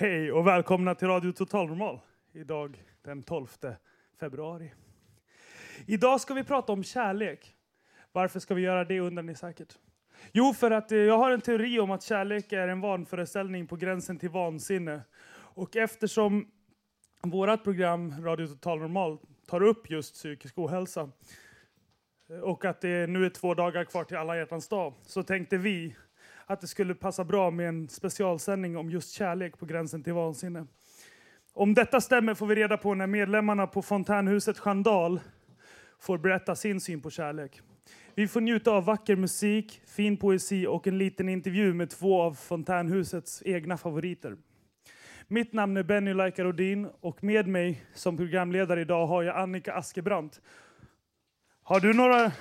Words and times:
Hej 0.00 0.32
och 0.32 0.46
välkomna 0.46 0.94
till 0.94 1.08
Radio 1.08 1.32
Total 1.32 1.68
Normal. 1.68 2.00
Idag 2.32 2.82
den 3.02 3.22
12 3.22 3.46
februari. 4.20 4.72
Idag 5.86 6.20
ska 6.20 6.34
vi 6.34 6.44
prata 6.44 6.72
om 6.72 6.84
kärlek. 6.84 7.54
Varför 8.12 8.40
ska 8.40 8.54
vi 8.54 8.62
göra 8.62 8.84
det 8.84 9.00
undrar 9.00 9.22
ni 9.22 9.34
säkert. 9.34 9.78
Jo, 10.32 10.54
för 10.54 10.70
att 10.70 10.92
eh, 10.92 10.98
jag 10.98 11.18
har 11.18 11.30
en 11.30 11.40
teori 11.40 11.80
om 11.80 11.90
att 11.90 12.02
kärlek 12.02 12.52
är 12.52 12.68
en 12.68 12.80
vanföreställning 12.80 13.66
på 13.66 13.76
gränsen 13.76 14.18
till 14.18 14.30
vansinne. 14.30 15.02
Och 15.32 15.76
eftersom 15.76 16.50
vårt 17.22 17.64
program 17.64 18.24
Radio 18.24 18.46
Total 18.46 18.78
Normal 18.78 19.18
tar 19.46 19.62
upp 19.62 19.90
just 19.90 20.14
psykisk 20.14 20.58
ohälsa 20.58 21.10
eh, 22.30 22.38
och 22.38 22.64
att 22.64 22.80
det 22.80 23.06
nu 23.06 23.26
är 23.26 23.30
två 23.30 23.54
dagar 23.54 23.84
kvar 23.84 24.04
till 24.04 24.16
alla 24.16 24.36
hjärtans 24.36 24.68
dag 24.68 24.94
så 25.02 25.22
tänkte 25.22 25.56
vi 25.58 25.96
att 26.50 26.60
det 26.60 26.66
skulle 26.66 26.94
passa 26.94 27.24
bra 27.24 27.50
med 27.50 27.68
en 27.68 27.88
specialsändning 27.88 28.76
om 28.76 28.90
just 28.90 29.12
kärlek 29.12 29.58
på 29.58 29.66
gränsen 29.66 30.02
till 30.02 30.12
vansinne. 30.12 30.66
Om 31.52 31.74
detta 31.74 32.00
stämmer 32.00 32.34
får 32.34 32.46
vi 32.46 32.54
reda 32.54 32.76
på 32.76 32.94
när 32.94 33.06
medlemmarna 33.06 33.66
på 33.66 33.82
fontänhuset 33.82 34.58
Chandal 34.58 35.20
får 36.00 36.18
berätta 36.18 36.56
sin 36.56 36.80
syn 36.80 37.00
på 37.00 37.10
kärlek. 37.10 37.60
Vi 38.14 38.28
får 38.28 38.40
njuta 38.40 38.70
av 38.70 38.84
vacker 38.84 39.16
musik, 39.16 39.82
fin 39.86 40.16
poesi 40.16 40.66
och 40.66 40.86
en 40.86 40.98
liten 40.98 41.28
intervju 41.28 41.74
med 41.74 41.90
två 41.90 42.22
av 42.22 42.34
fontänhusets 42.34 43.42
egna 43.44 43.76
favoriter. 43.76 44.36
Mitt 45.28 45.52
namn 45.52 45.76
är 45.76 45.82
Benny 45.82 46.14
Laikarodin 46.14 46.88
och 47.00 47.24
med 47.24 47.46
mig 47.46 47.84
som 47.94 48.16
programledare 48.16 48.80
idag 48.80 49.06
har 49.06 49.22
jag 49.22 49.36
Annika 49.36 49.74
Askebrandt. 49.74 50.40
Har 51.62 51.80
du 51.80 51.92
några... 51.92 52.32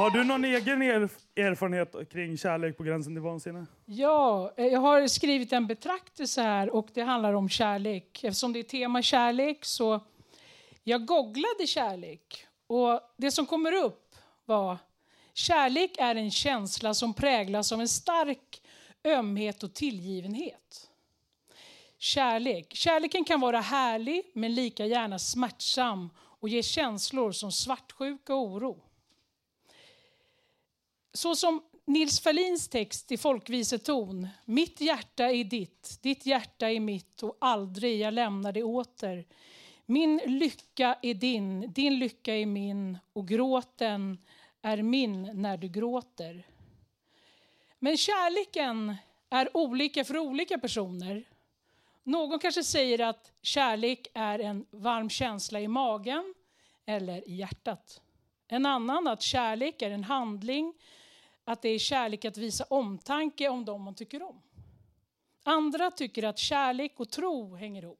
Har 0.00 0.10
du 0.10 0.24
någon 0.24 0.44
egen 0.44 0.82
erf 0.82 1.12
erfarenhet 1.36 2.10
kring 2.12 2.38
kärlek 2.38 2.76
på 2.76 2.82
gränsen 2.82 3.14
till 3.14 3.22
vansinne? 3.22 3.66
Ja, 3.86 4.52
eh, 4.56 4.66
jag 4.66 4.80
har 4.80 5.06
skrivit 5.06 5.52
en 5.52 5.66
betraktelse 5.66 6.42
här 6.42 6.70
och 6.70 6.88
det 6.94 7.02
handlar 7.02 7.32
om 7.32 7.48
kärlek. 7.48 8.24
Eftersom 8.24 8.52
det 8.52 8.58
är 8.58 8.62
tema 8.62 9.02
kärlek 9.02 9.64
så 9.64 10.00
jag 10.84 11.06
googlade 11.06 11.66
kärlek 11.66 12.46
och 12.66 13.00
det 13.16 13.30
som 13.30 13.46
kommer 13.46 13.72
upp 13.72 14.16
var 14.44 14.78
kärlek 15.34 15.96
är 15.98 16.14
en 16.14 16.30
känsla 16.30 16.94
som 16.94 17.14
präglas 17.14 17.72
av 17.72 17.80
en 17.80 17.88
stark 17.88 18.62
ömhet 19.04 19.62
och 19.62 19.74
tillgivenhet. 19.74 20.90
Kärlek. 21.98 22.74
Kärleken 22.74 23.24
kan 23.24 23.40
vara 23.40 23.60
härlig 23.60 24.22
men 24.34 24.54
lika 24.54 24.86
gärna 24.86 25.18
smärtsam 25.18 26.10
och 26.18 26.48
ge 26.48 26.62
känslor 26.62 27.32
som 27.32 27.52
svartsjuka 27.52 28.34
och 28.34 28.46
oro. 28.46 28.89
Så 31.12 31.36
som 31.36 31.62
Nils 31.84 32.20
Ferlins 32.20 32.68
text 32.68 33.12
i 33.12 33.16
folkviseton. 33.16 34.28
Mitt 34.44 34.80
hjärta 34.80 35.30
är 35.30 35.44
ditt, 35.44 35.98
ditt 36.02 36.26
hjärta 36.26 36.70
är 36.70 36.80
mitt 36.80 37.22
och 37.22 37.36
aldrig 37.40 38.00
jag 38.00 38.14
lämnar 38.14 38.52
det 38.52 38.62
åter. 38.62 39.24
Min 39.86 40.20
lycka 40.26 40.98
är 41.02 41.14
din, 41.14 41.72
din 41.72 41.98
lycka 41.98 42.34
är 42.34 42.46
min 42.46 42.98
och 43.12 43.28
gråten 43.28 44.18
är 44.62 44.82
min 44.82 45.30
när 45.34 45.56
du 45.56 45.68
gråter. 45.68 46.46
Men 47.78 47.96
kärleken 47.96 48.96
är 49.30 49.56
olika 49.56 50.04
för 50.04 50.18
olika 50.18 50.58
personer. 50.58 51.24
Någon 52.02 52.38
kanske 52.38 52.64
säger 52.64 53.00
att 53.00 53.32
kärlek 53.42 54.06
är 54.14 54.38
en 54.38 54.66
varm 54.70 55.10
känsla 55.10 55.60
i 55.60 55.68
magen 55.68 56.34
eller 56.86 57.28
i 57.28 57.34
hjärtat. 57.34 58.00
En 58.48 58.66
annan 58.66 59.08
att 59.08 59.22
kärlek 59.22 59.82
är 59.82 59.90
en 59.90 60.04
handling, 60.04 60.74
att 61.50 61.62
det 61.62 61.68
är 61.68 61.78
kärlek 61.78 62.24
att 62.24 62.36
visa 62.36 62.64
omtanke 62.64 63.48
om 63.48 63.64
dem 63.64 63.82
man 63.82 63.94
tycker 63.94 64.22
om. 64.22 64.42
Andra 65.42 65.90
tycker 65.90 66.22
att 66.22 66.38
kärlek 66.38 67.00
och 67.00 67.10
tro 67.10 67.54
hänger 67.54 67.82
ihop. 67.82 67.98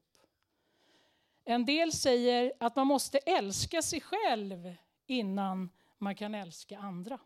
En 1.45 1.65
del 1.65 1.93
säger 1.93 2.53
att 2.61 2.77
man 2.77 2.87
måste 2.87 3.19
älska 3.19 3.83
sig 3.83 4.01
själv 4.01 4.75
innan 5.07 5.71
man 5.99 6.15
kan 6.15 6.35
älska 6.35 6.79
andra. 6.79 7.19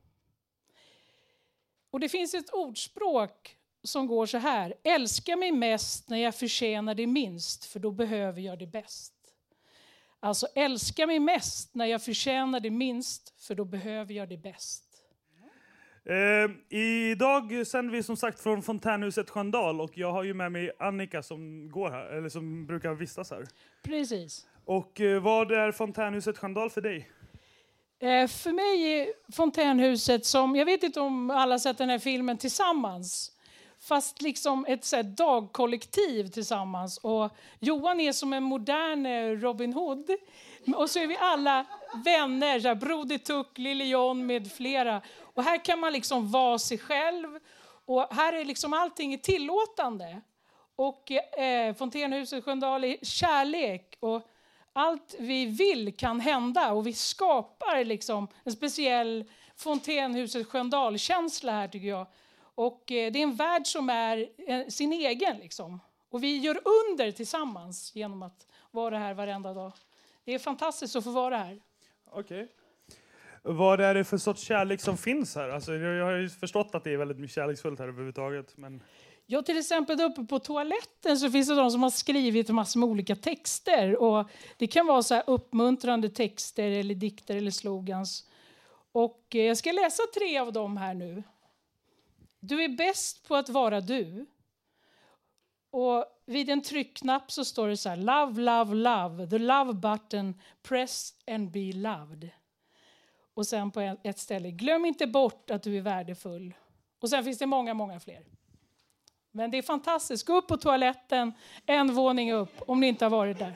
Och 1.91 2.01
Det 2.01 2.09
finns 2.09 2.35
ett 2.35 2.51
ordspråk 2.51 3.57
som 3.83 4.07
går 4.07 4.27
så 4.27 4.39
här. 4.39 4.75
Älska 4.83 5.37
mig 5.37 5.53
mest 5.53 6.09
när 6.09 6.19
jag 6.19 6.35
förtjänar 6.35 6.95
det 6.95 7.07
minst, 7.07 7.65
för 7.65 7.81
då 7.81 7.91
behöver 7.91 8.41
jag 8.41 8.59
det 8.59 8.67
bäst. 8.67 9.15
Alltså 10.21 10.47
älska 10.55 11.07
mig 11.07 11.21
mest 11.21 11.75
när 11.75 11.87
jag 11.87 12.03
förtjänar 12.03 12.61
det 12.61 12.71
minst, 12.71 13.41
för 13.41 13.55
då 13.55 13.65
behöver 13.65 14.15
jag 14.15 14.29
det 14.29 14.37
bäst. 14.37 14.84
Eh, 16.07 16.79
idag 16.79 17.67
sänder 17.67 17.93
vi 17.93 18.03
som 18.03 18.17
sagt 18.17 18.41
från 18.41 18.63
fontänhuset 18.63 19.31
Sköndal 19.31 19.81
och 19.81 19.99
jag 19.99 20.13
har 20.13 20.23
ju 20.23 20.35
med 20.35 20.53
mig 20.53 20.71
Annika 20.79 21.23
som 21.23 21.71
går 21.71 21.91
här, 21.91 22.07
eller 22.07 22.29
som 22.29 22.67
brukar 22.67 22.95
vistas 22.95 23.31
här. 23.31 23.47
Precis. 23.83 24.47
Och 24.65 25.01
eh, 25.01 25.23
vad 25.23 25.53
är 25.53 25.73
fontänhuset 25.73 26.39
Sköndal 26.39 26.71
för 26.71 26.81
dig? 26.81 27.11
Eh, 27.99 28.29
för 28.29 28.53
mig 28.53 29.01
är 29.01 29.33
fontänhuset 29.33 30.27
som, 30.27 30.57
jag 30.57 30.65
vet 30.65 30.83
inte 30.83 31.01
om 31.01 31.31
alla 31.31 31.59
sett 31.59 31.79
den 31.79 31.91
här 31.91 31.99
filmen 31.99 32.39
Tillsammans, 32.39 33.33
fast 33.81 34.23
liksom 34.23 34.67
ett 34.69 34.85
så 34.85 34.97
här, 34.97 35.03
dagkollektiv 35.03 36.29
tillsammans. 36.29 36.99
Och 36.99 37.31
Johan 37.59 38.01
är 38.01 38.13
som 38.13 38.33
en 38.33 38.43
modern 38.43 39.07
eh, 39.07 39.31
Robin 39.31 39.73
Hood. 39.73 40.11
Och 40.77 40.91
så 40.91 40.99
är 40.99 41.07
vi 41.07 41.17
alla 41.17 41.67
vänner, 42.05 42.61
så 42.61 42.69
här, 42.69 42.75
Broder 42.75 43.19
Tuck, 43.19 43.59
Lille 43.59 43.85
John 43.85 44.27
med 44.27 44.53
flera. 44.53 45.03
Och 45.21 45.43
här 45.43 45.65
kan 45.65 45.79
man 45.79 45.93
liksom 45.93 46.31
vara 46.31 46.59
sig 46.59 46.79
själv. 46.79 47.39
Och 47.87 48.15
här 48.15 48.33
är 48.33 48.45
liksom 48.45 48.73
allting 48.73 49.19
tillåtande. 49.19 50.21
Och 50.77 51.11
eh, 51.39 51.75
Fontänhuset 51.75 52.45
Sköndal 52.45 52.85
är 52.85 52.97
kärlek. 53.03 53.97
Och 54.01 54.23
allt 54.73 55.15
vi 55.19 55.47
vill 55.47 55.97
kan 55.97 56.21
hända. 56.21 56.73
Och 56.73 56.87
vi 56.87 56.93
skapar 56.93 57.85
liksom 57.85 58.29
en 58.45 58.53
speciell 58.53 59.25
Fontänhuset 59.57 60.47
Sköndal-känsla 60.47 61.53
här 61.53 61.69
tycker 61.69 61.89
jag. 61.89 62.07
Och 62.55 62.93
eh, 62.93 63.13
det 63.13 63.19
är 63.19 63.23
en 63.23 63.35
värld 63.35 63.67
som 63.67 63.91
är 63.91 64.29
eh, 64.39 64.67
sin 64.69 64.93
egen. 64.93 65.37
Liksom. 65.37 65.81
Och 66.11 66.23
vi 66.23 66.39
gör 66.39 66.61
under 66.65 67.11
tillsammans 67.11 67.95
genom 67.95 68.23
att 68.23 68.47
vara 68.71 68.99
här 68.99 69.15
varenda 69.15 69.55
dag. 69.55 69.73
Det 70.25 70.35
är 70.35 70.39
fantastiskt 70.39 70.97
att 70.97 71.05
få 71.05 71.11
vara 71.11 71.37
här. 71.37 71.61
Okej. 72.11 72.43
Okay. 72.43 72.49
Vad 73.47 73.81
är 73.81 73.95
det 73.95 74.05
för 74.05 74.19
sorts 74.19 74.43
kärlek 74.43 74.81
som 74.81 74.97
finns 74.97 75.35
här? 75.35 75.49
Alltså, 75.49 75.75
jag 75.75 76.05
har 76.05 76.13
ju 76.13 76.29
förstått 76.29 76.75
att 76.75 76.85
det 76.85 76.93
är 76.93 76.97
väldigt 76.97 77.31
kärleksfullt 77.31 77.79
här 77.79 77.89
överhuvudtaget. 77.89 78.57
Men... 78.57 78.83
Ja, 79.27 79.43
till 79.43 79.59
exempel 79.59 80.01
uppe 80.01 80.25
på 80.25 80.39
toaletten 80.39 81.19
så 81.19 81.31
finns 81.31 81.49
det 81.49 81.55
de 81.55 81.71
som 81.71 81.83
har 81.83 81.91
skrivit 81.91 82.49
massor 82.49 82.81
med 82.81 82.89
olika 82.89 83.17
texter. 83.17 84.03
Och 84.03 84.31
det 84.57 84.67
kan 84.67 84.87
vara 84.87 85.03
så 85.03 85.21
uppmuntrande 85.21 86.09
texter, 86.09 86.71
eller 86.71 86.95
dikter 86.95 87.37
eller 87.37 87.51
slogans. 87.51 88.29
Och 88.93 89.23
eh, 89.35 89.43
jag 89.43 89.57
ska 89.57 89.73
läsa 89.73 90.03
tre 90.19 90.39
av 90.39 90.53
dem 90.53 90.77
här 90.77 90.95
nu. 90.95 91.23
Du 92.41 92.65
är 92.65 92.69
bäst 92.69 93.29
på 93.29 93.37
att 93.37 93.49
vara 93.49 93.81
du. 93.81 94.27
Och 95.77 96.05
vid 96.27 96.51
en 96.51 96.63
tryckknapp 96.63 97.33
så 97.33 97.45
står 97.45 97.69
det 97.69 97.77
så 97.77 97.89
här, 97.89 97.97
love, 97.97 98.43
love, 98.43 98.75
love, 98.75 99.27
the 99.27 99.39
love 99.39 99.73
button, 99.73 100.35
press 100.63 101.15
and 101.27 101.51
be 101.51 101.73
loved. 101.73 102.29
Och 103.35 103.47
sen 103.47 103.71
på 103.71 103.97
ett 104.05 104.19
ställe, 104.19 104.51
glöm 104.51 104.85
inte 104.85 105.07
bort 105.07 105.51
att 105.51 105.63
du 105.63 105.77
är 105.77 105.81
värdefull. 105.81 106.55
Och 107.01 107.11
sen 107.11 107.25
finns 107.25 107.39
det 107.39 107.47
många, 107.47 107.75
många 107.75 108.01
fler. 108.01 108.23
Men 109.33 109.51
det 109.51 109.59
är 109.59 109.63
fantastiskt. 109.63 110.27
Gå 110.27 110.37
upp 110.37 110.49
på 110.49 110.57
toaletten 110.57 111.33
en 111.67 111.95
våning 111.95 112.33
upp 112.33 112.55
om 112.67 112.81
ni 112.81 112.87
inte 112.87 113.05
har 113.05 113.11
varit 113.11 113.39
där. 113.39 113.53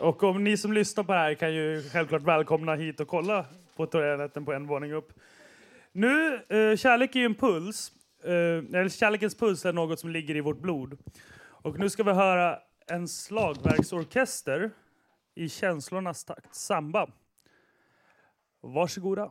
Och 0.00 0.22
om 0.22 0.44
ni 0.44 0.56
som 0.56 0.72
lyssnar 0.72 1.04
på 1.04 1.12
det 1.12 1.18
här 1.18 1.34
kan 1.34 1.54
ju 1.54 1.82
självklart 1.92 2.22
välkomna 2.22 2.74
hit 2.74 3.00
och 3.00 3.08
kolla 3.08 3.44
på 3.76 3.86
toaletten 3.86 4.44
på 4.44 4.52
en 4.52 4.66
våning 4.66 4.92
upp. 4.92 5.12
Nu, 5.92 6.34
eh, 6.34 6.76
kärlek 6.76 7.16
är 7.16 7.20
ju 7.20 7.26
en 7.26 7.34
puls. 7.34 7.92
Eh, 8.24 8.30
eller 8.80 8.88
kärlekens 8.88 9.34
puls 9.34 9.64
är 9.64 9.72
något 9.72 10.00
som 10.00 10.10
ligger 10.10 10.36
i 10.36 10.40
vårt 10.40 10.60
blod. 10.60 10.98
Och 11.62 11.78
nu 11.78 11.90
ska 11.90 12.02
vi 12.02 12.12
höra 12.12 12.58
en 12.86 13.08
slagverksorkester 13.08 14.70
i 15.34 15.48
känslornas 15.48 16.24
takt, 16.24 16.54
samba. 16.54 17.10
Varsågoda. 18.60 19.30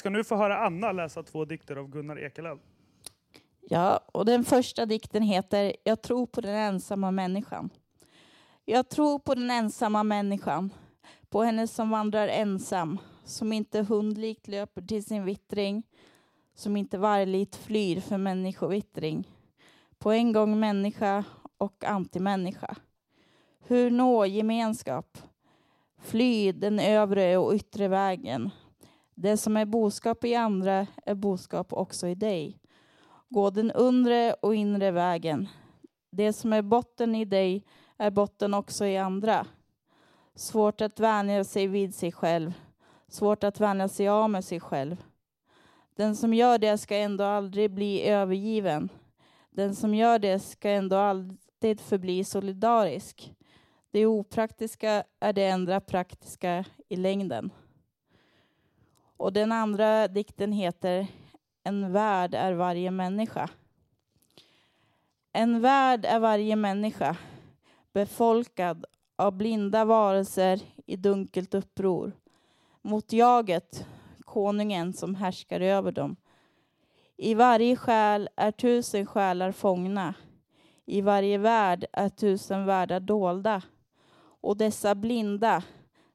Ska 0.00 0.10
nu 0.10 0.24
få 0.24 0.36
höra 0.36 0.58
Anna 0.58 0.92
läsa 0.92 1.22
två 1.22 1.44
dikter 1.44 1.76
av 1.76 1.88
Gunnar 1.88 2.18
Ekelöf. 2.18 2.58
Ja, 3.60 4.00
och 4.12 4.24
den 4.24 4.44
första 4.44 4.86
dikten 4.86 5.22
heter 5.22 5.76
Jag 5.84 6.02
tror 6.02 6.26
på 6.26 6.40
den 6.40 6.54
ensamma 6.54 7.10
människan. 7.10 7.70
Jag 8.64 8.88
tror 8.88 9.18
på 9.18 9.34
den 9.34 9.50
ensamma 9.50 10.02
människan, 10.02 10.72
på 11.28 11.42
henne 11.42 11.66
som 11.66 11.90
vandrar 11.90 12.28
ensam, 12.28 12.98
som 13.24 13.52
inte 13.52 13.82
hundlikt 13.82 14.48
löper 14.48 14.82
till 14.82 15.04
sin 15.04 15.24
vittring, 15.24 15.82
som 16.54 16.76
inte 16.76 16.98
varligt 16.98 17.56
flyr 17.56 18.00
för 18.00 18.18
människovittring. 18.18 19.28
På 19.98 20.10
en 20.10 20.32
gång 20.32 20.60
människa 20.60 21.24
och 21.58 21.84
antimänniska. 21.84 22.76
Hur 23.58 23.90
nå 23.90 24.26
gemenskap? 24.26 25.18
Fly 25.98 26.52
den 26.52 26.78
övre 26.78 27.36
och 27.36 27.54
yttre 27.54 27.88
vägen, 27.88 28.50
det 29.22 29.36
som 29.36 29.56
är 29.56 29.64
boskap 29.64 30.24
i 30.24 30.34
andra 30.34 30.86
är 31.04 31.14
boskap 31.14 31.72
också 31.72 32.08
i 32.08 32.14
dig. 32.14 32.60
Gå 33.28 33.50
den 33.50 33.70
undre 33.70 34.32
och 34.32 34.54
inre 34.54 34.90
vägen. 34.90 35.48
Det 36.10 36.32
som 36.32 36.52
är 36.52 36.62
botten 36.62 37.14
i 37.14 37.24
dig 37.24 37.64
är 37.96 38.10
botten 38.10 38.54
också 38.54 38.86
i 38.86 38.96
andra. 38.96 39.46
Svårt 40.34 40.80
att 40.80 41.00
vänja 41.00 41.44
sig 41.44 41.66
vid 41.66 41.94
sig 41.94 42.12
själv. 42.12 42.52
Svårt 43.08 43.44
att 43.44 43.60
vänja 43.60 43.88
sig 43.88 44.08
av 44.08 44.30
med 44.30 44.44
sig 44.44 44.60
själv. 44.60 45.04
Den 45.96 46.16
som 46.16 46.34
gör 46.34 46.58
det 46.58 46.78
ska 46.78 46.96
ändå 46.96 47.24
aldrig 47.24 47.70
bli 47.70 48.08
övergiven. 48.08 48.88
Den 49.50 49.74
som 49.74 49.94
gör 49.94 50.18
det 50.18 50.38
ska 50.38 50.70
ändå 50.70 50.96
alltid 50.96 51.80
förbli 51.80 52.24
solidarisk. 52.24 53.34
Det 53.90 54.06
opraktiska 54.06 55.04
är 55.20 55.32
det 55.32 55.44
enda 55.44 55.80
praktiska 55.80 56.64
i 56.88 56.96
längden. 56.96 57.50
Och 59.20 59.32
den 59.32 59.52
andra 59.52 60.08
dikten 60.08 60.52
heter 60.52 61.06
En 61.64 61.92
värld 61.92 62.34
är 62.34 62.52
varje 62.52 62.90
människa. 62.90 63.50
En 65.32 65.60
värld 65.60 66.04
är 66.04 66.18
varje 66.18 66.56
människa, 66.56 67.16
befolkad 67.92 68.84
av 69.16 69.32
blinda 69.32 69.84
varelser 69.84 70.60
i 70.86 70.96
dunkelt 70.96 71.54
uppror. 71.54 72.12
Mot 72.82 73.12
jaget, 73.12 73.86
konungen 74.24 74.92
som 74.92 75.14
härskar 75.14 75.60
över 75.60 75.92
dem. 75.92 76.16
I 77.16 77.34
varje 77.34 77.76
själ 77.76 78.28
är 78.36 78.50
tusen 78.50 79.06
själar 79.06 79.52
fångna. 79.52 80.14
I 80.86 81.00
varje 81.00 81.38
värld 81.38 81.84
är 81.92 82.08
tusen 82.08 82.66
världar 82.66 83.00
dolda. 83.00 83.62
Och 84.40 84.56
dessa 84.56 84.94
blinda, 84.94 85.62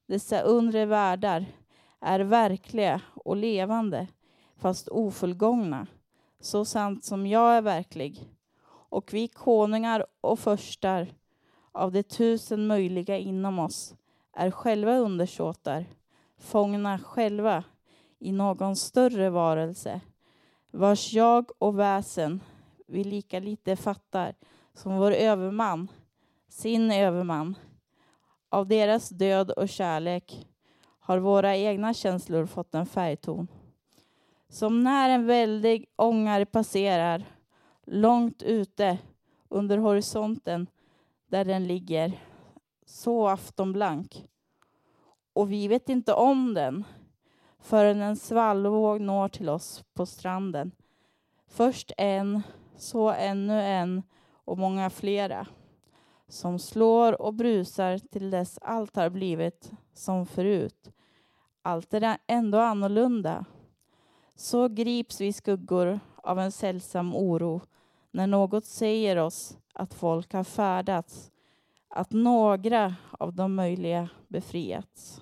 dessa 0.08 0.42
undre 0.42 0.86
världar 0.86 1.46
är 2.02 2.20
verkliga 2.20 3.02
och 3.16 3.36
levande, 3.36 4.08
fast 4.58 4.88
ofullgångna. 4.88 5.88
Så 6.40 6.66
sant 6.66 7.04
som 7.04 7.28
jag 7.28 7.58
är 7.58 7.62
verklig. 7.62 8.30
Och 8.90 9.14
vi 9.14 9.28
konungar 9.28 10.06
och 10.22 10.40
förstar 10.40 11.08
av 11.72 11.92
de 11.92 12.04
tusen 12.04 12.68
möjliga 12.68 13.18
inom 13.18 13.60
oss 13.60 13.96
är 14.34 14.52
själva 14.52 14.98
undersåtar, 14.98 15.86
fångna 16.38 17.00
själva 17.00 17.64
i 18.20 18.32
någon 18.32 18.76
större 18.76 19.30
varelse, 19.30 20.02
vars 20.72 21.14
jag 21.14 21.52
och 21.58 21.80
väsen 21.80 22.42
vi 22.88 23.04
lika 23.04 23.40
lite 23.40 23.76
fattar 23.76 24.36
som 24.74 24.98
vår 24.98 25.12
överman, 25.12 25.88
sin 26.50 26.92
överman. 26.92 27.58
Av 28.50 28.68
deras 28.68 29.10
död 29.10 29.52
och 29.52 29.70
kärlek 29.70 30.48
har 31.06 31.18
våra 31.18 31.56
egna 31.56 31.94
känslor 31.94 32.46
fått 32.46 32.76
en 32.76 32.86
färgton. 32.86 33.48
Som 34.50 34.84
när 34.84 35.10
en 35.10 35.26
väldig 35.26 35.86
ångare 35.96 36.46
passerar 36.46 37.26
långt 37.86 38.44
ute 38.44 38.98
under 39.50 39.78
horisonten 39.78 40.68
där 41.28 41.46
den 41.46 41.68
ligger, 41.68 42.22
så 42.86 43.28
aftonblank. 43.28 44.26
Och 45.34 45.52
vi 45.52 45.68
vet 45.68 45.90
inte 45.90 46.14
om 46.14 46.54
den 46.54 46.84
förrän 47.60 48.02
en 48.02 48.16
svallvåg 48.16 49.02
når 49.02 49.28
till 49.28 49.50
oss 49.50 49.84
på 49.94 50.06
stranden. 50.06 50.72
Först 51.48 51.92
en, 51.98 52.42
så 52.78 53.12
ännu 53.12 53.62
en 53.62 54.04
och 54.46 54.58
många 54.58 54.90
flera 54.90 55.48
som 56.28 56.60
slår 56.60 57.22
och 57.22 57.34
brusar 57.34 57.98
till 57.98 58.30
dess 58.30 58.60
allt 58.62 58.96
har 58.96 59.10
blivit 59.10 59.72
som 59.94 60.26
förut. 60.26 60.92
Allt 61.62 61.94
är 61.94 62.18
ändå 62.28 62.58
annorlunda. 62.58 63.46
Så 64.36 64.68
grips 64.68 65.22
vi 65.22 65.34
skuggor 65.34 66.00
av 66.16 66.40
en 66.40 66.52
sällsam 66.52 67.16
oro 67.16 67.62
när 68.12 68.28
något 68.28 68.66
säger 68.66 69.18
oss 69.18 69.58
att 69.74 69.94
folk 69.94 70.34
har 70.34 70.44
färdats, 70.44 71.32
att 71.90 72.12
några 72.12 72.96
av 73.12 73.34
de 73.34 73.56
möjliga 73.56 74.10
befriats. 74.28 75.22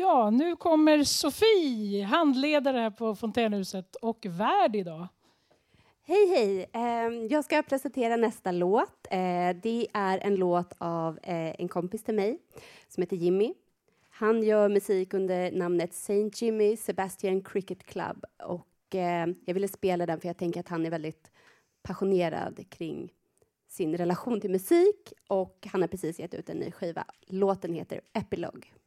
Ja, 0.00 0.30
nu 0.30 0.56
kommer 0.56 1.04
Sofie, 1.04 2.04
handledare 2.04 2.78
här 2.78 2.90
på 2.90 3.14
Fontänhuset 3.14 3.96
och 3.96 4.26
värd 4.28 4.76
idag. 4.76 5.08
Hej, 6.02 6.28
hej! 6.28 6.70
Ehm, 6.72 7.28
jag 7.28 7.44
ska 7.44 7.62
presentera 7.62 8.16
nästa 8.16 8.52
låt. 8.52 9.06
Eh, 9.10 9.56
det 9.62 9.86
är 9.92 10.18
en 10.18 10.36
låt 10.36 10.72
av 10.78 11.18
eh, 11.22 11.60
en 11.60 11.68
kompis 11.68 12.04
till 12.04 12.14
mig 12.14 12.38
som 12.88 13.02
heter 13.02 13.16
Jimmy. 13.16 13.54
Han 14.10 14.42
gör 14.42 14.68
musik 14.68 15.14
under 15.14 15.52
namnet 15.52 15.94
Saint 15.94 16.42
Jimmy 16.42 16.76
Sebastian 16.76 17.42
Cricket 17.42 17.84
Club. 17.84 18.24
Och 18.42 18.94
ehm, 18.94 19.34
jag 19.46 19.54
ville 19.54 19.68
spela 19.68 20.06
den 20.06 20.20
för 20.20 20.28
jag 20.28 20.36
tänker 20.36 20.60
att 20.60 20.68
han 20.68 20.86
är 20.86 20.90
väldigt 20.90 21.30
passionerad 21.82 22.70
kring 22.70 23.12
sin 23.68 23.96
relation 23.96 24.40
till 24.40 24.50
musik 24.50 25.12
och 25.28 25.68
han 25.72 25.80
har 25.80 25.88
precis 25.88 26.18
gett 26.18 26.34
ut 26.34 26.48
en 26.48 26.56
ny 26.56 26.70
skiva. 26.70 27.04
Låten 27.26 27.74
heter 27.74 28.00
Epilogue. 28.12 28.77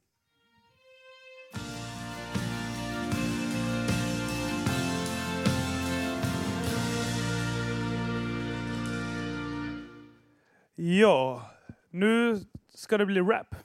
Ja, 10.84 11.42
nu 11.90 12.40
ska 12.74 12.98
det 12.98 13.06
bli 13.06 13.22
rap. 13.22 13.56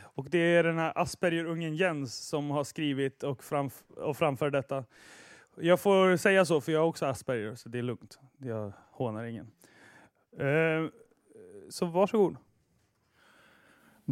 Och 0.00 0.30
det 0.30 0.38
är 0.38 0.64
den 0.64 0.78
här 0.78 0.92
Asperger-ungen 0.98 1.76
Jens 1.76 2.28
som 2.28 2.50
har 2.50 2.64
skrivit 2.64 3.22
och, 3.22 3.44
framf 3.44 3.82
och 3.88 4.16
framför 4.16 4.50
detta. 4.50 4.84
Jag 5.56 5.80
får 5.80 6.16
säga 6.16 6.44
så, 6.44 6.60
för 6.60 6.72
jag 6.72 6.80
har 6.80 6.86
också 6.86 7.06
Asperger, 7.06 7.54
så 7.54 7.68
det 7.68 7.78
är 7.78 7.82
lugnt. 7.82 8.18
Jag 8.38 8.72
hånar 8.90 9.24
ingen. 9.24 9.50
Eh, 10.38 10.90
så 11.68 11.86
varsågod. 11.86 12.36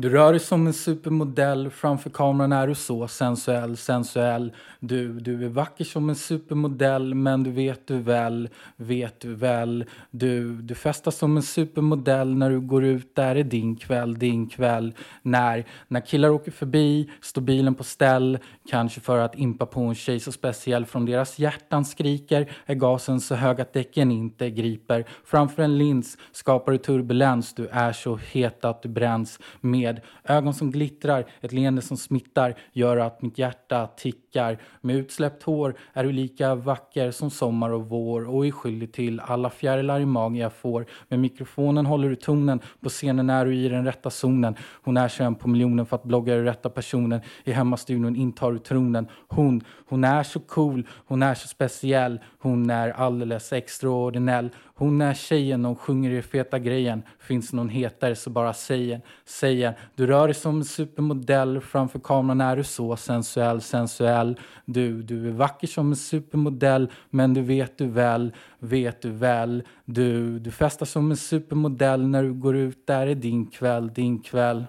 Du 0.00 0.08
rör 0.08 0.32
dig 0.32 0.40
som 0.40 0.66
en 0.66 0.72
supermodell, 0.72 1.70
framför 1.70 2.10
kameran 2.10 2.52
är 2.52 2.66
du 2.66 2.74
så 2.74 3.08
sensuell, 3.08 3.76
sensuell. 3.76 4.52
Du, 4.80 5.20
du 5.20 5.44
är 5.44 5.48
vacker 5.48 5.84
som 5.84 6.08
en 6.08 6.16
supermodell, 6.16 7.14
men 7.14 7.42
du 7.42 7.50
vet 7.50 7.86
du 7.86 7.98
väl, 7.98 8.48
vet 8.76 9.20
du 9.20 9.34
väl. 9.34 9.84
Du, 10.10 10.54
du 10.62 10.74
festar 10.74 11.10
som 11.10 11.36
en 11.36 11.42
supermodell 11.42 12.34
när 12.34 12.50
du 12.50 12.60
går 12.60 12.84
ut, 12.84 13.14
där 13.14 13.36
är 13.36 13.44
din 13.44 13.76
kväll, 13.76 14.18
din 14.18 14.48
kväll. 14.48 14.94
När, 15.22 15.64
när 15.88 16.00
killar 16.00 16.28
åker 16.28 16.50
förbi 16.50 17.10
står 17.20 17.42
bilen 17.42 17.74
på 17.74 17.84
ställ, 17.84 18.38
kanske 18.70 19.00
för 19.00 19.18
att 19.18 19.38
impa 19.38 19.66
på 19.66 19.80
en 19.80 19.94
tjej 19.94 20.20
så 20.20 20.32
speciell. 20.32 20.86
Från 20.86 21.06
deras 21.06 21.38
hjärtan 21.38 21.84
skriker 21.84 22.50
är 22.66 22.74
gasen 22.74 23.20
så 23.20 23.34
hög 23.34 23.60
att 23.60 23.72
däcken 23.72 24.12
inte 24.12 24.50
griper. 24.50 25.04
Framför 25.24 25.62
en 25.62 25.78
lins 25.78 26.18
skapar 26.32 26.72
du 26.72 26.78
turbulens, 26.78 27.54
du 27.54 27.66
är 27.66 27.92
så 27.92 28.16
het 28.16 28.64
att 28.64 28.82
du 28.82 28.88
bränns 28.88 29.38
med 29.60 29.87
med 29.92 30.36
ögon 30.36 30.54
som 30.54 30.70
glittrar, 30.70 31.24
ett 31.40 31.52
leende 31.52 31.82
som 31.82 31.96
smittar, 31.96 32.54
gör 32.72 32.96
att 32.96 33.22
mitt 33.22 33.38
hjärta 33.38 33.86
tickar. 33.86 34.58
Med 34.80 34.96
utsläppt 34.96 35.42
hår 35.42 35.74
är 35.92 36.04
du 36.04 36.12
lika 36.12 36.54
vacker 36.54 37.10
som 37.10 37.30
sommar 37.30 37.70
och 37.70 37.88
vår 37.88 38.28
och 38.28 38.46
är 38.46 38.50
skyldig 38.50 38.92
till 38.92 39.20
alla 39.20 39.50
fjärilar 39.50 40.00
i 40.00 40.06
magen 40.06 40.36
jag 40.36 40.52
får. 40.52 40.86
Med 41.08 41.18
mikrofonen 41.18 41.86
håller 41.86 42.08
du 42.08 42.16
tonen, 42.16 42.60
på 42.80 42.88
scenen 42.88 43.30
är 43.30 43.46
du 43.46 43.54
i 43.54 43.68
den 43.68 43.84
rätta 43.84 44.10
zonen. 44.10 44.56
Hon 44.82 44.96
är 44.96 45.08
21 45.08 45.38
på 45.38 45.48
miljonen 45.48 45.86
för 45.86 45.96
att 45.96 46.04
blogga 46.04 46.34
är 46.34 46.42
rätta 46.42 46.70
personen. 46.70 47.20
I 47.44 47.52
hemmastudion 47.52 48.16
intar 48.16 48.52
du 48.52 48.58
tronen. 48.58 49.08
Hon, 49.28 49.64
hon 49.88 50.04
är 50.04 50.22
så 50.22 50.40
cool, 50.40 50.86
hon 51.06 51.22
är 51.22 51.34
så 51.34 51.48
speciell, 51.48 52.20
hon 52.38 52.70
är 52.70 52.90
alldeles 52.90 53.52
extraordinell. 53.52 54.50
Hon 54.78 55.00
är 55.00 55.14
tjejen 55.14 55.66
och 55.66 55.80
sjunger 55.80 56.10
i 56.10 56.22
feta 56.22 56.58
grejen. 56.58 57.02
Finns 57.18 57.52
någon 57.52 57.68
hetare 57.68 58.14
så 58.14 58.30
bara 58.30 58.52
säger, 58.52 59.00
säger. 59.24 59.78
Du 59.94 60.06
rör 60.06 60.26
dig 60.26 60.34
som 60.34 60.56
en 60.56 60.64
supermodell. 60.64 61.60
Framför 61.60 61.98
kameran 61.98 62.40
är 62.40 62.56
du 62.56 62.64
så 62.64 62.96
sensuell, 62.96 63.60
sensuell. 63.60 64.40
Du, 64.64 65.02
du 65.02 65.28
är 65.28 65.32
vacker 65.32 65.66
som 65.66 65.90
en 65.90 65.96
supermodell. 65.96 66.90
Men 67.10 67.34
du 67.34 67.40
vet 67.40 67.78
du 67.78 67.86
väl, 67.86 68.32
vet 68.58 69.02
du 69.02 69.10
väl. 69.10 69.62
Du, 69.84 70.38
du 70.38 70.50
festar 70.50 70.86
som 70.86 71.10
en 71.10 71.16
supermodell 71.16 72.08
när 72.08 72.22
du 72.22 72.32
går 72.32 72.56
ut. 72.56 72.86
Där 72.86 73.06
är 73.06 73.14
din 73.14 73.46
kväll, 73.46 73.92
din 73.94 74.20
kväll. 74.20 74.64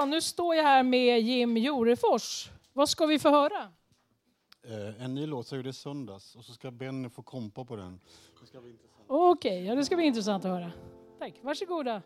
Ja, 0.00 0.06
nu 0.06 0.20
står 0.20 0.54
jag 0.54 0.64
här 0.64 0.82
med 0.82 1.20
Jim 1.20 1.56
Jorefors. 1.56 2.50
Vad 2.72 2.88
ska 2.88 3.06
vi 3.06 3.18
få 3.18 3.30
höra? 3.30 3.72
Eh, 4.62 5.04
en 5.04 5.14
ny 5.14 5.26
låt 5.26 5.50
jag 5.50 5.56
gjorde 5.56 5.68
i 5.68 5.72
söndags 5.72 6.36
och 6.36 6.44
så 6.44 6.52
ska 6.52 6.70
Benny 6.70 7.08
få 7.08 7.22
kompa 7.22 7.64
på 7.64 7.76
den. 7.76 8.00
Okej, 9.06 9.52
okay, 9.52 9.64
ja, 9.64 9.74
det 9.74 9.84
ska 9.84 9.96
bli 9.96 10.04
intressant 10.04 10.44
att 10.44 10.50
höra. 10.50 10.72
Tack, 11.18 11.34
varsågoda. 11.42 12.02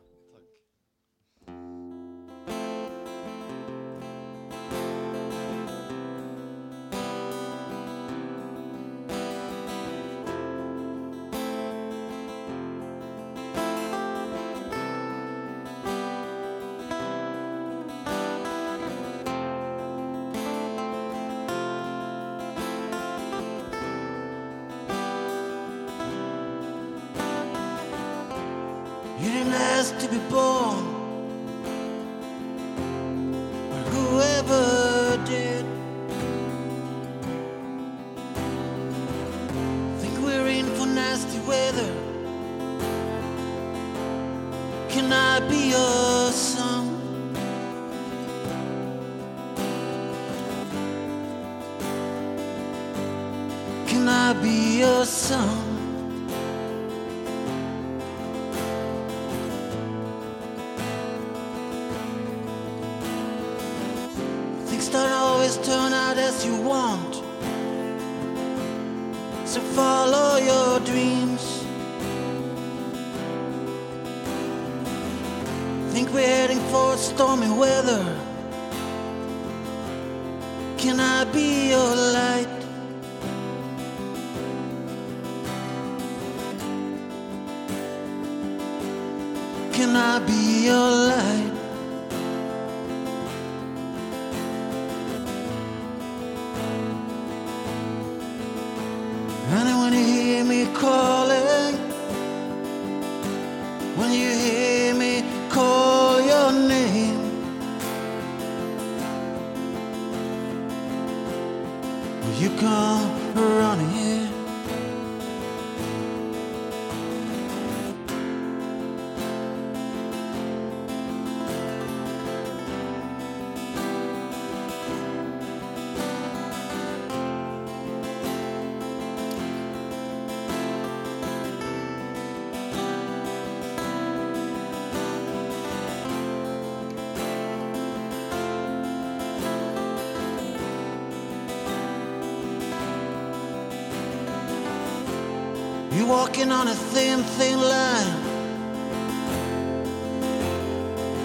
walking 146.35 146.51
on 146.51 146.67
a 146.67 146.75
thin, 146.75 147.23
thin 147.23 147.61
line. 147.61 148.25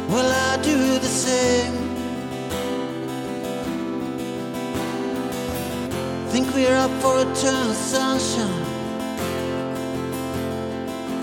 Well, 0.08 0.32
I 0.52 0.62
do 0.62 1.00
the 1.00 1.08
same. 1.08 1.74
Think 6.30 6.54
we're 6.54 6.76
up 6.76 6.92
for 7.02 7.22
eternal 7.22 7.74
sunshine. 7.74 8.66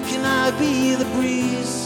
Can 0.09 0.25
I 0.25 0.51
be 0.59 0.97
the 0.97 1.05
breeze? 1.17 1.86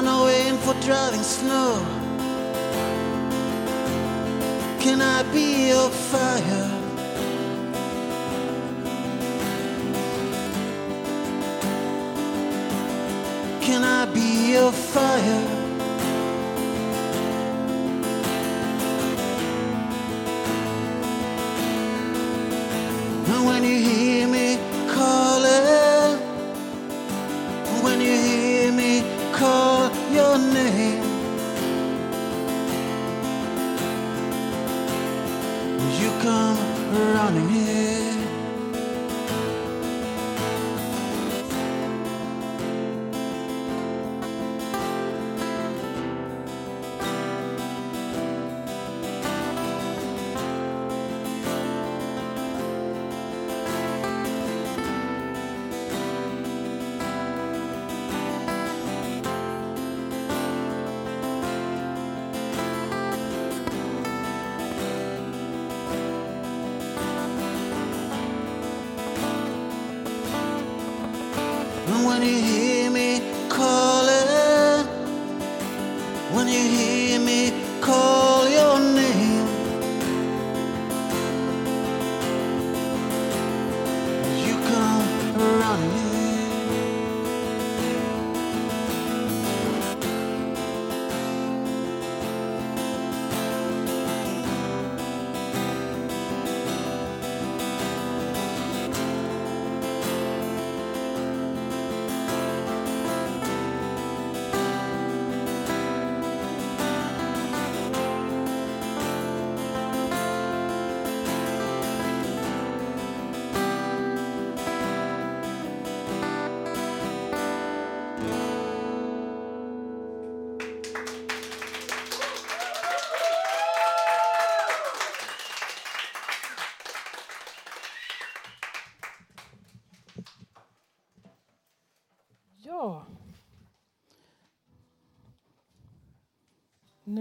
I 0.00 0.02
know 0.02 0.26
for 0.56 0.72
driving 0.80 1.22
snow. 1.22 1.76
Can 4.80 5.02
I 5.02 5.22
be 5.30 5.68
your 5.68 5.90
fire? 5.90 6.70
Can 13.60 13.84
I 13.84 14.06
be 14.06 14.52
your 14.52 14.72
fire? 14.72 15.59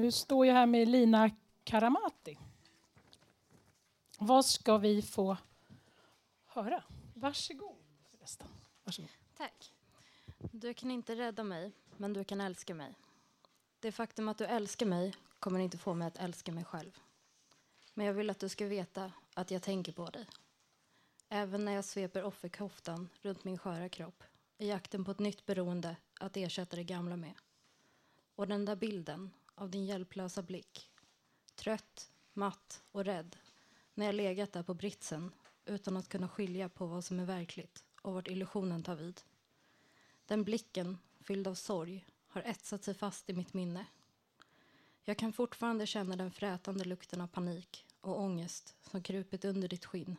Du 0.09 0.13
står 0.13 0.45
jag 0.45 0.53
här 0.53 0.65
med 0.65 0.87
Lina 0.87 1.31
Karamati. 1.63 2.37
Vad 4.19 4.45
ska 4.45 4.77
vi 4.77 5.01
få 5.01 5.37
höra? 6.45 6.83
Varsågod. 7.13 7.75
Förresten. 8.07 8.47
Varsågod. 8.83 9.09
Tack. 9.37 9.73
Du 10.37 10.73
kan 10.73 10.91
inte 10.91 11.15
rädda 11.15 11.43
mig, 11.43 11.71
men 11.97 12.13
du 12.13 12.23
kan 12.23 12.41
älska 12.41 12.73
mig. 12.73 12.93
Det 13.79 13.91
faktum 13.91 14.29
att 14.29 14.37
du 14.37 14.45
älskar 14.45 14.85
mig 14.85 15.15
kommer 15.39 15.59
inte 15.59 15.77
få 15.77 15.93
mig 15.93 16.07
att 16.07 16.17
älska 16.17 16.51
mig 16.51 16.63
själv. 16.63 16.99
Men 17.93 18.05
jag 18.05 18.13
vill 18.13 18.29
att 18.29 18.39
du 18.39 18.49
ska 18.49 18.65
veta 18.65 19.11
att 19.33 19.51
jag 19.51 19.61
tänker 19.61 19.91
på 19.91 20.05
dig. 20.05 20.25
Även 21.29 21.65
när 21.65 21.71
jag 21.71 21.85
sveper 21.85 22.23
offerkoftan 22.23 23.09
runt 23.21 23.43
min 23.43 23.57
sköra 23.57 23.89
kropp 23.89 24.23
i 24.57 24.67
jakten 24.67 25.05
på 25.05 25.11
ett 25.11 25.19
nytt 25.19 25.45
beroende 25.45 25.95
att 26.19 26.37
ersätta 26.37 26.75
det 26.75 26.83
gamla 26.83 27.15
med. 27.15 27.33
Och 28.35 28.47
den 28.47 28.65
där 28.65 28.75
bilden 28.75 29.31
av 29.59 29.69
din 29.69 29.85
hjälplösa 29.85 30.41
blick. 30.41 30.89
Trött, 31.55 32.11
matt 32.33 32.81
och 32.91 33.05
rädd 33.05 33.37
när 33.93 34.05
jag 34.05 34.15
legat 34.15 34.53
där 34.53 34.63
på 34.63 34.73
britsen 34.73 35.31
utan 35.65 35.97
att 35.97 36.09
kunna 36.09 36.29
skilja 36.29 36.69
på 36.69 36.85
vad 36.85 37.05
som 37.05 37.19
är 37.19 37.25
verkligt 37.25 37.83
och 38.01 38.13
vart 38.13 38.27
illusionen 38.27 38.83
tar 38.83 38.95
vid. 38.95 39.21
Den 40.25 40.43
blicken, 40.43 40.97
fylld 41.19 41.47
av 41.47 41.55
sorg, 41.55 42.05
har 42.27 42.41
etsat 42.41 42.83
sig 42.83 42.93
fast 42.93 43.29
i 43.29 43.33
mitt 43.33 43.53
minne. 43.53 43.85
Jag 45.03 45.17
kan 45.17 45.33
fortfarande 45.33 45.87
känna 45.87 46.15
den 46.15 46.31
frätande 46.31 46.85
lukten 46.85 47.21
av 47.21 47.27
panik 47.27 47.85
och 48.01 48.19
ångest 48.19 48.75
som 48.81 49.03
krupit 49.03 49.45
under 49.45 49.67
ditt 49.67 49.85
skinn, 49.85 50.15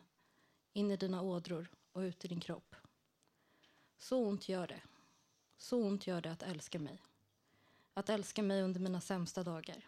in 0.73 0.91
i 0.91 0.97
dina 0.97 1.21
ådror 1.21 1.67
och 1.91 1.99
ut 1.99 2.25
i 2.25 2.27
din 2.27 2.39
kropp. 2.39 2.75
Så 3.97 4.25
ont 4.25 4.49
gör 4.49 4.67
det. 4.67 4.81
Så 5.57 5.83
ont 5.83 6.07
gör 6.07 6.21
det 6.21 6.31
att 6.31 6.43
älska 6.43 6.79
mig. 6.79 7.01
Att 8.01 8.09
älska 8.09 8.43
mig 8.43 8.61
under 8.61 8.79
mina 8.79 9.01
sämsta 9.01 9.43
dagar. 9.43 9.85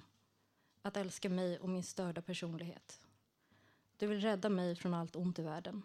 Att 0.81 0.97
älska 0.97 1.29
mig 1.29 1.59
och 1.59 1.69
min 1.69 1.83
störda 1.83 2.21
personlighet. 2.21 2.99
Du 3.97 4.07
vill 4.07 4.21
rädda 4.21 4.49
mig 4.49 4.75
från 4.75 4.93
allt 4.93 5.15
ont 5.15 5.39
i 5.39 5.41
världen. 5.41 5.83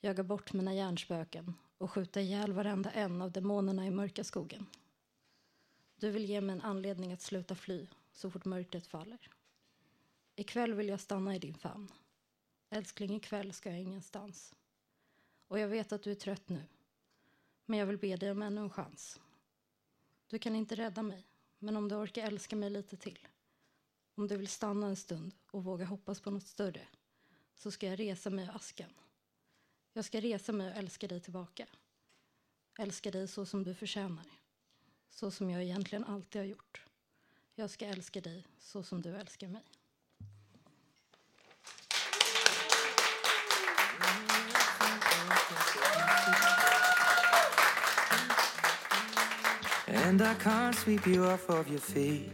Jaga 0.00 0.22
bort 0.22 0.52
mina 0.52 0.74
hjärnspöken 0.74 1.54
och 1.78 1.90
skjuta 1.90 2.20
ihjäl 2.20 2.52
varenda 2.52 2.90
en 2.90 3.22
av 3.22 3.32
demonerna 3.32 3.86
i 3.86 3.90
mörka 3.90 4.24
skogen. 4.24 4.66
Du 5.96 6.10
vill 6.10 6.24
ge 6.24 6.40
mig 6.40 6.52
en 6.52 6.62
anledning 6.62 7.12
att 7.12 7.22
sluta 7.22 7.54
fly 7.54 7.86
så 8.12 8.30
fort 8.30 8.44
mörkret 8.44 8.86
faller. 8.86 9.30
Ikväll 10.36 10.74
vill 10.74 10.88
jag 10.88 11.00
stanna 11.00 11.36
i 11.36 11.38
din 11.38 11.54
famn. 11.54 11.92
Älskling, 12.70 13.16
ikväll 13.16 13.52
ska 13.52 13.70
jag 13.70 13.80
ingenstans. 13.80 14.54
Och 15.48 15.58
jag 15.58 15.68
vet 15.68 15.92
att 15.92 16.02
du 16.02 16.10
är 16.10 16.14
trött 16.14 16.48
nu. 16.48 16.62
Men 17.66 17.78
jag 17.78 17.86
vill 17.86 17.98
be 17.98 18.16
dig 18.16 18.30
om 18.30 18.42
ännu 18.42 18.60
en 18.60 18.70
chans. 18.70 19.20
Du 20.26 20.38
kan 20.38 20.56
inte 20.56 20.74
rädda 20.74 21.02
mig, 21.02 21.24
men 21.64 21.76
om 21.76 21.88
du 21.88 21.94
orkar 21.94 22.26
älska 22.26 22.56
mig 22.56 22.70
lite 22.70 22.96
till. 22.96 23.18
Om 24.14 24.28
du 24.28 24.36
vill 24.36 24.48
stanna 24.48 24.86
en 24.86 24.96
stund 24.96 25.34
och 25.50 25.64
våga 25.64 25.84
hoppas 25.84 26.20
på 26.20 26.30
något 26.30 26.46
större 26.46 26.86
så 27.54 27.70
ska 27.70 27.86
jag 27.86 28.00
resa 28.00 28.30
mig 28.30 28.44
ur 28.44 28.56
askan. 28.56 28.90
Jag 29.92 30.04
ska 30.04 30.20
resa 30.20 30.52
mig 30.52 30.70
och 30.70 30.76
älska 30.76 31.08
dig 31.08 31.20
tillbaka. 31.20 31.66
Älska 32.78 33.10
dig 33.10 33.28
så 33.28 33.46
som 33.46 33.64
du 33.64 33.74
förtjänar. 33.74 34.26
Så 35.10 35.30
som 35.30 35.50
jag 35.50 35.62
egentligen 35.62 36.04
alltid 36.04 36.40
har 36.40 36.46
gjort. 36.46 36.86
Jag 37.54 37.70
ska 37.70 37.86
älska 37.86 38.20
dig 38.20 38.46
så 38.58 38.82
som 38.82 39.02
du 39.02 39.16
älskar 39.16 39.48
mig. 39.48 39.62
And 49.94 50.20
I 50.20 50.34
can't 50.42 50.74
sweep 50.74 51.06
you 51.06 51.34
off 51.34 51.48
of 51.48 51.68
your 51.68 51.80
feet. 51.80 52.32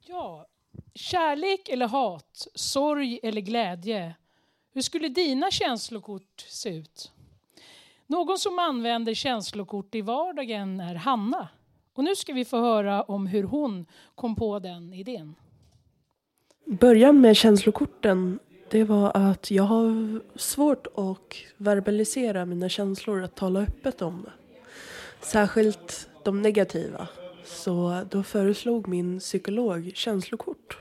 Ja, 0.00 0.46
kärlek 0.94 1.68
eller 1.68 1.88
hat, 1.88 2.48
sorg 2.54 3.20
eller 3.22 3.40
glädje. 3.40 4.14
Hur 4.72 4.82
skulle 4.82 5.08
dina 5.08 5.50
känslokort 5.50 6.40
se 6.48 6.68
ut? 6.76 7.12
Någon 8.06 8.38
som 8.38 8.58
använder 8.58 9.14
känslokort 9.14 9.94
i 9.94 10.00
vardagen 10.00 10.80
är 10.80 10.94
Hanna. 10.94 11.48
Och 11.94 12.04
nu 12.04 12.16
ska 12.16 12.32
vi 12.32 12.44
få 12.44 12.60
höra 12.60 13.02
om 13.02 13.26
hur 13.26 13.42
hon 13.42 13.86
kom 14.14 14.36
på 14.36 14.58
den 14.58 14.92
idén. 14.92 15.34
Början 16.64 17.20
med 17.20 17.36
känslokorten 17.36 18.38
det 18.70 18.84
var 18.84 19.12
att 19.14 19.50
jag 19.50 19.64
har 19.64 20.20
svårt 20.38 20.86
att 20.86 21.34
verbalisera 21.56 22.44
mina 22.44 22.68
känslor, 22.68 23.22
att 23.22 23.34
tala 23.34 23.60
öppet 23.60 24.02
om 24.02 24.22
det. 24.22 24.32
Särskilt 25.20 26.07
de 26.24 26.42
negativa. 26.42 27.08
Så 27.44 28.04
då 28.10 28.22
föreslog 28.22 28.88
min 28.88 29.18
psykolog 29.18 29.90
känslokort. 29.94 30.78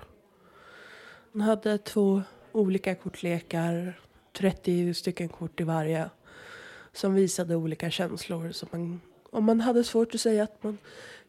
Hon 1.32 1.41
hade 1.41 1.78
två 1.78 2.21
olika 2.52 2.95
kortlekar, 2.95 4.00
30 4.38 4.93
stycken 4.93 5.30
kort 5.30 5.60
i 5.60 5.63
varje, 5.63 6.10
som 6.93 7.13
visade 7.13 7.56
olika 7.56 7.89
känslor. 7.89 8.52
Så 8.52 8.67
man, 8.71 9.02
om 9.30 9.45
man 9.45 9.62
hade 9.62 9.84
svårt 9.84 10.15
att 10.15 10.21
säga 10.21 10.43
att 10.43 10.63
man 10.63 10.78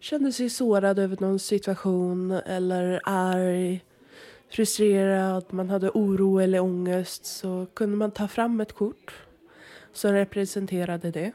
kände 0.01 0.33
sig 0.33 0.51
sårad 0.51 0.99
över 0.99 1.17
någon 1.21 1.39
situation 1.39 2.31
eller 2.31 3.01
arg, 3.05 3.85
frustrerad, 4.49 5.45
man 5.51 5.71
hade 5.71 5.91
oro 5.91 6.39
eller 6.39 6.61
ångest 6.61 7.27
så 7.27 7.67
kunde 7.75 7.97
man 7.97 8.11
ta 8.11 8.29
fram 8.29 8.61
ett 8.61 8.73
kort 8.73 9.15
som 9.93 10.13
representerade 10.13 11.11
det 11.11 11.33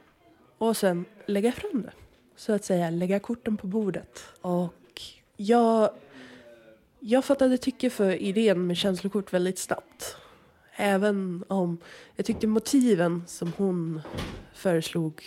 och 0.58 0.78
sen 0.78 1.06
lägga 1.26 1.52
fram 1.52 1.82
det. 1.82 2.03
Så 2.36 2.54
att 2.54 2.66
säga 2.66 2.90
lägga 2.90 3.20
korten 3.20 3.58
på 3.58 3.68
bordet. 3.68 4.24
Och 4.42 5.02
jag, 5.38 5.90
jag 7.00 7.26
fattade 7.26 7.58
tycke 7.58 7.90
för 7.90 8.12
idén 8.12 8.68
med 8.68 8.78
känslokort 8.78 9.34
väldigt 9.34 9.60
snabbt. 9.60 10.16
Även 10.76 11.44
om 11.48 11.78
jag 12.16 12.26
tyckte 12.26 12.48
motiven 12.48 13.24
som 13.28 13.52
hon 13.58 14.02
föreslog 14.54 15.24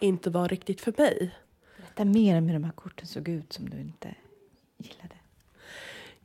inte 0.00 0.30
var 0.30 0.48
riktigt 0.48 0.80
för 0.80 0.94
mig. 0.96 1.34
Berätta 1.76 2.04
mer 2.04 2.38
om 2.38 2.46
hur 2.46 2.54
de 2.54 2.64
här 2.64 2.72
korten 2.72 3.06
såg 3.06 3.28
ut 3.28 3.52
som 3.52 3.70
du 3.70 3.80
inte 3.80 4.14
gillade. 4.76 5.14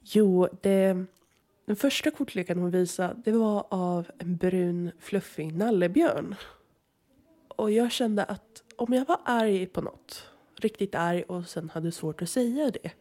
Jo, 0.02 0.48
det, 0.62 1.06
den 1.66 1.76
första 1.76 2.12
kortleken 2.12 2.60
hon 2.60 2.72
visade 2.72 3.22
det 3.26 3.32
var 3.32 3.66
av 3.70 4.12
en 4.18 4.36
brun 4.36 4.92
fluffig 5.00 5.56
nallebjörn. 5.56 6.36
Och 7.48 7.72
jag 7.72 7.92
kände 7.92 8.24
att 8.24 8.63
om 8.84 8.94
jag 8.94 9.06
var 9.06 9.20
arg 9.26 9.66
på 9.66 9.82
något, 9.82 10.30
riktigt 10.56 10.96
arg 10.96 11.24
och 11.24 11.48
sen 11.48 11.70
hade 11.70 11.92
svårt 11.92 12.22
att 12.22 12.30
säga 12.30 12.72
det 12.72 12.92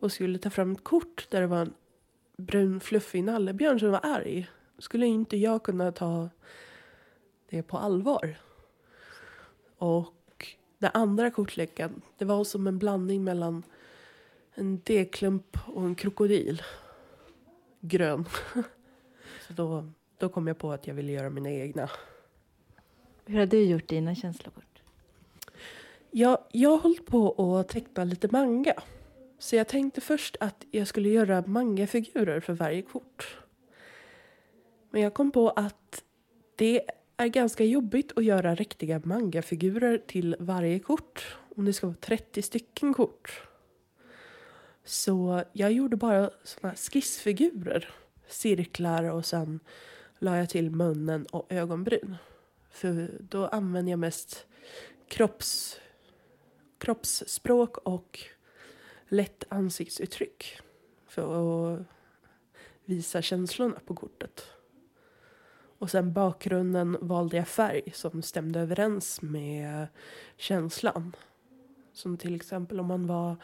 och 0.00 0.12
skulle 0.12 0.38
ta 0.38 0.50
fram 0.50 0.72
ett 0.72 0.84
kort 0.84 1.26
där 1.30 1.40
det 1.40 1.46
var 1.46 1.60
en 1.60 1.74
brun 2.36 2.80
fluffig 2.80 3.24
nallebjörn 3.24 3.80
som 3.80 3.90
var 3.90 4.00
arg 4.02 4.50
skulle 4.78 5.06
inte 5.06 5.36
jag 5.36 5.62
kunna 5.62 5.92
ta 5.92 6.28
det 7.50 7.62
på 7.62 7.78
allvar. 7.78 8.36
Och 9.78 10.46
den 10.78 10.90
andra 10.94 11.30
kortleken, 11.30 12.02
det 12.18 12.24
var 12.24 12.44
som 12.44 12.66
en 12.66 12.78
blandning 12.78 13.24
mellan 13.24 13.62
en 14.54 14.80
degklump 14.84 15.58
och 15.66 15.82
en 15.82 15.94
krokodil. 15.94 16.62
Grön. 17.80 18.24
Så 19.46 19.52
då, 19.52 19.90
då 20.18 20.28
kom 20.28 20.46
jag 20.46 20.58
på 20.58 20.72
att 20.72 20.86
jag 20.86 20.94
ville 20.94 21.12
göra 21.12 21.30
mina 21.30 21.50
egna. 21.50 21.90
Hur 23.26 23.38
har 23.38 23.46
du 23.46 23.64
gjort 23.64 23.88
dina 23.88 24.14
känslokort? 24.14 24.73
Jag, 26.16 26.38
jag 26.52 26.70
har 26.70 26.78
hållit 26.78 27.06
på 27.06 27.56
att 27.58 27.68
teckna 27.68 28.04
lite 28.04 28.28
manga. 28.30 28.74
Så 29.38 29.56
jag 29.56 29.68
tänkte 29.68 30.00
först 30.00 30.36
att 30.40 30.64
jag 30.70 30.86
skulle 30.86 31.08
göra 31.08 31.44
mangafigurer 31.46 32.40
för 32.40 32.52
varje 32.52 32.82
kort. 32.82 33.38
Men 34.90 35.02
jag 35.02 35.14
kom 35.14 35.30
på 35.30 35.50
att 35.50 36.04
det 36.56 36.82
är 37.16 37.26
ganska 37.26 37.64
jobbigt 37.64 38.12
att 38.18 38.24
göra 38.24 38.54
riktiga 38.54 39.00
mangafigurer 39.04 39.98
till 40.06 40.36
varje 40.38 40.78
kort. 40.78 41.36
Om 41.56 41.64
det 41.64 41.72
ska 41.72 41.86
vara 41.86 41.96
30 42.00 42.42
stycken 42.42 42.94
kort. 42.94 43.42
Så 44.84 45.42
jag 45.52 45.72
gjorde 45.72 45.96
bara 45.96 46.30
såna 46.44 46.74
skissfigurer. 46.74 47.88
Cirklar 48.28 49.04
och 49.04 49.26
sen 49.26 49.60
la 50.18 50.36
jag 50.36 50.50
till 50.50 50.70
munnen 50.70 51.26
och 51.26 51.52
ögonbryn. 51.52 52.16
För 52.70 53.10
då 53.20 53.46
använder 53.46 53.92
jag 53.92 53.98
mest 53.98 54.46
kropps, 55.08 55.80
kroppsspråk 56.78 57.78
och 57.78 58.20
lätt 59.08 59.44
ansiktsuttryck 59.48 60.60
för 61.06 61.74
att 61.74 61.86
visa 62.84 63.22
känslorna 63.22 63.80
på 63.86 63.94
kortet. 63.94 64.44
Och 65.78 65.90
sen 65.90 66.12
bakgrunden 66.12 66.96
valde 67.00 67.36
jag 67.36 67.48
färg 67.48 67.82
som 67.94 68.22
stämde 68.22 68.60
överens 68.60 69.22
med 69.22 69.86
känslan. 70.36 71.16
Som 71.92 72.16
till 72.16 72.34
exempel 72.34 72.80
om 72.80 72.86
man 72.86 73.06
var 73.06 73.36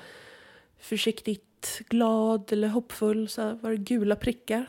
försiktigt 0.78 1.80
glad 1.88 2.52
eller 2.52 2.68
hoppfull 2.68 3.28
så 3.28 3.54
var 3.54 3.70
det 3.70 3.76
gula 3.76 4.16
prickar. 4.16 4.66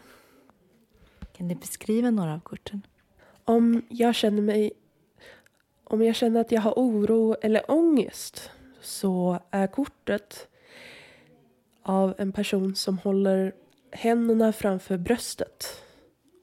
Kan 1.34 1.48
du 1.48 1.56
beskriva 1.56 2.12
några 2.12 2.34
av 2.34 2.40
korten? 2.40 2.82
Om 3.44 3.82
jag 3.90 4.16
känner 4.16 4.42
mig... 4.42 4.72
Om 5.92 6.02
jag 6.02 6.16
känner 6.16 6.42
att 6.42 6.52
jag 6.52 6.62
har 6.62 6.74
oro 6.76 7.36
eller 7.42 7.72
ångest 7.72 8.52
så 8.82 9.40
är 9.52 9.68
kortet 9.68 10.48
av 11.84 12.16
en 12.18 12.32
person 12.32 12.76
som 12.76 12.98
håller 12.98 13.54
händerna 13.92 14.54
framför 14.54 14.98
bröstet 14.98 15.84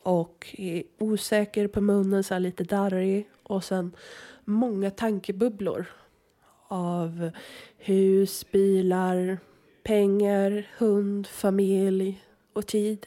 och 0.03 0.55
är 0.59 0.83
osäker 0.99 1.69
på 1.69 1.81
munnen, 1.81 2.25
så 2.25 2.39
lite 2.39 2.65
darrig 2.65 3.29
och 3.43 3.65
sen 3.65 3.97
många 4.45 4.91
tankebubblor 4.91 5.87
av 6.69 7.31
hus, 7.79 8.51
bilar, 8.51 9.39
pengar, 9.83 10.71
hund, 10.79 11.27
familj 11.27 12.25
och 12.53 12.67
tid. 12.67 13.07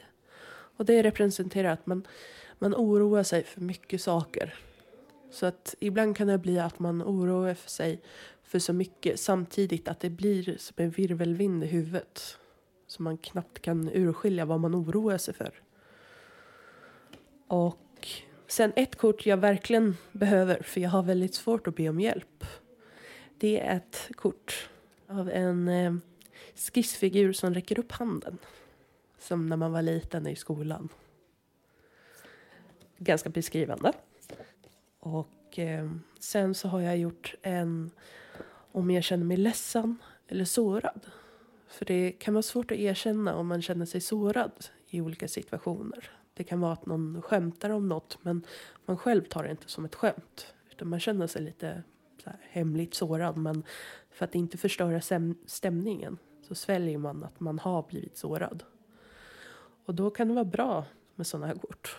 Och 0.77 0.85
det 0.85 1.03
representerar 1.03 1.69
att 1.69 1.85
man, 1.85 2.07
man 2.59 2.75
oroar 2.75 3.23
sig 3.23 3.43
för 3.43 3.61
mycket 3.61 4.01
saker. 4.01 4.53
Så 5.31 5.45
att 5.45 5.75
ibland 5.79 6.17
kan 6.17 6.27
det 6.27 6.37
bli 6.37 6.59
att 6.59 6.79
man 6.79 7.03
oroar 7.03 7.53
sig 7.53 8.01
för 8.43 8.59
så 8.59 8.73
mycket 8.73 9.19
samtidigt 9.19 9.87
att 9.87 9.99
det 9.99 10.09
blir 10.09 10.57
som 10.57 10.75
en 10.77 10.89
virvelvind 10.89 11.63
i 11.63 11.67
huvudet. 11.67 12.37
Så 12.87 13.03
man 13.03 13.17
knappt 13.17 13.61
kan 13.61 13.89
urskilja 13.93 14.45
vad 14.45 14.59
man 14.59 14.75
oroar 14.75 15.17
sig 15.17 15.33
för. 15.33 15.61
Och 17.47 18.07
sen 18.47 18.73
ett 18.75 18.95
kort 18.95 19.25
jag 19.25 19.37
verkligen 19.37 19.97
behöver, 20.11 20.61
för 20.63 20.81
jag 20.81 20.89
har 20.89 21.03
väldigt 21.03 21.33
svårt 21.33 21.67
att 21.67 21.75
be 21.75 21.89
om 21.89 21.99
hjälp. 21.99 22.45
Det 23.37 23.59
är 23.59 23.75
ett 23.75 24.11
kort 24.15 24.69
av 25.07 25.29
en 25.29 25.67
eh, 25.67 25.93
skissfigur 26.55 27.33
som 27.33 27.53
räcker 27.53 27.79
upp 27.79 27.91
handen. 27.91 28.37
Som 29.19 29.47
när 29.47 29.57
man 29.57 29.71
var 29.71 29.81
liten 29.81 30.27
i 30.27 30.35
skolan. 30.35 30.89
Ganska 32.97 33.29
beskrivande. 33.29 33.93
Och 35.01 35.59
eh, 35.59 35.91
sen 36.19 36.53
så 36.53 36.67
har 36.67 36.81
jag 36.81 36.97
gjort 36.97 37.35
en 37.41 37.91
om 38.71 38.91
jag 38.91 39.03
känner 39.03 39.25
mig 39.25 39.37
ledsen 39.37 39.97
eller 40.27 40.45
sårad. 40.45 41.05
För 41.67 41.85
det 41.85 42.11
kan 42.11 42.33
vara 42.33 42.41
svårt 42.41 42.71
att 42.71 42.77
erkänna 42.77 43.35
om 43.35 43.47
man 43.47 43.61
känner 43.61 43.85
sig 43.85 44.01
sårad 44.01 44.65
i 44.87 45.01
olika 45.01 45.27
situationer. 45.27 46.09
Det 46.33 46.43
kan 46.43 46.59
vara 46.59 46.73
att 46.73 46.85
någon 46.85 47.21
skämtar 47.21 47.69
om 47.69 47.87
något 47.87 48.17
men 48.21 48.45
man 48.85 48.97
själv 48.97 49.23
tar 49.23 49.43
det 49.43 49.51
inte 49.51 49.69
som 49.69 49.85
ett 49.85 49.95
skämt. 49.95 50.53
Utan 50.71 50.87
man 50.89 50.99
känner 50.99 51.27
sig 51.27 51.41
lite 51.41 51.83
så 52.23 52.29
här, 52.29 52.39
hemligt 52.49 52.93
sårad 52.93 53.37
men 53.37 53.63
för 54.09 54.25
att 54.25 54.35
inte 54.35 54.57
förstöra 54.57 55.01
stämningen 55.45 56.17
så 56.41 56.55
sväljer 56.55 56.97
man 56.97 57.23
att 57.23 57.39
man 57.39 57.59
har 57.59 57.83
blivit 57.83 58.17
sårad. 58.17 58.63
Och 59.85 59.95
då 59.95 60.09
kan 60.09 60.27
det 60.27 60.33
vara 60.33 60.45
bra 60.45 60.85
med 61.15 61.27
sådana 61.27 61.47
här 61.47 61.55
kort. 61.55 61.97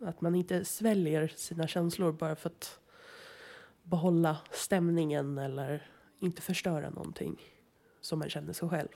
Att 0.00 0.20
man 0.20 0.34
inte 0.34 0.64
sväljer 0.64 1.28
sina 1.36 1.66
känslor 1.66 2.12
bara 2.12 2.36
för 2.36 2.50
att 2.50 2.80
behålla 3.82 4.36
stämningen 4.50 5.38
eller 5.38 5.90
inte 6.18 6.42
förstöra 6.42 6.90
någonting 6.90 7.40
som 8.00 8.18
man 8.18 8.30
känner 8.30 8.52
sig 8.52 8.68
själv. 8.68 8.88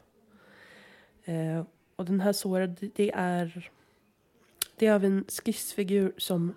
Eh, 1.24 1.64
och 1.96 2.04
den 2.04 2.20
här 2.20 2.32
såret, 2.32 2.96
det 2.96 3.12
är, 3.14 3.70
det 4.76 4.86
är 4.86 4.94
av 4.94 5.04
en 5.04 5.24
skissfigur 5.28 6.12
som 6.16 6.54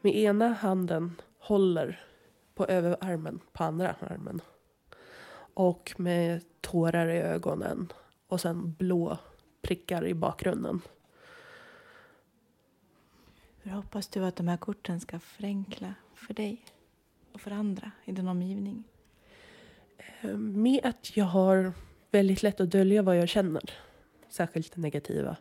med 0.00 0.16
ena 0.16 0.48
handen 0.48 1.20
håller 1.38 2.04
på 2.54 2.66
överarmen, 2.66 3.40
på 3.52 3.64
andra 3.64 3.94
armen. 4.00 4.40
Och 5.54 5.94
med 5.96 6.44
tårar 6.60 7.08
i 7.08 7.18
ögonen 7.18 7.92
och 8.28 8.40
sen 8.40 8.72
blå 8.72 9.18
prickar 9.62 10.06
i 10.06 10.14
bakgrunden. 10.14 10.80
Hur 13.66 13.72
hoppas 13.72 14.08
du 14.08 14.24
att 14.24 14.36
de 14.36 14.48
här 14.48 14.56
korten 14.56 15.00
ska 15.00 15.18
förenkla 15.18 15.94
för 16.14 16.34
dig 16.34 16.64
och 17.32 17.40
för 17.40 17.50
andra 17.50 17.90
i 18.04 18.12
din 18.12 18.28
omgivning? 18.28 18.84
Eh, 20.20 20.36
med 20.36 20.80
att 20.84 21.16
jag 21.16 21.24
har 21.24 21.72
väldigt 22.10 22.42
lätt 22.42 22.60
att 22.60 22.70
dölja 22.70 23.02
vad 23.02 23.18
jag 23.18 23.28
känner, 23.28 23.70
särskilt 24.28 24.72
det 24.72 24.80
negativa, 24.80 25.36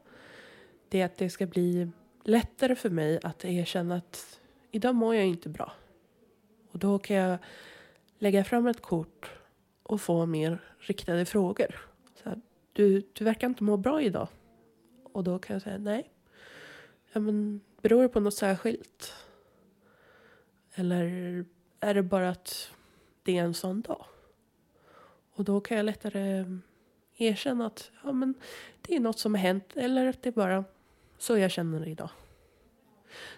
det 0.90 1.02
är 1.02 1.06
att 1.06 1.18
det 1.18 1.30
ska 1.30 1.46
bli 1.46 1.92
lättare 2.24 2.76
för 2.76 2.90
mig 2.90 3.20
att 3.24 3.46
erkänna 3.46 3.96
att 3.96 4.40
idag 4.72 4.96
mår 4.96 5.16
jag 5.16 5.26
inte 5.26 5.50
bra. 5.50 5.74
Och 6.72 6.80
då 6.80 7.00
kan 7.00 7.16
jag 7.16 7.38
lägga 8.18 8.44
fram 8.44 8.68
ett 8.68 8.82
kort 8.82 9.32
och 9.84 10.02
få 10.02 10.26
mer 10.26 10.60
riktade 10.78 11.26
frågor. 11.26 11.76
Så 12.24 12.30
här, 12.30 12.42
du, 12.74 13.02
du 13.14 13.26
verkar 13.26 13.48
inte 13.48 13.64
må 13.64 13.78
bra 13.78 14.02
idag. 14.02 14.28
Och 15.14 15.24
då 15.24 15.40
kan 15.40 15.54
jag 15.54 15.64
säga 15.64 15.78
nej. 15.78 16.12
Ja, 17.14 17.20
men, 17.20 17.62
beror 17.82 18.02
det 18.02 18.10
på 18.10 18.20
något 18.20 18.34
särskilt? 18.34 19.14
Eller 20.74 21.06
är 21.80 21.94
det 21.94 22.04
bara 22.04 22.30
att 22.30 22.70
det 23.24 23.38
är 23.38 23.44
en 23.44 23.54
sån 23.54 23.82
dag? 23.82 24.06
Och 25.34 25.44
då 25.44 25.62
kan 25.62 25.78
jag 25.78 25.84
lättare 25.84 26.46
erkänna 27.18 27.66
att 27.66 27.92
ja, 28.04 28.12
men 28.12 28.34
det 28.82 28.96
är 28.96 29.00
något 29.00 29.20
som 29.20 29.34
har 29.34 29.42
hänt 29.42 29.76
eller 29.76 30.08
att 30.08 30.24
det 30.24 30.30
är 30.30 30.34
bara 30.34 30.64
så 31.18 31.38
jag 31.38 31.52
känner 31.52 31.88
idag. 31.88 32.10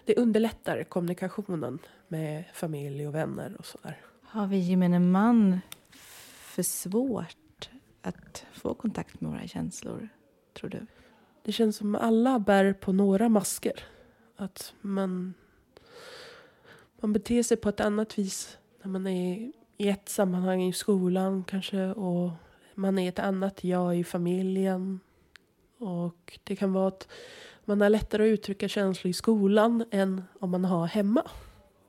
Det 0.04 0.16
underlättar 0.16 0.84
kommunikationen 0.84 1.78
med 2.08 2.44
familj 2.52 3.06
och 3.06 3.14
vänner 3.14 3.56
och 3.58 3.66
sådär. 3.66 4.00
Har 4.22 4.46
vi 4.46 4.58
gemene 4.58 4.98
man 4.98 5.60
för 6.58 6.62
svårt 6.62 7.70
att 8.02 8.46
få 8.52 8.74
kontakt 8.74 9.20
med 9.20 9.30
våra 9.30 9.46
känslor, 9.46 10.08
tror 10.54 10.70
du? 10.70 10.86
Det 11.42 11.52
känns 11.52 11.76
som 11.76 11.94
alla 11.94 12.38
bär 12.38 12.72
på 12.72 12.92
några 12.92 13.28
masker. 13.28 13.84
Att 14.40 14.74
man, 14.80 15.34
man 17.00 17.12
beter 17.12 17.42
sig 17.42 17.56
på 17.56 17.68
ett 17.68 17.80
annat 17.80 18.18
vis 18.18 18.58
när 18.82 18.90
man 18.90 19.06
är 19.06 19.52
i 19.76 19.88
ett 19.88 20.08
sammanhang 20.08 20.62
i 20.62 20.72
skolan 20.72 21.44
kanske 21.44 21.86
och 21.86 22.30
man 22.74 22.98
är 22.98 23.08
ett 23.08 23.18
annat 23.18 23.64
jag 23.64 23.98
i 23.98 24.04
familjen. 24.04 25.00
Och 25.78 26.38
det 26.44 26.56
kan 26.56 26.72
vara 26.72 26.88
att 26.88 27.08
man 27.64 27.80
har 27.80 27.88
lättare 27.88 28.22
att 28.22 28.38
uttrycka 28.38 28.68
känslor 28.68 29.10
i 29.10 29.12
skolan 29.12 29.84
än 29.90 30.22
om 30.40 30.50
man 30.50 30.64
har 30.64 30.86
hemma. 30.86 31.30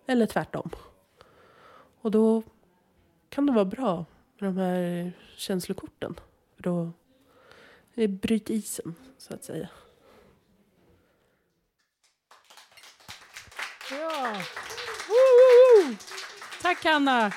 Eller 0.05 0.25
tvärtom. 0.25 0.69
Och 2.01 2.11
då 2.11 2.43
kan 3.29 3.45
det 3.45 3.53
vara 3.53 3.65
bra 3.65 4.05
med 4.39 4.49
de 4.49 4.57
här 4.57 5.11
känslokorten. 5.35 6.15
För 6.55 6.63
då 6.63 6.91
det 7.93 8.07
bryter 8.07 8.53
isen, 8.53 8.95
så 9.17 9.33
att 9.33 9.43
säga. 9.43 9.69
Ja. 13.91 14.35
Tack 16.61 16.83
Hanna. 16.83 17.33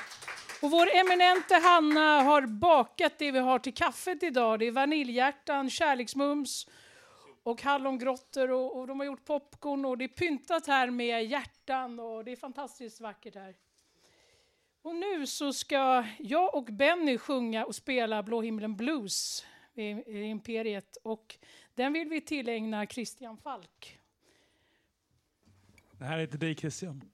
Och 0.62 0.70
vår 0.70 0.88
eminente 0.94 1.54
Hanna 1.54 2.22
har 2.22 2.46
bakat 2.46 3.18
det 3.18 3.30
vi 3.30 3.38
har 3.38 3.58
till 3.58 3.74
kaffet 3.74 4.22
idag. 4.22 4.58
Det 4.58 4.66
är 4.66 4.72
vaniljhjärtan, 4.72 5.70
kärleksmums 5.70 6.68
och 7.42 7.62
hallongrottor 7.62 8.50
och, 8.50 8.76
och 8.76 8.86
de 8.86 9.00
har 9.00 9.06
gjort 9.06 9.24
popcorn 9.24 9.84
och 9.84 9.98
det 9.98 10.04
är 10.04 10.08
pyntat 10.08 10.66
här 10.66 10.90
med 10.90 11.24
hjärtan 11.24 12.00
och 12.00 12.24
det 12.24 12.32
är 12.32 12.36
fantastiskt 12.36 13.00
vackert 13.00 13.34
här. 13.34 13.54
Och 14.82 14.94
nu 14.94 15.26
så 15.26 15.52
ska 15.52 16.04
jag 16.18 16.54
och 16.54 16.64
Benny 16.64 17.18
sjunga 17.18 17.64
och 17.64 17.74
spela 17.74 18.22
Blå 18.22 18.42
himlen 18.42 18.76
blues 18.76 19.46
i 19.74 19.82
i 19.82 20.22
Imperiet 20.22 20.96
och 21.02 21.38
den 21.74 21.92
vill 21.92 22.08
vi 22.08 22.20
tillägna 22.20 22.86
Christian 22.86 23.36
Falk. 23.36 24.01
Det 26.02 26.08
här 26.08 26.18
är 26.18 26.26
till 26.26 26.38
dig 26.38 26.54
Christian. 26.54 27.11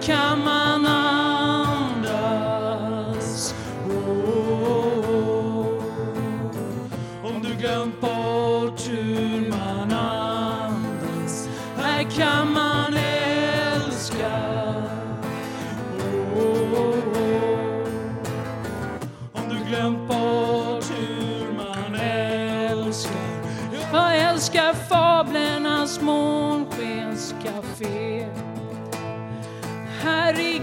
come 0.00 0.49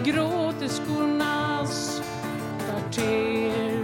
gråterskornas 0.08 2.02
kvarter. 2.60 3.80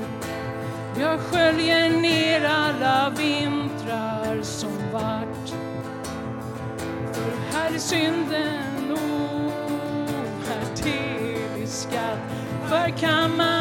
Jag 1.00 1.20
sköljer 1.20 1.90
ner 1.90 2.46
alla 2.46 3.10
vintrar 3.18 4.42
som 4.42 4.92
vart. 4.94 5.50
För 7.14 7.58
här 7.58 7.74
är 7.74 7.80
synden 7.80 8.98
ohärtig 10.42 11.68
skatt. 11.70 12.20
Var 12.70 12.98
kan 12.98 13.38
man? 13.38 13.53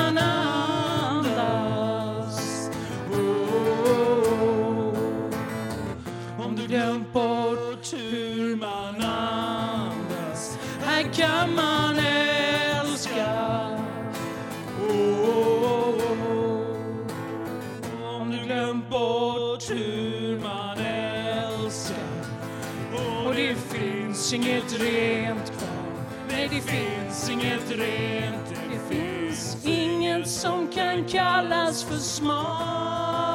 Finns 24.32 24.46
inget 24.46 24.80
rent 24.80 25.58
kvar. 25.58 25.92
Nej, 26.28 26.48
det 26.48 26.60
finns 26.60 27.30
inget 27.30 27.70
rent. 27.70 28.48
Det 28.48 28.94
finns 28.94 29.66
inget 29.66 30.28
som 30.28 30.68
kan 30.68 31.04
kallas 31.04 31.84
för 31.84 31.96
smart 31.96 33.31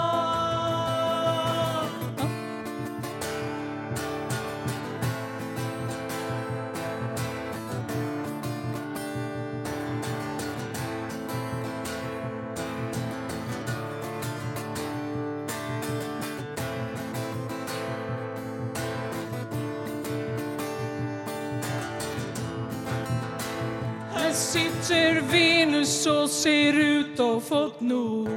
fått 27.49 27.81
nog. 27.81 28.27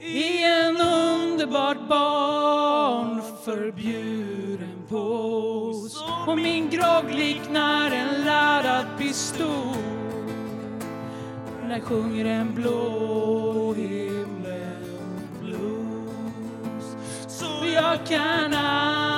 I 0.00 0.44
en 0.44 0.80
underbart 0.80 1.88
barnförbjuden 1.88 4.82
pås. 4.88 6.04
Och 6.26 6.38
min 6.38 6.70
grogg 6.70 7.10
liknar 7.10 7.90
en 7.90 8.24
laddad 8.24 8.86
pistol. 8.98 9.76
När 11.68 11.80
sjunger 11.80 12.24
en 12.24 12.54
blå 12.54 13.74
himmel 13.74 14.84
blues. 15.40 16.96
Så 17.28 17.66
jag 17.74 18.06
kan 18.06 18.54
andas 18.54 19.09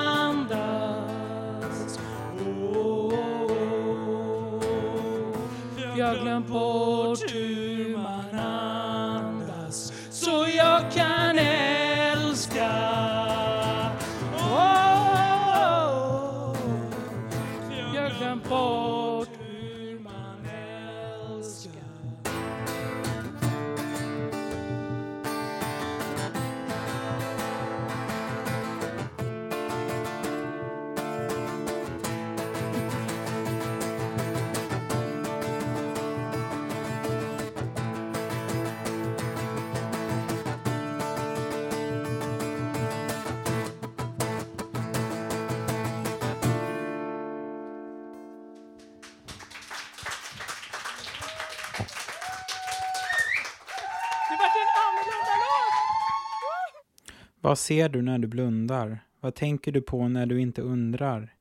Vad 57.53 57.59
ser 57.59 57.89
du 57.89 58.03
när 58.03 58.19
du 58.19 58.29
blundar? 58.29 58.99
Vad 59.21 59.35
tänker 59.35 59.73
du 59.73 59.83
på 59.83 60.09
när 60.09 60.27
du 60.27 60.41
inte 60.41 60.63
undrar? 60.63 61.35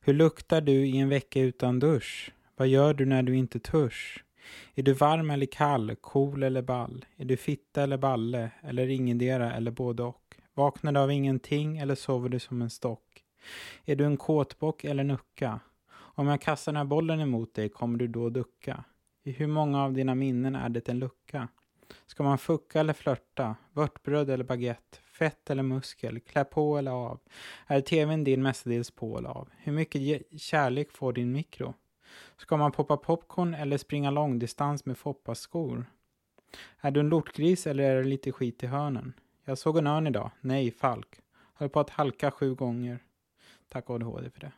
Hur 0.00 0.14
luktar 0.14 0.60
du 0.60 0.72
i 0.72 0.98
en 0.98 1.08
vecka 1.08 1.40
utan 1.40 1.78
dusch? 1.78 2.32
Vad 2.56 2.68
gör 2.68 2.94
du 2.94 3.06
när 3.06 3.22
du 3.22 3.36
inte 3.36 3.58
törs? 3.58 4.24
Är 4.74 4.82
du 4.82 4.92
varm 4.92 5.30
eller 5.30 5.46
kall, 5.46 5.96
cool 6.00 6.42
eller 6.42 6.62
ball? 6.62 7.04
Är 7.16 7.24
du 7.24 7.36
fitta 7.36 7.82
eller 7.82 7.96
balle? 7.96 8.50
Eller 8.62 8.88
ingendera 8.88 9.54
eller 9.54 9.70
både 9.70 10.02
och? 10.02 10.36
Vaknar 10.54 10.92
du 10.92 11.00
av 11.00 11.12
ingenting 11.12 11.78
eller 11.78 11.94
sover 11.94 12.28
du 12.28 12.38
som 12.38 12.62
en 12.62 12.70
stock? 12.70 13.24
Är 13.84 13.96
du 13.96 14.04
en 14.04 14.16
kåtbock 14.16 14.84
eller 14.84 15.04
nucka? 15.04 15.60
Om 15.90 16.26
jag 16.26 16.40
kastar 16.40 16.72
den 16.72 16.76
här 16.76 16.84
bollen 16.84 17.20
emot 17.20 17.54
dig, 17.54 17.68
kommer 17.68 17.98
du 17.98 18.06
då 18.08 18.30
ducka? 18.30 18.84
I 19.24 19.32
hur 19.32 19.46
många 19.46 19.84
av 19.84 19.92
dina 19.92 20.14
minnen 20.14 20.54
är 20.54 20.68
det 20.68 20.88
en 20.88 20.98
lucka? 20.98 21.48
Ska 22.06 22.22
man 22.22 22.38
fucka 22.38 22.80
eller 22.80 22.92
flörta? 22.92 23.56
Vörtbröd 23.72 24.30
eller 24.30 24.44
baguette? 24.44 24.98
Fett 25.18 25.50
eller 25.50 25.62
muskel? 25.62 26.20
Klä 26.20 26.44
på 26.44 26.78
eller 26.78 26.90
av? 26.90 27.20
Är 27.66 27.80
tvn 27.80 28.24
din 28.24 28.42
mestadels 28.42 28.90
på 28.90 29.18
eller 29.18 29.28
av? 29.28 29.48
Hur 29.56 29.72
mycket 29.72 30.22
kärlek 30.40 30.92
får 30.92 31.12
din 31.12 31.32
mikro? 31.32 31.74
Ska 32.36 32.56
man 32.56 32.72
poppa 32.72 32.96
popcorn 32.96 33.54
eller 33.54 33.78
springa 33.78 34.10
långdistans 34.10 34.84
med 34.84 34.98
foppaskor? 34.98 35.86
Är 36.80 36.90
du 36.90 37.00
en 37.00 37.08
lortgris 37.08 37.66
eller 37.66 37.84
är 37.84 37.96
det 37.96 38.08
lite 38.08 38.32
skit 38.32 38.62
i 38.62 38.66
hörnen? 38.66 39.12
Jag 39.44 39.58
såg 39.58 39.78
en 39.78 39.86
örn 39.86 40.06
idag. 40.06 40.30
Nej, 40.40 40.70
falk. 40.70 41.20
Höll 41.54 41.68
på 41.68 41.80
att 41.80 41.90
halka 41.90 42.30
sju 42.30 42.54
gånger. 42.54 42.98
Tack 43.68 43.90
ADHD 43.90 44.30
för 44.30 44.40
det. 44.40 44.52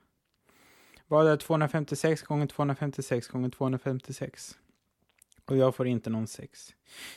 Vad 1.07 1.29
är 1.29 1.37
256 1.37 2.23
gånger 2.23 2.47
256 2.47 3.29
gånger 3.29 3.51
256? 3.51 4.59
Och 5.45 5.57
jag 5.57 5.75
får 5.75 5.87
inte 5.87 6.11
någon 6.11 6.27
sex. 6.27 6.75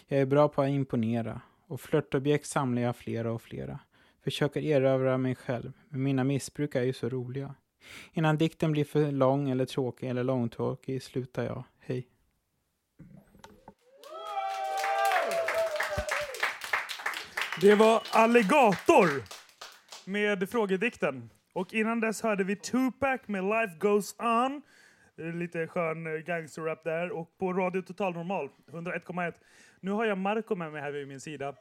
Jag 0.08 0.19
är 0.19 0.25
bra 0.25 0.47
på 0.47 0.62
att 0.62 0.69
imponera. 0.69 1.41
Och 1.72 1.82
flörtobjekt 1.82 2.46
samlar 2.46 2.82
jag 2.82 2.96
flera 2.96 3.32
och 3.32 3.42
flera. 3.42 3.80
Försöker 4.24 4.62
erövra 4.62 5.17
mig 5.17 5.36
själv. 5.36 5.72
Men 5.90 6.04
mina 6.04 6.24
missbruk 6.24 6.76
är 6.76 6.84
ju 6.84 6.94
så 6.94 7.10
roliga. 7.10 7.56
Innan 8.13 8.38
dikten 8.38 8.72
blir 8.72 8.84
för 8.84 9.12
lång 9.12 9.50
eller 9.50 9.65
tråkig 9.65 10.10
eller 10.10 10.24
långtråkig 10.24 11.04
slutar 11.04 11.44
jag. 11.44 11.63
Hej. 11.80 12.08
Det 17.62 17.76
var 17.76 18.02
Alligator 18.12 19.24
med 20.06 20.50
frågedikten. 20.50 21.30
Och 21.54 21.74
innan 21.74 22.00
dess 22.00 22.22
hörde 22.22 22.44
vi 22.44 22.56
Tupac 22.56 23.22
med 23.26 23.44
Life 23.44 23.78
Goes 23.80 24.15
On. 24.19 24.62
Lite 25.40 25.67
skön 25.67 26.08
eh, 26.08 26.13
gangsterrap 26.13 26.84
där. 26.84 27.12
Och 27.12 27.38
på 27.38 27.54
Radio 27.54 27.82
Total 27.82 28.13
Normal, 28.13 28.50
101,1. 28.72 29.34
Nu 29.84 29.92
har 29.92 30.06
jag 30.06 30.17
Marco 30.17 30.56
med 30.56 30.71
mig 30.71 30.82
här 30.82 30.92
vid 30.92 31.08
min 31.08 31.21
sida. 31.21 31.56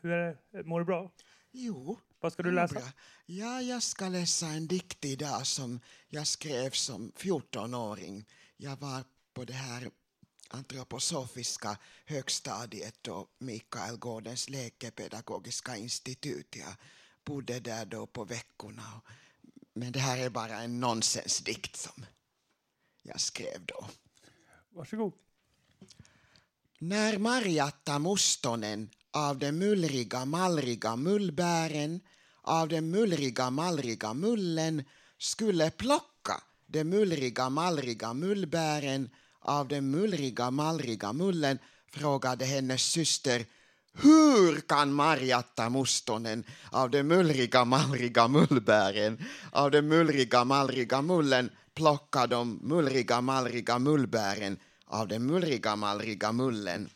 Hur 0.00 0.10
är 0.10 0.36
det? 0.50 0.64
Mår 0.64 0.80
du 0.80 0.86
bra? 0.86 1.10
Jo. 1.50 1.98
Vad 2.20 2.32
ska 2.32 2.42
du 2.42 2.52
läsa? 2.52 2.74
bra. 2.74 2.88
Ja, 3.26 3.62
jag 3.62 3.82
ska 3.82 4.08
läsa 4.08 4.46
en 4.46 4.66
dikt 4.66 5.04
idag 5.04 5.46
som 5.46 5.80
jag 6.08 6.26
skrev 6.26 6.70
som 6.70 7.12
14-åring. 7.16 8.26
Jag 8.56 8.76
var 8.76 9.04
på 9.32 9.44
det 9.44 9.52
här 9.52 9.90
antroposofiska 10.48 11.78
högstadiet 12.04 13.08
och 13.08 13.34
Mikael 13.38 13.96
Gårdens 13.96 14.48
lekepedagogiska 14.48 15.76
institut. 15.76 16.56
Jag 16.56 16.74
bodde 17.24 17.60
där 17.60 17.84
då 17.84 18.06
på 18.06 18.24
veckorna. 18.24 19.00
Men 19.72 19.92
det 19.92 19.98
här 19.98 20.18
är 20.18 20.30
bara 20.30 20.60
en 20.60 20.80
nonsensdikt 20.80 21.76
som 21.76 22.06
jag 23.02 23.20
skrev 23.20 23.66
då. 23.66 23.88
Varsågod. 24.70 25.12
När 26.82 27.18
Marjatta 27.18 27.98
Mustonen 27.98 28.90
av 29.12 29.38
de 29.38 29.52
mullriga 29.52 30.24
mallriga 30.24 30.96
mullbären 30.96 32.00
av 32.42 32.68
den 32.68 32.90
mullriga 32.90 33.50
mallriga 33.50 34.14
mullen 34.14 34.84
skulle 35.18 35.70
plocka 35.70 36.42
de 36.66 36.84
mullriga 36.84 37.48
mallriga 37.50 38.12
mullbären 38.12 39.10
av 39.40 39.68
den 39.68 39.90
mullriga 39.90 40.50
mallriga 40.50 41.12
mullen 41.12 41.58
frågade 41.92 42.44
hennes 42.44 42.82
syster 42.82 43.44
Hur 43.92 44.60
kan 44.60 44.92
Marjatta 44.92 45.68
Mustonen 45.70 46.44
av 46.70 46.90
de 46.90 47.02
mullriga 47.02 47.64
mallriga 47.64 48.28
mullbären, 48.28 49.18
av 49.52 49.70
de 49.70 49.82
mullriga 49.82 50.44
mallriga 50.44 51.02
mullen 51.02 51.50
plocka 51.74 52.26
de 52.26 52.58
mullriga 52.62 53.20
mallriga 53.20 53.78
mullbären 53.78 54.58
av 54.90 55.08
den 55.08 55.26
mullriga 55.26 55.76
mallriga 55.76 56.32
mullen? 56.32 56.90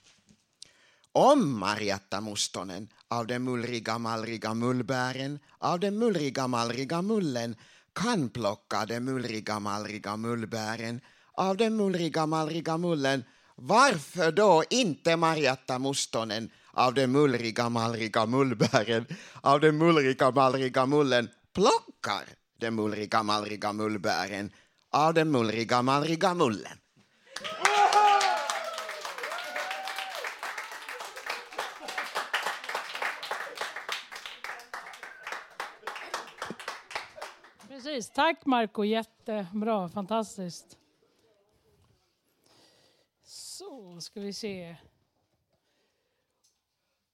Om 1.12 1.58
Marjatta 1.58 2.20
Mustonen 2.20 2.88
av 3.08 3.26
den 3.26 3.42
mullriga 3.44 3.98
mallriga 3.98 4.54
mullbären, 4.54 5.38
av 5.58 5.80
den 5.80 5.98
mullriga 5.98 6.48
mallriga 6.48 7.02
mullen 7.02 7.56
kan 7.92 8.28
plocka 8.28 8.86
den 8.86 9.04
mullriga 9.04 9.60
mallriga 9.60 10.16
mullbären 10.16 11.00
av 11.34 11.56
den 11.56 11.76
mullriga 11.76 12.26
mallriga 12.26 12.76
mullen, 12.76 13.24
varför 13.56 14.32
då 14.32 14.64
inte 14.70 15.16
Marjatta 15.16 15.78
Mustonen 15.78 16.50
av 16.72 16.94
den 16.94 17.12
mullriga 17.12 17.68
mallriga 17.68 18.26
mullbären, 18.26 19.06
av 19.40 19.60
den 19.60 19.78
mullriga 19.78 20.30
mallriga 20.30 20.86
mullen 20.86 21.28
plockar 21.52 22.24
den 22.60 22.74
mullriga 22.74 23.22
mallriga 23.22 23.72
mullbären 23.72 24.50
av 24.90 25.14
den 25.14 25.30
mullriga 25.30 25.82
mallriga 25.82 26.34
mullen? 26.34 26.78
Precis. 37.94 38.10
Tack 38.10 38.46
Marco, 38.46 38.84
jättebra, 38.84 39.88
fantastiskt. 39.88 40.78
Så 43.24 44.00
ska 44.00 44.20
vi 44.20 44.32
se. 44.32 44.76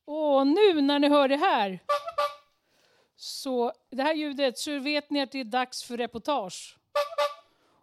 Och 0.04 0.46
nu 0.46 0.80
när 0.80 0.98
ni 0.98 1.08
hör 1.08 1.28
det 1.28 1.36
här, 1.36 1.78
så 3.16 3.72
det 3.90 4.02
här 4.02 4.14
ljudet, 4.14 4.58
så 4.58 4.78
vet 4.78 5.10
ni 5.10 5.20
att 5.20 5.32
det 5.32 5.40
är 5.40 5.44
dags 5.44 5.82
för 5.82 5.96
reportage. 5.96 6.78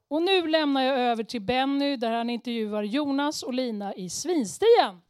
Och 0.08 0.22
nu 0.22 0.48
lämnar 0.48 0.82
jag 0.82 1.00
över 1.00 1.24
till 1.24 1.42
Benny 1.42 1.96
där 1.96 2.12
han 2.12 2.30
intervjuar 2.30 2.84
Jonas 2.84 3.44
och 3.44 3.54
Lina 3.54 3.96
i 3.96 4.10
Svinstien. 4.10 5.02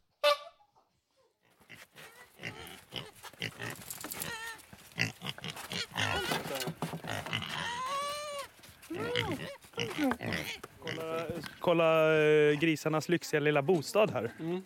Kolla, 10.78 11.26
kolla 11.58 12.18
eh, 12.18 12.58
grisarnas 12.58 13.08
lyxiga 13.08 13.40
lilla 13.40 13.62
bostad 13.62 14.10
här. 14.10 14.32
Mm. 14.40 14.62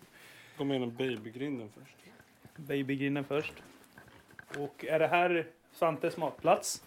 Kom 0.56 0.70
igenom 0.70 0.90
babygrinden 0.96 1.70
först. 1.78 1.96
Babygrinden 2.56 3.24
först. 3.24 3.52
Och 4.58 4.84
är 4.84 4.98
det 4.98 5.06
här 5.06 5.46
Svantes 5.72 6.16
matplats? 6.16 6.82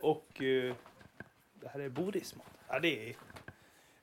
Och 0.00 0.42
eh, 0.42 0.74
det 1.60 1.68
här 1.68 1.80
är 1.80 1.88
Boris 1.88 2.36
mat. 2.36 2.46
Ja, 2.68 2.78
det 2.78 3.10
är, 3.10 3.16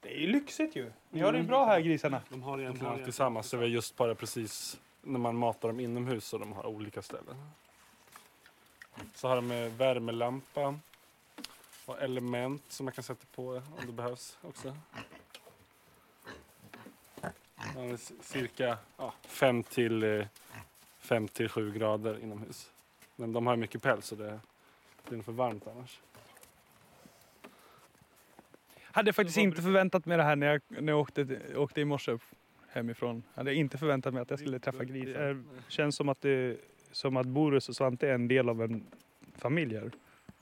det 0.01 0.17
är 0.17 0.19
ju 0.19 0.27
lyxigt 0.27 0.75
ju. 0.75 0.91
Ni 1.09 1.19
har 1.19 1.31
det 1.31 1.37
ju 1.37 1.43
bra 1.43 1.65
här 1.65 1.79
grisarna. 1.79 2.21
De 2.29 2.43
har 2.43 2.59
egentligen 2.59 2.93
alltid 2.93 3.13
samma, 3.13 3.43
så 3.43 3.57
vi 3.57 3.65
är 3.65 3.69
just 3.69 3.95
bara 3.95 4.15
precis 4.15 4.79
när 5.01 5.19
man 5.19 5.35
matar 5.35 5.67
dem 5.67 5.79
inomhus 5.79 6.25
så 6.25 6.37
de 6.37 6.53
har 6.53 6.65
olika 6.65 7.01
ställen. 7.01 7.35
Så 9.13 9.27
har 9.27 9.35
de 9.35 9.51
eh, 9.51 9.71
värmelampa 9.71 10.79
och 11.87 12.01
element 12.01 12.63
som 12.67 12.85
man 12.85 12.93
kan 12.93 13.03
sätta 13.03 13.25
på 13.35 13.47
om 13.51 13.85
det 13.85 13.91
behövs 13.91 14.37
också. 14.41 14.77
Ja, 17.75 17.97
cirka 18.21 18.77
5 19.21 19.63
till, 19.63 20.03
eh, 20.03 20.25
fem 20.99 21.27
till 21.27 21.49
7 21.49 21.71
grader 21.71 22.19
inomhus. 22.23 22.71
Men 23.15 23.33
de 23.33 23.47
har 23.47 23.53
ju 23.53 23.59
mycket 23.59 23.81
päls 23.81 24.05
så 24.05 24.15
det 24.15 24.39
blir 25.09 25.21
för 25.21 25.31
varmt 25.31 25.67
annars. 25.67 25.99
Hade 28.81 29.13
faktiskt 29.13 29.37
inte 29.37 29.61
förväntat 29.61 30.05
mig 30.05 30.17
det 30.17 30.23
här 30.23 30.35
när 30.35 30.47
jag, 30.47 30.61
när 30.67 30.93
jag 30.93 30.99
åkte, 30.99 31.39
åkte 31.55 31.81
i 31.81 31.85
morse 31.85 32.11
upp 32.11 32.23
hemifrån. 32.67 33.23
Hade 33.35 33.55
inte 33.55 33.77
förväntat 33.77 34.13
mig 34.13 34.21
att 34.21 34.29
jag 34.29 34.39
skulle 34.39 34.59
träffa 34.59 34.83
grisar. 34.83 35.33
Det 35.33 35.43
känns 35.67 35.95
som 35.95 36.09
att, 36.09 36.21
det, 36.21 36.57
som 36.91 37.17
att 37.17 37.27
Boris 37.27 37.69
och 37.69 37.75
Svante 37.75 38.09
är 38.09 38.13
en 38.13 38.27
del 38.27 38.49
av 38.49 38.61
en 38.61 38.87
familj 39.35 39.75
här. 39.75 39.91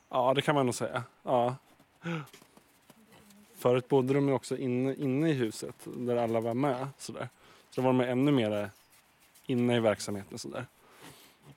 Ja, 0.09 0.33
det 0.33 0.41
kan 0.41 0.55
man 0.55 0.65
nog 0.65 0.75
säga. 0.75 1.03
Ja. 1.23 1.55
Förut 3.55 3.87
bodde 3.87 4.13
de 4.13 4.29
också 4.29 4.57
inne, 4.57 4.95
inne 4.95 5.29
i 5.29 5.33
huset 5.33 5.75
där 5.85 6.15
alla 6.15 6.39
var 6.39 6.53
med. 6.53 6.87
Sådär. 6.97 7.29
Så 7.69 7.81
då 7.81 7.87
var 7.87 7.93
de 7.93 8.01
ännu 8.01 8.31
mer 8.31 8.69
inne 9.45 9.77
i 9.77 9.79
verksamheten. 9.79 10.37
Sådär. 10.37 10.65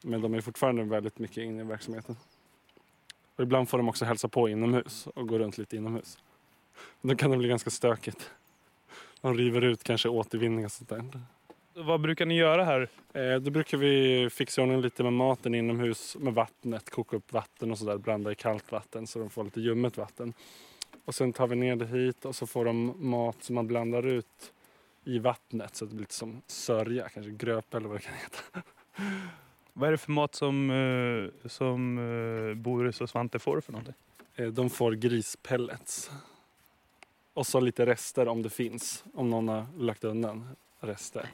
Men 0.03 0.21
de 0.21 0.35
är 0.35 0.41
fortfarande 0.41 0.85
väldigt 0.85 1.19
mycket 1.19 1.39
inne 1.39 1.61
i 1.61 1.65
verksamheten. 1.65 2.17
Och 3.37 3.43
ibland 3.43 3.69
får 3.69 3.79
de 3.79 3.89
också 3.89 4.05
hälsa 4.05 4.29
på 4.29 4.49
inomhus 4.49 5.07
och 5.07 5.29
gå 5.29 5.39
runt 5.39 5.59
lite 5.59 5.77
inomhus. 5.77 6.19
Då 7.01 7.17
kan 7.17 7.31
det 7.31 7.37
bli 7.37 7.49
ganska 7.49 7.71
stökigt. 7.71 8.31
De 9.21 9.35
river 9.35 9.65
ut 9.65 9.85
kanske 9.85 10.09
återvinning 10.09 10.65
och 10.65 10.73
sånt 10.73 10.89
där. 10.89 11.05
Vad 11.85 12.01
brukar 12.01 12.27
ni 12.27 12.35
göra 12.35 12.65
här? 12.65 12.89
Eh, 13.13 13.37
då 13.37 13.51
brukar 13.51 13.79
vi 13.79 14.29
fixa 14.31 14.63
ordning 14.63 14.81
lite 14.81 15.03
med 15.03 15.13
maten 15.13 15.55
inomhus 15.55 16.17
med 16.21 16.35
vattnet. 16.35 16.91
Koka 16.91 17.17
upp 17.17 17.33
vatten 17.33 17.71
och 17.71 17.79
sådär. 17.79 17.99
Blanda 17.99 18.33
i 18.33 18.35
kallt 18.35 18.73
vatten 18.73 19.07
så 19.07 19.19
de 19.19 19.31
får 19.31 19.45
lite 19.45 19.61
ljummet 19.61 19.97
vatten. 19.97 20.33
Och 21.05 21.15
sen 21.15 21.33
tar 21.33 21.47
vi 21.47 21.57
ner 21.57 21.77
det 21.77 21.87
hit 21.87 22.25
och 22.25 22.37
så 22.37 22.47
får 22.47 22.65
de 22.65 22.95
mat 23.11 23.43
som 23.43 23.55
man 23.55 23.67
blandar 23.67 24.07
ut 24.07 24.53
i 25.05 25.19
vattnet 25.19 25.77
så 25.77 25.85
att 25.85 25.91
det 25.91 25.95
blir 25.97 26.03
lite 26.03 26.15
som 26.15 26.43
sörja, 26.47 27.09
kanske 27.09 27.33
gröp 27.33 27.75
eller 27.75 27.89
vad 27.89 27.97
det 27.97 28.03
kan 28.03 28.15
heta. 28.15 28.39
Vad 29.73 29.89
är 29.89 29.91
det 29.93 29.99
för 29.99 30.13
mat 30.13 30.35
som, 30.35 30.71
eh, 30.71 31.49
som 31.49 31.99
eh, 31.99 32.55
Boris 32.55 33.01
och 33.01 33.11
Svante 33.11 33.39
får 33.39 33.61
för 33.61 33.73
någonting? 33.73 33.95
Eh, 34.35 34.47
De 34.47 34.71
får 34.71 34.93
grispellets. 34.93 36.11
Och 37.33 37.47
så 37.47 37.61
lite 37.61 37.87
rester 37.87 38.29
om 38.29 38.43
det 38.43 38.51
finns. 38.51 39.05
Om 39.15 39.31
någon 39.31 39.49
har 39.49 39.67
lagt 39.77 40.05
undan 40.05 40.49
rester. 40.81 41.29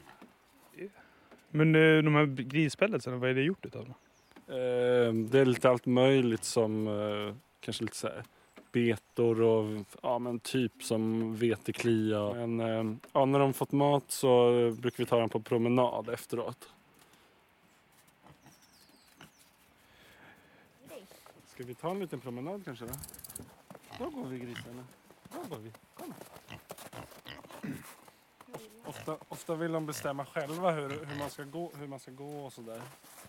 Men 1.55 1.75
eh, 1.75 2.03
de 2.03 2.15
här 2.15 2.25
grispelletsen, 2.25 3.19
vad 3.19 3.29
är 3.29 3.33
det 3.33 3.41
gjort 3.41 3.65
utav? 3.65 3.93
Ehm, 4.47 5.29
det 5.29 5.39
är 5.39 5.45
lite 5.45 5.69
allt 5.69 5.85
möjligt 5.85 6.43
som 6.43 6.87
eh, 6.87 7.35
kanske 7.59 7.83
lite 7.83 7.97
så 7.97 8.07
här 8.07 8.23
betor 8.71 9.41
och 9.41 9.85
ja, 10.01 10.19
men 10.19 10.39
typ 10.39 10.83
som 10.83 11.35
veteklia. 11.35 12.33
Men 12.33 12.59
ehm, 12.59 12.99
ja, 13.13 13.25
när 13.25 13.39
de 13.39 13.53
fått 13.53 13.71
mat 13.71 14.03
så 14.07 14.51
brukar 14.79 14.97
vi 14.97 15.05
ta 15.05 15.19
dem 15.19 15.29
på 15.29 15.39
promenad 15.39 16.09
efteråt. 16.09 16.69
Ska 21.47 21.63
vi 21.63 21.75
ta 21.75 21.91
en 21.91 21.99
liten 21.99 22.19
promenad 22.19 22.65
kanske 22.65 22.85
då? 22.85 22.93
då 23.99 24.09
går 24.09 24.27
vi 24.27 24.39
grisarna? 24.39 24.83
Då 25.33 25.39
går 25.49 25.57
vi? 25.57 25.71
Kom. 25.93 26.13
Ofta, 28.85 29.17
ofta 29.29 29.55
vill 29.55 29.71
de 29.71 29.85
bestämma 29.85 30.25
själva 30.25 30.71
hur, 30.71 30.89
hur, 31.05 31.19
man, 31.19 31.29
ska 31.29 31.43
gå, 31.43 31.71
hur 31.79 31.87
man 31.87 31.99
ska 31.99 32.11
gå 32.11 32.45
och 32.45 32.53
sådär. 32.53 32.81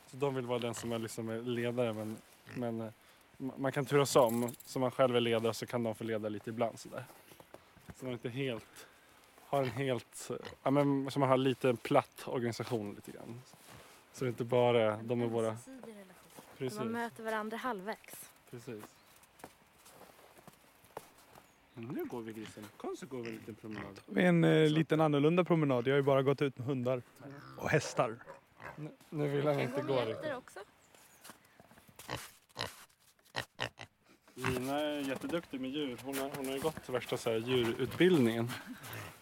Så 0.07 0.17
de 0.17 0.35
vill 0.35 0.47
vara 0.47 0.59
den 0.59 0.75
som 0.75 0.93
är, 0.93 0.99
liksom 0.99 1.29
är 1.29 1.43
ledare 1.43 1.93
men, 1.93 2.17
men 2.55 2.81
eh, 2.81 2.91
ma- 3.39 3.59
man 3.59 3.73
kan 3.73 3.85
turas 3.85 4.17
om. 4.17 4.55
Så 4.65 4.79
man 4.79 4.91
själv 4.91 5.17
är 5.17 5.21
ledare 5.21 5.55
så 5.55 5.67
kan 5.67 5.83
de 5.83 5.95
få 5.95 6.05
leda 6.05 6.29
lite 6.29 6.51
ibland 6.51 6.79
sådär. 6.79 7.05
Så 7.95 8.05
man 8.05 8.13
inte 8.13 8.29
helt 8.29 8.87
har 9.45 9.63
en 9.63 9.71
helt, 9.71 10.31
eh, 10.31 10.37
ja 10.63 10.71
men 10.71 11.11
så 11.11 11.19
man 11.21 11.29
har 11.29 11.37
lite 11.37 11.69
en 11.69 11.77
platt 11.77 12.23
organisation 12.27 12.95
lite 12.95 13.11
grann. 13.11 13.43
Så 14.13 14.25
det 14.25 14.29
är 14.29 14.31
inte 14.31 14.45
bara 14.45 14.97
de 14.97 15.21
är 15.23 15.27
våra... 15.27 15.57
Precis. 16.59 16.79
Man 16.79 16.89
möter 16.89 17.25
varandra 17.25 17.57
halvvägs. 17.57 18.31
Precis. 18.51 18.85
Nu 21.79 22.05
går 22.05 22.23
vi 22.23 22.33
grisen. 22.33 22.65
Kom 22.77 22.97
så 22.97 23.07
går 23.07 23.23
vi 23.23 23.29
en 23.29 23.35
liten 23.35 23.55
promenad. 23.55 24.01
Det 24.07 24.23
är 24.23 24.29
en 24.29 24.45
eh, 24.45 24.69
liten 24.71 25.01
annorlunda 25.01 25.45
promenad. 25.45 25.87
Jag 25.87 25.93
har 25.93 25.97
ju 25.97 26.03
bara 26.03 26.23
gått 26.23 26.43
ut 26.43 26.59
med 26.59 26.67
hundar 26.67 27.03
och 27.57 27.71
hästar. 27.71 28.17
Nu, 28.77 28.91
nu 29.11 29.29
vill 29.29 29.47
han 29.47 29.61
inte 29.61 29.83
gå 29.83 30.01
riktigt. 30.05 30.35
också. 30.37 30.61
Lina 34.35 34.81
är 34.81 35.01
jätteduktig 35.01 35.61
med 35.61 35.71
djur. 35.71 35.99
Hon 36.05 36.19
har, 36.19 36.31
hon 36.37 36.47
har 36.47 36.53
ju 36.55 36.61
gått 36.61 36.89
värsta 36.89 37.17
så 37.17 37.31
här, 37.31 37.37
djurutbildningen. 37.37 38.51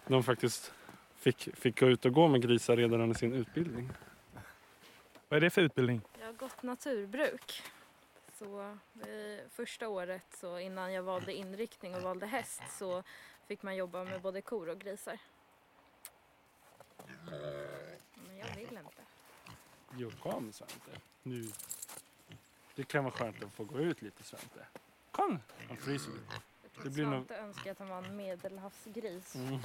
De 0.07 0.23
faktiskt 0.23 0.73
fick, 1.17 1.57
fick 1.57 1.81
gå 1.81 1.87
ut 1.87 2.05
och 2.05 2.13
gå 2.13 2.29
med 2.29 2.43
grisar 2.43 2.77
redan 2.77 3.01
under 3.01 3.15
sin 3.15 3.33
utbildning. 3.33 3.91
Vad 5.29 5.37
är 5.37 5.41
det 5.41 5.51
för 5.51 5.63
utbildning? 5.63 6.01
Jag 6.21 6.27
har 6.27 6.33
gått 6.33 6.63
naturbruk. 6.63 7.63
Så 8.45 8.77
första 9.51 9.89
året 9.89 10.27
så 10.37 10.59
innan 10.59 10.93
jag 10.93 11.03
valde 11.03 11.33
inriktning 11.33 11.95
och 11.95 12.03
valde 12.03 12.27
häst 12.27 12.63
så 12.71 13.03
fick 13.47 13.63
man 13.63 13.77
jobba 13.77 14.05
med 14.05 14.23
både 14.23 14.43
kor 14.43 14.69
och 14.69 14.79
grisar. 14.79 15.19
Men 18.15 18.37
jag 18.39 18.57
vill 18.57 18.79
inte. 18.79 19.03
Jo, 19.97 20.11
kom 20.23 20.53
Svante. 20.53 21.01
Nu. 21.23 21.45
Det 22.75 22.85
kan 22.85 23.05
vara 23.05 23.15
skönt 23.15 23.43
att 23.43 23.53
få 23.53 23.65
gå 23.65 23.79
ut 23.79 24.03
lite 24.03 24.23
Svante. 24.25 24.67
Kom! 25.11 25.41
Han 25.69 25.77
fryser 25.77 26.13
lite. 26.13 26.41
Det 26.83 26.91
blir 26.91 27.05
nog... 27.05 27.15
Svante 27.15 27.37
önskar 27.37 27.71
att 27.71 27.79
han 27.79 27.89
var 27.89 28.03
en 28.03 28.17
medelhavsgris. 28.17 29.35
Mm. 29.35 29.59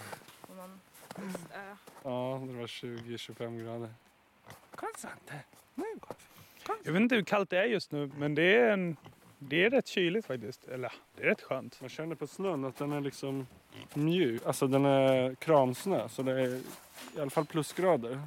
På 0.47 0.53
någon 0.53 0.81
schysst 1.15 1.51
ö. 1.53 1.75
Ja, 2.03 2.41
det 2.47 2.53
var 2.53 2.67
20-25 2.67 3.63
grader. 3.63 3.93
Kom 4.75 4.89
Svante! 4.97 5.43
Jag 6.83 6.91
vet 6.91 7.01
inte 7.01 7.15
hur 7.15 7.23
kallt 7.23 7.49
det 7.49 7.57
är 7.57 7.65
just 7.65 7.91
nu, 7.91 8.11
men 8.17 8.35
det 8.35 8.55
är, 8.55 8.71
en, 8.71 8.97
det 9.39 9.65
är 9.65 9.69
rätt 9.69 9.87
kyligt 9.87 10.25
faktiskt. 10.25 10.67
Eller 10.67 10.91
det 11.15 11.23
är 11.23 11.27
rätt 11.27 11.41
skönt. 11.41 11.81
Man 11.81 11.89
känner 11.89 12.15
på 12.15 12.27
snön 12.27 12.65
att 12.65 12.77
den 12.77 12.91
är 12.91 13.01
liksom 13.01 13.47
mjuk. 13.93 14.41
Alltså 14.45 14.67
den 14.67 14.85
är 14.85 15.35
kramsnö, 15.35 16.09
så 16.09 16.23
det 16.23 16.31
är 16.31 16.61
i 17.17 17.21
alla 17.21 17.29
fall 17.29 17.45
plusgrader. 17.45 18.21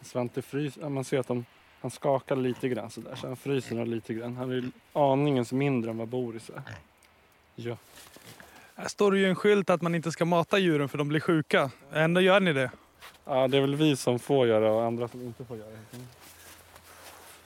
Svante 0.00 0.42
fryser, 0.42 0.88
man 0.88 1.04
ser 1.04 1.18
att 1.18 1.28
han, 1.28 1.44
han 1.80 1.90
skakar 1.90 2.36
lite 2.36 2.68
grann 2.68 2.90
sådär, 2.90 3.14
så 3.14 3.26
han 3.26 3.36
fryser 3.36 3.76
nog 3.76 3.86
lite 3.86 4.14
grann. 4.14 4.36
Han 4.36 4.50
är 4.50 4.70
aningens 4.92 5.52
mindre 5.52 5.90
än 5.90 5.98
vad 5.98 6.08
Boris 6.08 6.50
är. 6.50 6.62
Ja. 7.54 7.76
Här 8.74 8.88
står 8.88 9.12
det 9.12 9.18
ju 9.18 9.28
en 9.28 9.34
skylt 9.34 9.70
att 9.70 9.82
man 9.82 9.94
inte 9.94 10.12
ska 10.12 10.24
mata 10.24 10.58
djuren 10.58 10.88
för 10.88 10.98
de 10.98 11.08
blir 11.08 11.20
sjuka. 11.20 11.70
Ändå 11.92 12.20
gör 12.20 12.40
ni 12.40 12.52
det. 12.52 12.70
Ja, 13.24 13.48
det 13.48 13.56
är 13.56 13.60
väl 13.60 13.74
vi 13.74 13.96
som 13.96 14.18
får 14.18 14.46
göra 14.46 14.72
och 14.72 14.82
andra 14.82 15.08
som 15.08 15.22
inte 15.22 15.44
får 15.44 15.56
göra. 15.56 15.68
Mm. 15.68 16.06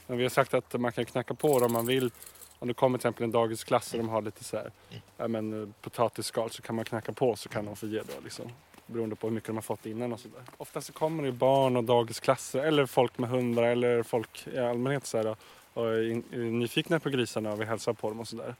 Men 0.06 0.18
vi 0.18 0.22
har 0.22 0.30
sagt 0.30 0.54
att 0.54 0.80
man 0.80 0.92
kan 0.92 1.04
knacka 1.04 1.34
på 1.34 1.58
det 1.58 1.64
om 1.64 1.72
man 1.72 1.86
vill. 1.86 2.10
Om 2.58 2.68
det 2.68 2.74
kommer 2.74 2.98
till 2.98 3.06
exempel 3.06 3.24
en 3.24 3.30
dagisklass 3.30 3.92
och 3.92 3.98
de 3.98 4.08
har 4.08 4.22
lite 4.22 4.44
så 4.44 4.56
här, 4.56 4.70
ja, 5.16 5.28
men, 5.28 5.62
eh, 5.62 5.68
potatisskal 5.80 6.50
så 6.50 6.62
kan 6.62 6.76
man 6.76 6.84
knacka 6.84 7.12
på 7.12 7.36
så 7.36 7.48
kan 7.48 7.64
de 7.64 7.76
få 7.76 7.86
ge 7.86 7.98
då 7.98 8.12
liksom. 8.24 8.50
Beroende 8.86 9.16
på 9.16 9.26
hur 9.26 9.34
mycket 9.34 9.46
de 9.46 9.56
har 9.56 9.62
fått 9.62 9.86
innan 9.86 10.12
och 10.12 10.20
sådär. 10.20 10.42
Ofta 10.56 10.80
så 10.80 10.92
kommer 10.92 11.22
det 11.22 11.32
barn 11.32 11.76
och 11.76 11.84
dagisklasser 11.84 12.58
eller 12.58 12.86
folk 12.86 13.18
med 13.18 13.30
hundar 13.30 13.62
eller 13.62 14.02
folk 14.02 14.46
i 14.46 14.58
allmänhet 14.58 15.06
så 15.06 15.16
här, 15.16 15.36
och 15.74 15.86
är, 15.86 16.22
är 16.32 16.38
nyfikna 16.38 17.00
på 17.00 17.10
grisarna 17.10 17.52
och 17.52 17.60
vill 17.60 17.68
hälsa 17.68 17.94
på 17.94 18.08
dem 18.08 18.20
och 18.20 18.28
sådär. 18.28 18.54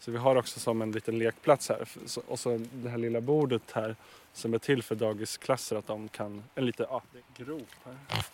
Så 0.00 0.10
vi 0.10 0.18
har 0.18 0.36
också 0.36 0.60
som 0.60 0.82
en 0.82 0.92
liten 0.92 1.18
lekplats 1.18 1.68
här 1.68 1.88
och 2.26 2.40
så 2.40 2.66
det 2.72 2.88
här 2.88 2.98
lilla 2.98 3.20
bordet 3.20 3.70
här 3.72 3.96
som 4.32 4.54
är 4.54 4.58
till 4.58 4.82
för 4.82 4.94
dagisklasser 4.94 5.76
att 5.76 5.86
de 5.86 6.08
kan, 6.08 6.44
en 6.54 6.66
liten 6.66 6.86
ja, 6.90 7.02
det 7.12 7.18
är 7.18 7.44
grop 7.44 7.68
här. 7.84 8.24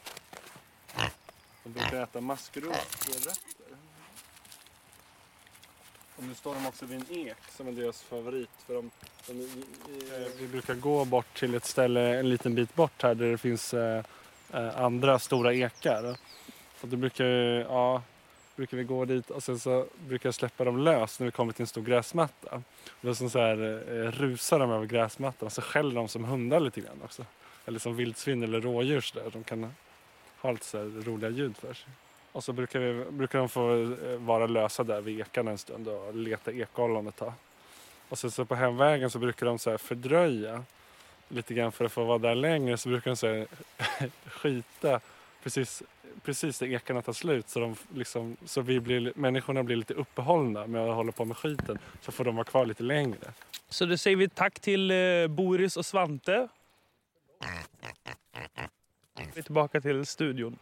De 1.65 1.73
brukar 1.73 2.03
äta 2.03 2.21
maskrosrötter. 2.21 3.77
Och 6.17 6.25
nu 6.25 6.35
står 6.35 6.55
de 6.55 6.67
också 6.67 6.87
vid 6.87 6.99
en 7.01 7.29
ek 7.29 7.37
som 7.57 7.69
är 7.69 7.73
deras 7.73 8.03
favorit. 8.03 8.51
För 8.67 8.75
de, 8.75 8.91
de, 9.27 9.33
de, 9.33 9.45
eh, 10.17 10.29
vi 10.39 10.49
brukar 10.49 10.75
gå 10.75 11.05
bort 11.05 11.39
till 11.39 11.55
ett 11.55 11.65
ställe 11.65 12.19
en 12.19 12.29
liten 12.29 12.55
bit 12.55 12.75
bort 12.75 13.03
här 13.03 13.15
där 13.15 13.31
det 13.31 13.39
finns 13.39 13.75
eh, 13.75 14.05
eh 14.53 14.81
andra 14.81 15.19
stora 15.19 15.55
ekar. 15.55 16.17
Och 16.81 16.89
det 16.89 16.97
brukar, 16.97 17.25
ja, 17.25 18.03
brukar 18.57 18.77
vi 18.77 18.85
gå 18.85 19.05
dit 19.05 19.31
och 19.31 19.43
sen 19.43 19.59
så 19.59 19.87
brukar 20.09 20.27
jag 20.27 20.35
släppa 20.35 20.65
dem 20.65 20.79
lös 20.79 21.21
när 21.21 21.25
vi 21.25 21.31
kommer 21.31 21.53
till 21.53 21.63
en 21.63 21.67
stor 21.67 21.83
gräsmatta. 21.83 22.63
Och 23.01 23.17
sen 23.17 23.31
så 23.31 23.39
här, 23.39 23.83
eh, 23.89 24.11
rusar 24.11 24.59
de 24.59 24.71
över 24.71 24.87
gräsmattan 24.87 25.47
och 25.47 25.53
så 25.53 25.63
skäller 25.63 25.95
de 25.95 26.09
som 26.09 26.25
hundar 26.25 26.61
lite 26.61 26.81
grann 26.81 27.03
också. 27.05 27.25
Eller 27.67 27.79
som 27.79 27.97
vildsvin 27.97 28.43
eller 28.43 28.61
rådjur 28.61 29.01
så 29.01 29.19
där. 29.19 29.31
De 29.31 29.45
kan 29.45 29.75
ha 30.41 30.53
lite 30.53 30.65
så 30.65 30.79
här 30.79 31.05
roliga 31.05 31.31
ljud 31.31 31.57
för 31.57 31.75
sig. 31.75 31.89
Och 32.33 32.45
så 32.45 32.53
brukar, 32.53 32.81
vi, 32.81 33.05
brukar 33.11 33.39
de 33.39 33.49
få 33.49 33.83
eh, 33.83 34.19
vara 34.19 34.47
lösa 34.47 34.85
där 34.85 35.01
vid 35.01 35.21
ekarna 35.21 35.51
en 35.51 35.59
stund 35.59 35.89
och 35.89 36.15
leta 36.15 36.53
ekollon 36.53 37.07
ett 37.07 37.17
tag. 37.17 37.33
Och 38.09 38.19
sen 38.19 38.31
så 38.31 38.45
på 38.45 38.55
hemvägen 38.55 39.11
så 39.11 39.19
brukar 39.19 39.47
de 39.47 39.59
så 39.59 39.71
här 39.71 39.79
fördröja 39.79 40.65
lite 41.29 41.55
grann 41.55 41.73
för 41.73 41.85
att 41.85 41.93
få 41.93 42.05
vara 42.05 42.19
där 42.19 42.35
längre 42.35 42.77
så 42.77 42.89
brukar 42.89 43.11
de 43.11 43.17
så 43.17 43.27
här 43.27 43.47
skita 44.31 45.01
precis, 45.47 45.83
precis 46.23 46.61
när 46.61 46.69
ekarna 46.69 47.03
tar 47.03 47.13
slut 47.13 47.49
så, 47.49 47.61
de 47.61 47.77
liksom, 47.95 48.37
så 48.45 48.61
vi 48.61 48.81
blir, 48.81 49.13
människorna 49.17 49.63
blir 49.63 49.77
lite 49.77 49.95
uppehållna 49.95 50.67
med 50.67 50.89
att 50.89 50.95
hålla 50.95 51.13
på 51.13 51.25
med 51.25 51.37
skiten 51.37 51.79
så 52.01 52.13
får 52.13 52.25
de 52.25 52.37
vara 52.37 52.45
kvar 52.45 52.67
lite 52.67 52.83
längre. 52.83 53.33
Så 53.69 53.87
då 53.87 53.97
säger 53.97 54.17
vi 54.17 54.29
tack 54.29 54.61
till 54.61 54.91
eh, 54.91 55.27
Boris 55.29 55.77
och 55.77 55.87
Svante. 55.87 56.49
Vi 59.17 59.39
är 59.39 59.43
tillbaka 59.43 59.81
till 59.81 60.07
studion. 60.07 60.59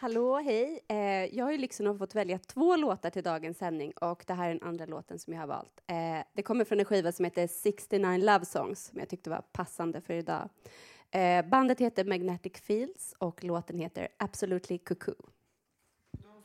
Hallå, 0.00 0.36
hej. 0.36 0.80
Eh, 0.88 1.36
jag 1.36 1.44
har 1.44 1.52
ju 1.52 1.86
ha 1.86 1.98
fått 1.98 2.14
välja 2.14 2.38
två 2.38 2.76
låtar 2.76 3.10
till 3.10 3.22
dagens 3.22 3.58
sändning 3.58 3.92
och 3.92 4.24
det 4.26 4.32
här 4.34 4.50
är 4.50 4.54
den 4.54 4.68
andra 4.68 4.86
låten 4.86 5.18
som 5.18 5.32
jag 5.32 5.40
har 5.40 5.46
valt. 5.46 5.80
Eh, 5.86 6.26
det 6.32 6.42
kommer 6.42 6.64
från 6.64 6.78
en 6.78 6.84
skiva 6.84 7.12
som 7.12 7.24
heter 7.24 7.46
69 7.46 8.18
Love 8.18 8.44
Songs 8.44 8.84
som 8.84 8.98
jag 8.98 9.08
tyckte 9.08 9.30
var 9.30 9.42
passande 9.52 10.00
för 10.00 10.14
idag. 10.14 10.48
Eh, 11.10 11.46
bandet 11.46 11.80
heter 11.80 12.04
Magnetic 12.04 12.52
Fields 12.60 13.14
och 13.18 13.44
låten 13.44 13.78
heter 13.78 14.08
Absolutely 14.16 14.78
Cuckoo. 14.78 15.14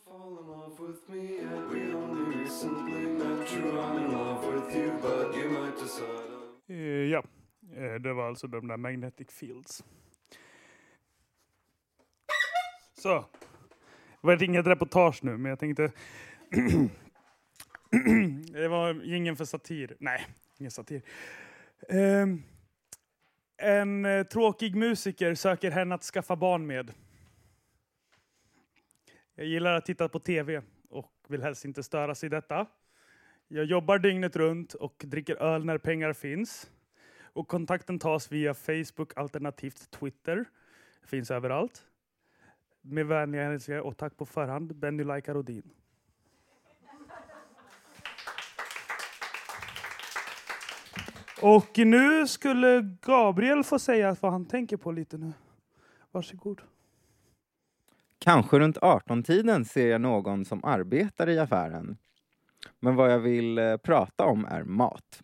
fall 0.05 0.37
in 0.39 0.47
love 0.47 0.87
with 0.87 1.09
me 1.09 1.35
yet. 1.35 1.71
We 1.71 1.95
only 1.95 2.37
recently 2.37 3.05
met. 3.07 3.47
True, 3.47 3.79
I'm 3.79 4.05
in 4.05 4.11
love 4.11 4.53
with 4.53 4.75
you, 4.75 4.91
but 5.01 5.35
you 5.35 5.49
might 5.49 5.79
decide. 5.79 6.29
Eh, 6.67 7.11
ja, 7.11 7.23
eh, 7.75 7.93
det 8.01 8.13
var 8.13 8.27
alltså 8.27 8.47
de 8.47 8.67
där 8.67 8.77
Magnetic 8.77 9.31
Fields. 9.31 9.83
Så. 13.03 13.25
Det 14.21 14.27
var 14.27 14.43
inget 14.43 14.67
reportage 14.67 15.23
nu, 15.23 15.37
men 15.37 15.49
jag 15.49 15.59
tänkte... 15.59 15.91
det 18.51 18.67
var 18.67 19.13
ingen 19.13 19.35
för 19.35 19.45
satir. 19.45 19.95
Nej, 19.99 20.25
ingen 20.57 20.71
satir. 20.71 21.01
Um, 21.89 22.43
en 23.57 24.05
eh, 24.05 24.23
tråkig 24.23 24.75
musiker 24.75 25.35
söker 25.35 25.71
henne 25.71 25.95
att 25.95 26.03
skaffa 26.03 26.35
barn 26.35 26.67
med. 26.67 26.93
Jag 29.35 29.45
gillar 29.45 29.73
att 29.73 29.85
titta 29.85 30.09
på 30.09 30.19
tv 30.19 30.61
och 30.89 31.11
vill 31.27 31.43
helst 31.43 31.65
inte 31.65 31.83
störas 31.83 32.23
i 32.23 32.29
detta. 32.29 32.65
Jag 33.47 33.65
jobbar 33.65 33.97
dygnet 33.97 34.35
runt 34.35 34.73
och 34.73 35.03
dricker 35.05 35.35
öl 35.35 35.65
när 35.65 35.77
pengar 35.77 36.13
finns. 36.13 36.71
Och 37.23 37.47
kontakten 37.47 37.99
tas 37.99 38.31
via 38.31 38.53
Facebook 38.53 39.17
alternativt 39.17 39.91
Twitter. 39.91 40.45
Finns 41.05 41.31
överallt. 41.31 41.85
Med 42.85 43.05
vänliga 43.05 43.43
hälsningar 43.43 43.81
och 43.81 43.97
tack 43.97 44.17
på 44.17 44.25
förhand, 44.25 44.75
Benny 44.75 45.03
Laika 45.03 45.33
Rodin. 45.33 45.69
Och 51.41 51.77
nu 51.77 52.27
skulle 52.27 52.95
Gabriel 53.01 53.63
få 53.63 53.79
säga 53.79 54.15
vad 54.21 54.31
han 54.31 54.45
tänker 54.45 54.77
på 54.77 54.91
lite 54.91 55.17
nu. 55.17 55.33
Varsågod. 56.11 56.61
Kanske 58.19 58.59
runt 58.59 58.77
18-tiden 58.77 59.65
ser 59.65 59.87
jag 59.87 60.01
någon 60.01 60.45
som 60.45 60.63
arbetar 60.63 61.29
i 61.29 61.39
affären. 61.39 61.97
Men 62.79 62.95
vad 62.95 63.11
jag 63.11 63.19
vill 63.19 63.57
eh, 63.57 63.77
prata 63.77 64.25
om 64.25 64.45
är 64.45 64.63
mat. 64.63 65.23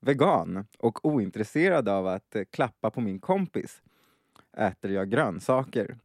Vegan 0.00 0.66
och 0.78 1.04
ointresserad 1.04 1.88
av 1.88 2.06
att 2.06 2.36
eh, 2.36 2.44
klappa 2.50 2.90
på 2.90 3.00
min 3.00 3.18
kompis 3.20 3.82
äter 4.56 4.90
jag 4.90 5.10
grönsaker. 5.10 5.96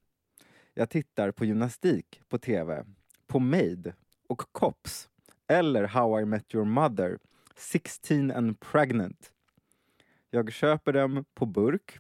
Jag 0.80 0.90
tittar 0.90 1.32
på 1.32 1.46
gymnastik 1.46 2.22
på 2.30 2.38
tv, 2.38 2.86
på 3.28 3.40
Maid 3.40 3.94
och 4.28 4.42
Cops 4.52 5.10
eller 5.48 5.84
How 5.84 6.20
I 6.20 6.26
Met 6.26 6.56
Your 6.56 6.66
Mother, 6.66 7.20
16 7.56 8.32
and 8.32 8.60
Pregnant. 8.60 9.32
Jag 10.30 10.52
köper 10.52 10.94
dem 10.94 11.26
på 11.34 11.46
burk 11.46 12.00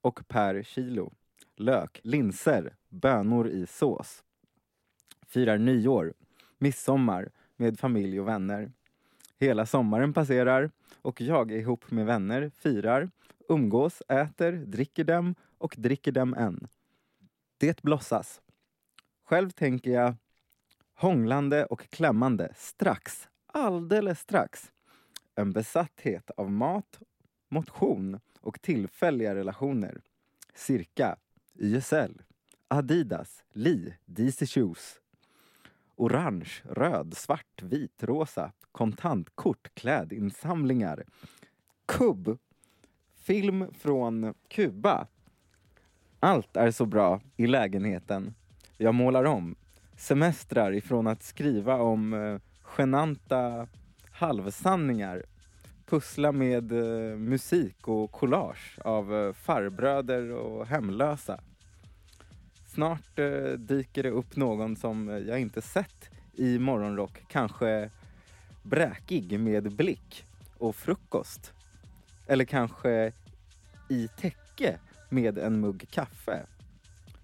och 0.00 0.28
per 0.28 0.62
kilo. 0.62 1.12
Lök, 1.56 2.00
linser, 2.02 2.76
bönor 2.88 3.48
i 3.48 3.66
sås. 3.66 4.24
Firar 5.26 5.58
nyår, 5.58 6.14
midsommar 6.58 7.30
med 7.56 7.78
familj 7.78 8.20
och 8.20 8.28
vänner. 8.28 8.72
Hela 9.38 9.66
sommaren 9.66 10.12
passerar 10.12 10.70
och 11.02 11.20
jag 11.20 11.52
ihop 11.52 11.90
med 11.90 12.06
vänner 12.06 12.50
firar, 12.50 13.10
umgås, 13.48 14.02
äter, 14.08 14.52
dricker 14.52 15.04
dem 15.04 15.34
och 15.58 15.74
dricker 15.78 16.12
dem 16.12 16.34
än. 16.34 16.68
Det 17.58 17.82
blossas. 17.82 18.40
Själv 19.24 19.50
tänker 19.50 19.90
jag 19.90 20.14
hånglande 20.94 21.66
och 21.66 21.90
klämmande 21.90 22.52
strax, 22.56 23.28
alldeles 23.46 24.20
strax. 24.20 24.72
En 25.34 25.52
besatthet 25.52 26.30
av 26.30 26.50
mat, 26.50 27.00
motion 27.48 28.20
och 28.40 28.62
tillfälliga 28.62 29.34
relationer. 29.34 30.00
Cirka 30.54 31.16
YSL, 31.58 32.22
Adidas, 32.68 33.44
Lee, 33.52 33.96
DC 34.04 34.46
Shoes. 34.46 35.00
Orange, 35.94 36.50
röd, 36.64 37.16
svart, 37.16 37.62
vit, 37.62 38.02
rosa, 38.02 38.52
kontantkort, 38.72 39.74
klädinsamlingar. 39.74 41.04
Kubb, 41.86 42.38
film 43.14 43.74
från 43.74 44.34
Kuba. 44.48 45.06
Allt 46.26 46.56
är 46.56 46.70
så 46.70 46.86
bra 46.86 47.20
i 47.36 47.46
lägenheten. 47.46 48.34
Jag 48.76 48.94
målar 48.94 49.24
om. 49.24 49.54
Semestrar 49.96 50.72
ifrån 50.72 51.06
att 51.06 51.22
skriva 51.22 51.76
om 51.76 52.14
eh, 52.14 52.40
genanta 52.76 53.66
halvsanningar 54.10 55.22
pussla 55.86 56.32
med 56.32 56.72
eh, 56.72 57.16
musik 57.16 57.88
och 57.88 58.12
collage 58.12 58.78
av 58.84 59.14
eh, 59.14 59.32
farbröder 59.32 60.30
och 60.30 60.66
hemlösa. 60.66 61.40
Snart 62.66 63.18
eh, 63.18 63.50
dyker 63.58 64.02
det 64.02 64.10
upp 64.10 64.36
någon 64.36 64.76
som 64.76 65.24
jag 65.28 65.40
inte 65.40 65.62
sett 65.62 66.10
i 66.34 66.58
morgonrock, 66.58 67.24
kanske 67.28 67.90
bräkig 68.62 69.40
med 69.40 69.72
blick 69.72 70.24
och 70.58 70.76
frukost. 70.76 71.52
Eller 72.26 72.44
kanske 72.44 73.12
i 73.88 74.08
täcke 74.08 74.78
med 75.08 75.38
en 75.38 75.60
mugg 75.60 75.86
kaffe. 75.90 76.46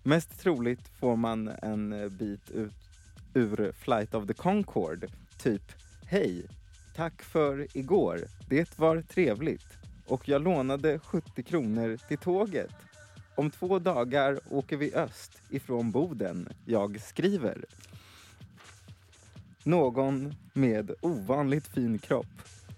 Mest 0.02 0.40
troligt 0.40 0.88
får 0.88 1.16
man 1.16 1.48
en 1.62 1.92
eh, 1.92 2.08
bit 2.08 2.50
ut 2.50 2.72
ur 3.34 3.72
Flight 3.72 4.14
of 4.14 4.26
the 4.26 4.34
Concorde, 4.34 5.08
typ 5.38 5.72
Hej, 6.06 6.46
tack 6.96 7.22
för 7.22 7.76
igår, 7.76 8.20
det 8.48 8.78
var 8.78 9.02
trevligt 9.02 9.82
och 10.06 10.28
jag 10.28 10.42
lånade 10.42 10.98
70 10.98 11.42
kronor 11.42 11.96
till 12.08 12.18
tåget. 12.18 12.74
Om 13.34 13.50
två 13.50 13.78
dagar 13.78 14.40
åker 14.50 14.76
vi 14.76 14.94
öst 14.94 15.32
ifrån 15.50 15.90
Boden, 15.90 16.48
jag 16.64 17.00
skriver. 17.00 17.64
Någon 19.64 20.34
med 20.52 20.90
ovanligt 21.00 21.66
fin 21.66 21.98
kropp. 21.98 22.26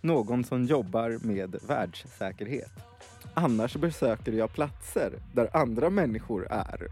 Någon 0.01 0.45
som 0.45 0.65
jobbar 0.65 1.27
med 1.27 1.57
världssäkerhet. 1.69 2.94
Annars 3.35 3.77
besöker 3.77 4.33
jag 4.33 4.53
platser 4.53 5.13
där 5.33 5.57
andra 5.57 5.91
människor 5.91 6.47
är. 6.51 6.89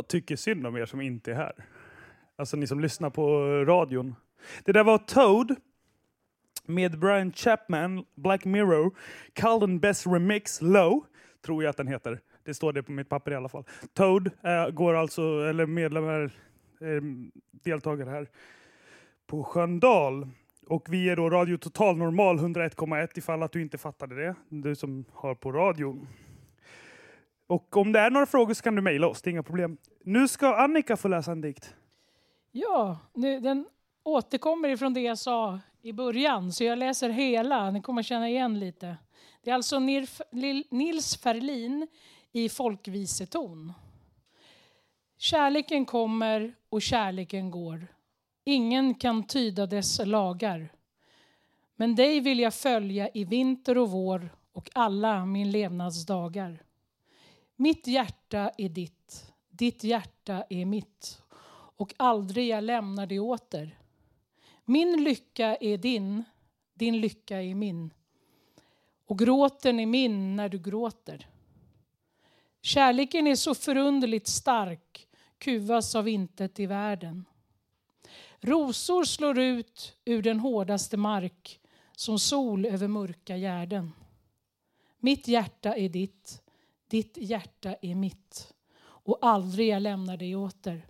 Jag 0.00 0.08
tycker 0.08 0.36
synd 0.36 0.66
om 0.66 0.76
er 0.76 0.86
som 0.86 1.00
inte 1.00 1.30
är 1.30 1.34
här. 1.34 1.52
Alltså 2.36 2.56
ni 2.56 2.66
som 2.66 2.80
lyssnar 2.80 3.10
på 3.10 3.40
radion. 3.64 4.14
Det 4.64 4.72
där 4.72 4.84
var 4.84 4.98
Toad 4.98 5.56
med 6.66 6.98
Brian 6.98 7.32
Chapman, 7.32 8.04
Black 8.14 8.44
Mirror, 8.44 8.94
Calden 9.32 9.80
Best 9.80 10.06
Remix 10.06 10.60
Low, 10.62 11.04
tror 11.44 11.62
jag 11.62 11.70
att 11.70 11.76
den 11.76 11.86
heter. 11.86 12.20
Det 12.44 12.54
står 12.54 12.72
det 12.72 12.82
på 12.82 12.92
mitt 12.92 13.08
papper 13.08 13.30
i 13.30 13.34
alla 13.34 13.48
fall. 13.48 13.64
Toad 13.92 14.30
eh, 14.44 14.68
går 14.70 14.94
alltså, 14.94 15.22
eller 15.22 15.66
medlemmar, 15.66 16.22
eh, 16.80 17.02
deltagare 17.50 18.10
här 18.10 18.28
på 19.26 19.44
Sköndal. 19.44 20.28
Och 20.66 20.86
vi 20.90 21.10
är 21.10 21.16
då 21.16 21.30
Radio 21.30 21.56
Total 21.56 21.96
Normal 21.96 22.38
101,1 22.38 23.08
ifall 23.18 23.42
att 23.42 23.52
du 23.52 23.62
inte 23.62 23.78
fattade 23.78 24.14
det, 24.14 24.34
du 24.48 24.74
som 24.74 25.04
har 25.12 25.34
på 25.34 25.52
radion. 25.52 26.08
Och 27.50 27.76
om 27.76 27.92
det 27.92 28.00
är 28.00 28.10
några 28.10 28.26
frågor 28.26 28.54
så 28.54 28.62
kan 28.62 28.74
du 28.74 28.82
mejla 28.82 29.06
oss, 29.06 29.22
det 29.22 29.30
är 29.30 29.32
inga 29.32 29.42
problem. 29.42 29.76
Nu 30.04 30.28
ska 30.28 30.56
Annika 30.56 30.96
få 30.96 31.08
läsa 31.08 31.32
en 31.32 31.40
dikt. 31.40 31.74
Ja, 32.52 32.98
nu, 33.14 33.40
den 33.40 33.66
återkommer 34.02 34.68
ifrån 34.68 34.94
det 34.94 35.00
jag 35.00 35.18
sa 35.18 35.58
i 35.82 35.92
början, 35.92 36.52
så 36.52 36.64
jag 36.64 36.78
läser 36.78 37.08
hela. 37.10 37.70
Ni 37.70 37.82
kommer 37.82 38.02
känna 38.02 38.28
igen 38.28 38.60
lite. 38.60 38.96
Det 39.42 39.50
är 39.50 39.54
alltså 39.54 39.76
Nirf- 39.76 40.22
Lil- 40.32 40.66
Nils 40.70 41.16
Ferlin 41.16 41.86
i 42.32 42.48
folkviseton. 42.48 43.72
Kärleken 45.18 45.84
kommer 45.84 46.54
och 46.68 46.82
kärleken 46.82 47.50
går. 47.50 47.86
Ingen 48.44 48.94
kan 48.94 49.26
tyda 49.26 49.66
dess 49.66 50.00
lagar. 50.04 50.72
Men 51.76 51.94
dig 51.94 52.20
vill 52.20 52.38
jag 52.40 52.54
följa 52.54 53.08
i 53.14 53.24
vinter 53.24 53.78
och 53.78 53.90
vår 53.90 54.30
och 54.52 54.70
alla 54.74 55.26
min 55.26 55.50
levnadsdagar. 55.50 56.62
Mitt 57.56 57.86
hjärta 57.86 58.50
är 58.58 58.68
ditt, 58.68 58.99
ditt 59.60 59.84
hjärta 59.84 60.44
är 60.50 60.64
mitt 60.64 61.22
och 61.76 61.94
aldrig 61.96 62.48
jag 62.48 62.64
lämnar 62.64 63.06
det 63.06 63.20
åter. 63.20 63.78
Min 64.64 65.04
lycka 65.04 65.56
är 65.56 65.78
din, 65.78 66.24
din 66.74 67.00
lycka 67.00 67.42
är 67.42 67.54
min. 67.54 67.90
Och 69.06 69.18
gråten 69.18 69.80
är 69.80 69.86
min 69.86 70.36
när 70.36 70.48
du 70.48 70.58
gråter. 70.58 71.26
Kärleken 72.62 73.26
är 73.26 73.34
så 73.34 73.54
förunderligt 73.54 74.28
stark, 74.28 75.08
kuvas 75.38 75.94
av 75.94 76.08
intet 76.08 76.60
i 76.60 76.66
världen. 76.66 77.24
Rosor 78.40 79.04
slår 79.04 79.38
ut 79.38 79.96
ur 80.04 80.22
den 80.22 80.40
hårdaste 80.40 80.96
mark 80.96 81.60
som 81.96 82.18
sol 82.18 82.66
över 82.66 82.88
mörka 82.88 83.36
gärden. 83.36 83.92
Mitt 84.98 85.28
hjärta 85.28 85.76
är 85.76 85.88
ditt, 85.88 86.42
ditt 86.88 87.16
hjärta 87.16 87.76
är 87.82 87.94
mitt 87.94 88.54
och 89.02 89.18
aldrig 89.22 89.68
jag 89.68 89.82
lämnar 89.82 90.16
dig 90.16 90.36
åter. 90.36 90.86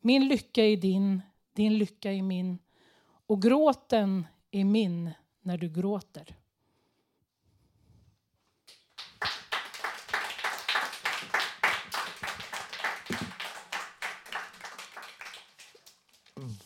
Min 0.00 0.28
lycka 0.28 0.64
är 0.64 0.76
din, 0.76 1.22
din 1.52 1.78
lycka 1.78 2.12
är 2.12 2.22
min 2.22 2.58
och 3.26 3.42
gråten 3.42 4.26
är 4.50 4.64
min 4.64 5.10
när 5.42 5.58
du 5.58 5.68
gråter. 5.68 6.34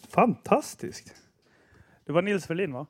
Fantastiskt! 0.08 1.14
Det 2.04 2.12
var 2.12 2.22
Nils 2.22 2.46
Ferlin 2.46 2.72
va? 2.72 2.86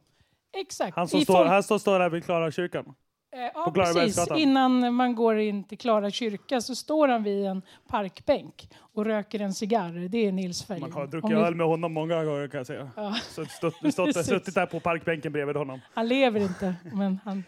Exakt. 0.52 0.96
Han 0.96 1.08
som 1.08 1.20
I 1.20 1.24
står, 1.24 1.34
folk- 1.34 1.48
han 1.50 1.62
som 1.62 1.80
står 1.80 1.98
där 1.98 2.10
vid 2.10 2.24
Klara 2.24 2.50
kyrkan. 2.50 2.86
Eh, 2.86 2.92
Ja, 3.34 3.64
på 3.64 3.72
precis. 3.72 4.18
Innan 4.36 4.94
man 4.94 5.14
går 5.14 5.38
in 5.38 5.64
till 5.64 5.78
Klara 5.78 6.10
kyrka 6.10 6.60
så 6.60 6.74
står 6.74 7.08
han 7.08 7.22
vid 7.22 7.46
en 7.46 7.62
parkbänk 7.88 8.68
och 8.78 9.04
röker 9.04 9.40
en 9.40 9.54
cigarr. 9.54 10.08
Det 10.08 10.18
är 10.26 10.32
Nils 10.32 10.64
Ferlin. 10.64 10.80
Man 10.80 10.92
har 10.92 11.06
druckit 11.06 11.30
öl 11.30 11.54
med 11.54 11.66
honom 11.66 11.92
många 11.92 12.24
gånger 12.24 12.48
kan 12.48 12.58
jag 12.58 12.66
säga. 12.66 12.90
Ja. 12.96 13.14
Så 13.14 13.44
stått, 13.44 13.92
stått, 13.92 14.26
suttit 14.26 14.54
där 14.54 14.66
på 14.66 14.80
parkbänken 14.80 15.32
bredvid 15.32 15.56
honom. 15.56 15.80
Han 15.94 16.08
lever 16.08 16.40
inte, 16.40 16.74
men 16.92 17.18
han 17.24 17.44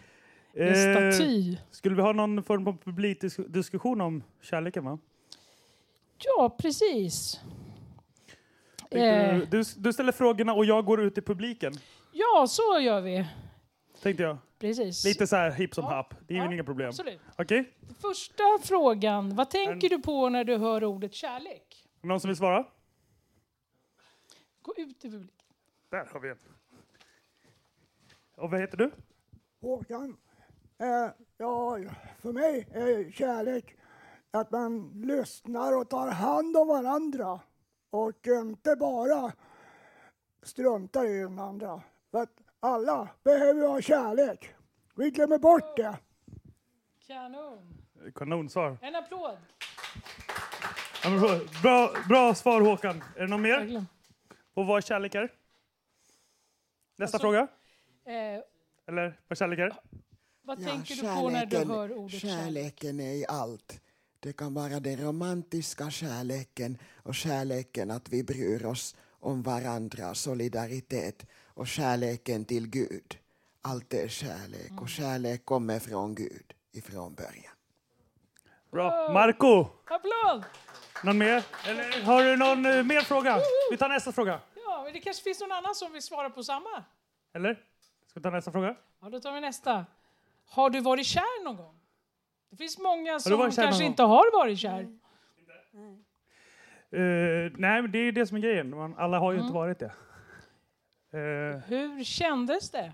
är 0.55 0.67
Eh, 0.67 1.13
staty. 1.13 1.57
Skulle 1.71 1.97
vi 1.97 2.03
ha 2.03 2.13
någon 2.13 2.43
form 2.43 2.69
av 2.69 2.77
publikdiskussion 2.85 4.01
om 4.01 4.23
kärleken 4.43 4.85
va? 4.85 4.99
Ja, 6.25 6.57
precis. 6.59 7.41
Tänkte 8.91 8.99
Eh. 9.01 9.35
Du, 9.39 9.47
du, 9.47 9.65
du 9.77 9.93
ställer 9.93 10.13
frågorna 10.13 10.55
och 10.55 10.65
jag 10.65 10.85
går 10.85 11.03
ut 11.03 11.19
i 11.19 11.23
publiken. 11.23 11.73
Ja, 12.13 12.47
så 12.49 12.81
gör 12.81 13.01
vi. 13.01 13.27
Tänkte 14.05 14.23
jag. 14.23 14.39
Precis. 14.59 15.05
Lite 15.05 15.27
så 15.27 15.37
här 15.37 15.51
hipp 15.51 15.75
som 15.75 15.85
happ. 15.85 16.15
Det 16.27 16.37
är 16.37 16.43
väl 16.43 16.53
inga 16.53 16.65
problem. 16.65 16.89
absolut. 16.89 17.21
Okej? 17.39 17.75
Första 18.01 18.43
frågan. 18.63 19.37
Vad 19.37 19.51
tänker 19.51 19.89
du 19.89 19.99
på 19.99 20.29
när 20.29 20.45
du 20.45 20.57
hör 20.57 20.85
ordet 20.85 21.15
kärlek? 21.15 21.89
Någon 22.01 22.21
som 22.21 22.29
vill 22.29 22.37
svara? 22.37 22.65
Gå 24.63 24.75
ut 24.77 25.05
i 25.05 25.11
publiken. 25.11 25.47
Där 25.91 26.09
har 26.13 26.21
vi 26.21 26.29
en. 26.29 26.39
Och 28.37 28.51
vad 28.51 28.61
heter 28.61 28.77
du? 28.77 28.91
Håkan, 29.61 30.17
eh, 30.79 31.11
ja, 31.39 31.79
för 32.19 32.33
mig 32.33 32.69
är 32.73 33.11
kärlek 33.11 33.77
att 34.31 34.51
man 34.51 35.03
lyssnar 35.05 35.77
och 35.77 35.91
tar 35.91 36.11
hand 36.11 36.57
om 36.57 36.69
varandra 36.69 37.41
och 37.91 38.27
inte 38.27 38.77
bara 38.77 39.33
struntar 40.43 41.07
i 41.07 41.19
den 41.19 41.39
andra. 41.39 41.83
För 42.11 42.23
att 42.23 42.41
alla 42.65 43.09
behöver 43.25 43.69
ha 43.69 43.81
kärlek. 43.81 44.55
Vi 44.97 45.11
glömmer 45.11 45.39
bort 45.39 45.77
det. 45.77 45.97
Kanon. 47.07 47.79
Kanonsvar. 48.15 48.77
En 48.83 48.95
applåd. 48.97 49.37
Bra, 51.63 51.91
bra, 52.09 52.35
svar 52.35 52.61
Håkan. 52.61 53.05
Är 53.17 53.21
det 53.21 53.27
någon 53.27 53.43
mer? 53.43 53.85
Och 54.55 54.67
vad 54.67 54.85
kärlek 54.85 55.15
är? 55.15 55.33
Nästa 56.97 57.05
Alltså- 57.05 57.19
fråga. 57.19 57.41
Eh, 58.05 58.43
Eller 58.87 59.21
vad 59.29 59.39
kärlek 59.39 59.59
är? 59.59 59.73
vad 60.43 60.61
Ja, 60.61 60.67
tänker 60.69 60.95
du 60.95 61.01
på 61.03 61.07
när 61.31 61.47
du 61.47 61.57
kärleken- 61.57 61.71
hör 61.71 61.93
ordet 61.99 62.21
kärlek? 62.21 62.45
Kärleken 62.45 63.01
är 63.01 63.13
i 63.13 63.27
allt. 63.29 63.81
Det 64.21 64.33
kan 64.37 64.55
vara 64.55 64.81
den 64.81 64.97
romantiska 64.97 65.91
kärleken 65.91 66.79
och 67.03 67.15
kärleken 67.15 67.91
att 67.91 68.09
vi 68.09 68.25
bryr 68.25 68.67
oss 68.67 68.97
om 69.25 69.43
varandra, 69.43 70.15
solidaritet 70.15 71.27
och 71.55 71.67
kärleken 71.67 72.45
till 72.45 72.67
Gud. 72.71 73.19
Allt 73.63 73.95
är 73.95 74.09
kärlek 74.09 74.71
Mm. 74.71 74.83
och 74.83 74.89
kärlek 74.89 75.45
kommer 75.45 75.79
från 75.79 76.15
Gud 76.15 76.53
ifrån 76.73 77.15
början. 77.15 77.55
Bra. 78.71 79.13
Marco, 79.13 79.67
Applåd! 79.85 80.45
någon 81.05 81.19
mer? 81.19 81.45
Eller 81.67 82.03
har 82.03 82.25
du 82.25 82.37
någon 82.37 82.67
eh, 82.67 82.83
mer 82.83 83.01
fråga? 83.01 83.39
Vi 83.71 83.77
tar 83.77 83.89
nästa 83.89 84.13
fråga. 84.13 84.41
Ja, 84.67 84.83
men 84.85 84.93
det 84.93 85.01
kanske 85.01 85.23
finns 85.23 85.41
någon 85.41 85.53
annan 85.53 85.75
som 85.75 85.93
vill 85.93 86.03
svara 86.03 86.31
på 86.31 86.43
samma. 86.45 86.85
Eller? 87.35 87.55
Ska 88.07 88.21
vi 88.21 88.23
ta 88.23 88.31
nästa 88.31 88.53
fråga? 88.53 88.77
Ja, 89.01 89.09
då 89.11 89.21
tar 89.21 89.33
vi 89.33 89.41
nästa. 89.41 89.87
Har 90.47 90.71
du 90.71 90.81
varit 90.81 91.07
kär 91.07 91.45
någon 91.45 91.57
gång? 91.57 91.81
Det 92.51 92.57
finns 92.57 92.79
många 92.79 93.21
som 93.21 93.51
kanske 93.51 93.85
inte 93.85 94.03
har 94.03 94.33
varit 94.33 94.59
kär. 94.59 94.99
Eh, 96.91 97.53
nej, 97.59 97.83
men 97.83 97.91
det 97.93 97.99
är 97.99 98.13
det 98.13 98.27
som 98.27 98.37
är 98.37 98.41
grejen. 98.41 98.71
Man, 98.71 98.95
alla 98.99 99.19
har 99.19 99.33
ju 99.33 99.37
Mm. 99.39 99.47
inte 99.47 99.55
varit 99.55 99.79
det. 99.79 99.93
Eh, 101.19 101.59
Hur 101.69 102.05
kändes 102.05 102.71
det 102.71 102.93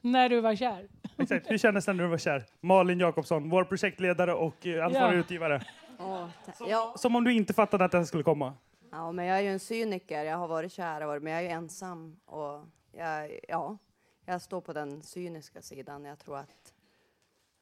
när 0.00 0.28
du 0.28 0.40
var 0.40 0.56
kär? 0.56 0.88
exakt. 1.18 1.50
Hur 1.50 1.58
kändes 1.58 1.84
det 1.84 1.92
när 1.92 2.04
du 2.04 2.10
var 2.10 2.18
kär? 2.18 2.44
Malin 2.60 2.98
Jakobsson, 3.00 3.50
vår 3.50 3.64
projektledare 3.64 4.34
och 4.34 4.66
eh, 4.66 4.84
ansvarig 4.84 5.14
Ja. 5.16 5.20
utgivare. 5.20 5.62
Ja, 5.98 6.30
ta- 6.58 6.66
ja. 6.68 6.94
Som 6.98 7.16
om 7.16 7.24
du 7.24 7.32
inte 7.32 7.52
fattade 7.54 7.84
att 7.84 7.92
det 7.92 7.98
här 7.98 8.04
skulle 8.04 8.22
komma. 8.22 8.54
ja, 8.90 9.12
men 9.12 9.24
jag 9.26 9.38
är 9.38 9.42
ju 9.42 9.48
en 9.48 9.60
cyniker. 9.60 10.24
Jag 10.24 10.36
har 10.36 10.48
varit 10.48 10.72
kär, 10.72 11.20
men 11.20 11.32
jag 11.32 11.40
är 11.42 11.44
ju 11.44 11.50
ensam. 11.50 12.16
Och 12.24 12.64
jag, 12.92 13.38
ja, 13.48 13.78
jag 14.24 14.42
står 14.42 14.60
på 14.60 14.72
den 14.72 15.02
cyniska 15.02 15.62
sidan. 15.62 16.04
Jag 16.04 16.18
tror 16.18 16.38
att... 16.38 16.74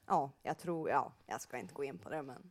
Ja, 0.06 0.30
jag 0.42 0.58
tror... 0.58 0.90
Ja, 0.90 1.12
jag 1.26 1.40
ska 1.40 1.58
inte 1.58 1.74
gå 1.74 1.84
in 1.84 1.98
på 1.98 2.08
det, 2.10 2.22
men... 2.22 2.50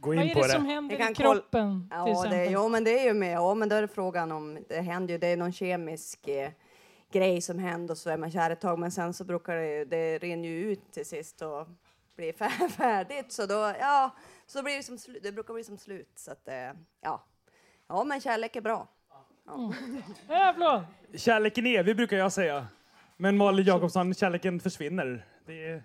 Gå 0.00 0.08
Vad 0.14 0.16
in 0.24 0.30
är 0.30 0.34
på 0.34 0.40
det 0.40 0.46
det. 0.46 0.52
som 0.52 0.66
händer 0.66 0.96
kan 0.96 1.12
i 1.12 1.14
kroppen? 1.14 1.88
Ja, 1.90 2.26
det, 2.30 2.44
jo, 2.46 2.68
men 2.68 2.84
det 2.84 2.98
är 3.00 3.04
ju 3.04 3.14
med. 3.14 3.32
Ja, 3.34 3.54
men 3.54 3.68
då 3.68 3.76
är 3.76 3.82
det 3.82 3.88
frågan 3.88 4.32
om... 4.32 4.64
Det 4.68 4.80
händer 4.80 5.12
ju... 5.14 5.18
Det 5.18 5.26
är 5.26 5.36
någon 5.36 5.52
kemisk 5.52 6.28
eh, 6.28 6.50
grej 7.12 7.40
som 7.40 7.58
händer 7.58 7.94
och 7.94 7.98
så 7.98 8.10
är 8.10 8.16
man 8.16 8.30
kär 8.30 8.50
ett 8.50 8.60
tag. 8.60 8.78
Men 8.78 8.90
sen 8.90 9.12
så 9.14 9.24
brukar 9.24 9.56
det... 9.56 9.84
Det 9.84 10.18
rinner 10.18 10.48
ju 10.48 10.72
ut 10.72 10.92
till 10.92 11.06
sist 11.06 11.42
och 11.42 11.66
blir 12.16 12.32
fär- 12.38 12.68
färdigt. 12.68 13.32
Så 13.32 13.46
då... 13.46 13.72
Ja, 13.80 14.10
så 14.46 14.62
blir 14.62 14.76
det 14.76 14.82
som 14.82 14.98
slut. 14.98 15.22
Det 15.22 15.32
brukar 15.32 15.54
bli 15.54 15.64
som 15.64 15.78
slut. 15.78 16.10
Så 16.14 16.32
att... 16.32 16.48
eh, 16.48 16.54
Ja. 17.00 17.22
Ja, 17.88 18.04
men 18.04 18.20
kärlek 18.20 18.56
är 18.56 18.60
bra. 18.60 18.88
Ja. 19.46 19.72
Jävlar! 20.28 20.86
Kärleken 21.14 21.66
är 21.66 21.78
evig 21.78 21.96
brukar 21.96 22.16
jag 22.16 22.32
säga. 22.32 22.66
Men 23.16 23.36
Malin 23.36 23.66
Jakobsson, 23.66 24.14
kärleken 24.14 24.60
försvinner. 24.60 25.26
Det 25.46 25.66
är... 25.66 25.82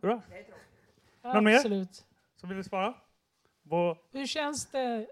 Bra. 0.00 0.20
Någon 1.22 1.44
mer? 1.44 1.54
Absolut. 1.56 2.04
Som 2.36 2.48
vill 2.48 2.64
svara? 2.64 2.94
Vad- 3.68 3.96
Hur 4.12 4.26
känns 4.26 4.66
det 4.70 5.06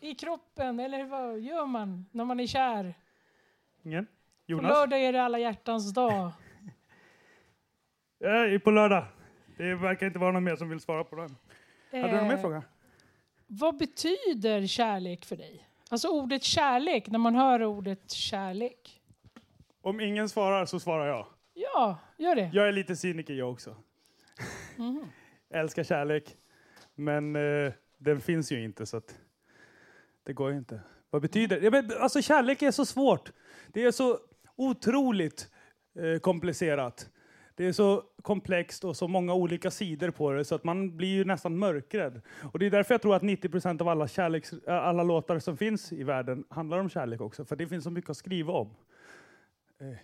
i 0.00 0.14
kroppen? 0.14 0.80
Eller 0.80 1.04
vad 1.04 1.40
gör 1.40 1.66
man 1.66 2.06
när 2.10 2.24
man 2.24 2.40
är 2.40 2.46
kär? 2.46 2.94
Ingen? 3.82 4.06
På 4.06 4.12
Jonas? 4.46 4.68
lördag 4.70 5.00
är 5.04 5.12
det 5.12 5.22
alla 5.22 5.38
hjärtans 5.38 5.94
dag. 5.94 6.30
Jag 8.18 8.52
är 8.54 8.58
på 8.58 8.70
lördag. 8.70 9.04
Det 9.56 9.74
verkar 9.74 10.06
inte 10.06 10.18
vara 10.18 10.32
någon 10.32 10.44
mer 10.44 10.56
som 10.56 10.68
vill 10.68 10.80
svara 10.80 11.04
på 11.04 11.16
den. 11.16 11.36
Hade 11.90 12.08
du 12.08 12.16
någon 12.16 12.28
mer 12.28 12.34
Eh, 12.34 12.40
fråga? 12.40 12.62
vad 13.46 13.76
betyder 13.78 14.66
kärlek 14.66 15.24
för 15.24 15.36
dig? 15.36 15.66
Alltså 15.90 16.08
ordet 16.08 16.42
kärlek, 16.42 17.06
när 17.08 17.18
man 17.18 17.34
hör 17.34 17.62
ordet 17.64 18.10
kärlek. 18.10 19.00
Om 19.82 20.00
ingen 20.00 20.28
svarar 20.28 20.66
så 20.66 20.80
svarar 20.80 21.06
jag. 21.06 21.26
Ja, 21.54 21.98
gör 22.18 22.34
det. 22.34 22.50
Jag 22.52 22.68
är 22.68 22.72
lite 22.72 22.96
cyniker 22.96 23.34
jag 23.34 23.50
också. 23.52 23.76
Jag 25.48 25.60
älskar 25.60 25.84
kärlek. 25.84 26.36
Men 26.94 27.36
eh, 27.36 27.72
den 28.00 28.20
finns 28.20 28.52
ju 28.52 28.64
inte 28.64 28.86
så 28.86 28.96
att 28.96 29.18
det 30.22 30.32
går 30.32 30.50
ju 30.50 30.58
inte. 30.58 30.80
Vad 31.10 31.22
betyder 31.22 31.60
det? 31.60 31.70
men, 31.70 31.90
Alltså 31.98 32.22
kärlek 32.22 32.62
är 32.62 32.70
så 32.70 32.86
svårt. 32.86 33.32
Det 33.68 33.84
är 33.84 33.90
så 33.90 34.18
otroligt 34.56 35.50
eh, 35.98 36.18
komplicerat. 36.18 37.10
Det 37.54 37.66
är 37.66 37.72
så 37.72 38.04
komplext 38.22 38.84
och 38.84 38.96
så 38.96 39.08
många 39.08 39.34
olika 39.34 39.70
sidor 39.70 40.10
på 40.10 40.32
det 40.32 40.44
så 40.44 40.54
att 40.54 40.64
man 40.64 40.96
blir 40.96 41.08
ju 41.08 41.24
nästan 41.24 41.58
mörkrädd. 41.58 42.20
Och 42.52 42.58
det 42.58 42.66
är 42.66 42.70
därför 42.70 42.94
jag 42.94 43.02
tror 43.02 43.16
att 43.16 43.22
90 43.22 43.48
procent 43.48 43.80
av 43.80 43.88
alla, 43.88 44.08
kärleks, 44.08 44.52
eh, 44.52 44.74
alla 44.74 45.02
låtar 45.02 45.38
som 45.38 45.56
finns 45.56 45.92
i 45.92 46.02
världen 46.02 46.44
handlar 46.48 46.78
om 46.78 46.88
kärlek 46.88 47.20
också. 47.20 47.44
För 47.44 47.56
det 47.56 47.66
finns 47.66 47.84
så 47.84 47.90
mycket 47.90 48.10
att 48.10 48.16
skriva 48.16 48.52
om 48.52 48.74
eh, 49.80 49.96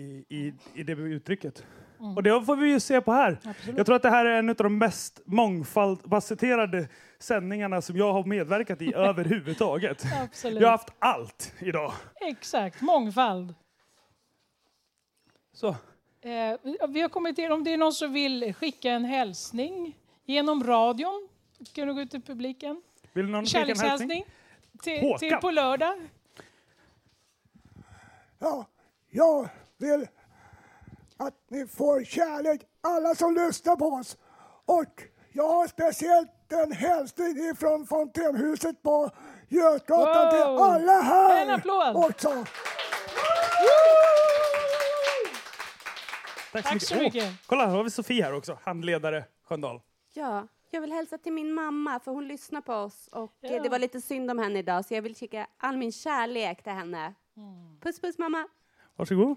i, 0.00 0.24
i, 0.28 0.54
i 0.74 0.82
det 0.82 0.92
uttrycket. 0.92 1.66
Mm. 2.00 2.16
Och 2.16 2.22
det 2.22 2.44
får 2.44 2.56
vi 2.56 2.68
ju 2.70 2.80
se 2.80 3.00
på 3.00 3.12
här. 3.12 3.38
Absolut. 3.44 3.76
Jag 3.76 3.86
tror 3.86 3.96
att 3.96 4.02
det 4.02 4.10
här 4.10 4.24
är 4.26 4.38
en 4.38 4.48
av 4.48 4.54
de 4.56 4.78
mest 4.78 5.20
mångfaldfacetterade 5.24 6.88
sändningarna 7.18 7.82
som 7.82 7.96
jag 7.96 8.12
har 8.12 8.24
medverkat 8.24 8.82
i 8.82 8.92
överhuvudtaget. 8.96 10.02
Absolut. 10.22 10.60
Jag 10.60 10.68
har 10.68 10.72
haft 10.72 10.88
allt 10.98 11.54
idag. 11.58 11.92
Exakt, 12.20 12.80
mångfald. 12.80 13.54
Så. 15.52 15.68
Eh, 15.68 16.58
vi- 16.88 17.00
har 17.00 17.08
kommit 17.08 17.36
till, 17.36 17.52
om 17.52 17.64
det 17.64 17.72
är 17.72 17.76
någon 17.76 17.92
som 17.92 18.12
vill 18.12 18.54
skicka 18.54 18.90
en 18.90 19.04
hälsning 19.04 19.96
genom 20.24 20.64
radion, 20.64 21.28
kan 21.72 21.86
du 21.88 21.94
gå 21.94 22.00
ut 22.00 22.10
till 22.10 22.22
publiken. 22.22 22.82
Vill 23.12 23.26
någon 23.26 23.46
skicka 23.46 23.60
en 23.60 23.78
hälsning? 23.78 24.24
till, 24.82 25.14
till 25.18 25.36
på 25.36 25.50
lördag. 25.50 25.94
Ja, 28.38 28.66
jag 29.10 29.48
vill 29.78 30.06
att 31.16 31.34
ni 31.50 31.66
får 31.66 32.04
kärlek, 32.04 32.60
alla 32.80 33.14
som 33.14 33.34
lyssnar 33.34 33.76
på 33.76 33.86
oss. 33.86 34.16
Och 34.66 35.02
jag 35.32 35.48
har 35.48 35.66
speciellt 35.66 36.30
en 36.52 36.72
hälsning 36.72 37.36
ifrån 37.50 37.86
Fontänhuset 37.86 38.82
på 38.82 39.10
Götgatan 39.48 40.30
till 40.30 40.40
Wow! 40.40 40.62
alla 40.62 40.92
här 41.00 41.42
En 41.42 41.50
applåd! 41.50 41.96
också. 41.96 42.44
Tack 46.52 46.82
så 46.82 46.94
mycket. 46.96 47.24
Åh, 47.24 47.32
kolla, 47.46 47.66
här 47.66 47.76
har 47.76 47.84
vi 47.84 47.90
Sofie 47.90 48.24
här 48.24 48.32
också. 48.34 48.58
Handledare 48.62 49.24
Sköndal. 49.48 49.80
Ja, 50.14 50.48
jag 50.70 50.80
vill 50.80 50.92
hälsa 50.92 51.18
till 51.18 51.32
min 51.32 51.52
mamma 51.54 52.00
för 52.00 52.12
hon 52.12 52.28
lyssnar 52.28 52.60
på 52.60 52.72
oss 52.74 53.08
och 53.12 53.32
eh, 53.44 53.52
Ja. 53.52 53.62
det 53.62 53.68
var 53.68 53.78
lite 53.78 54.00
synd 54.00 54.30
om 54.30 54.38
henne 54.38 54.58
idag 54.58 54.84
så 54.84 54.94
jag 54.94 55.02
vill 55.02 55.14
skicka 55.16 55.46
all 55.58 55.76
min 55.76 55.92
kärlek 55.92 56.62
till 56.62 56.72
henne. 56.72 57.14
Puss 57.82 58.00
puss 58.00 58.18
mamma! 58.18 58.48
Varsågod. 58.96 59.36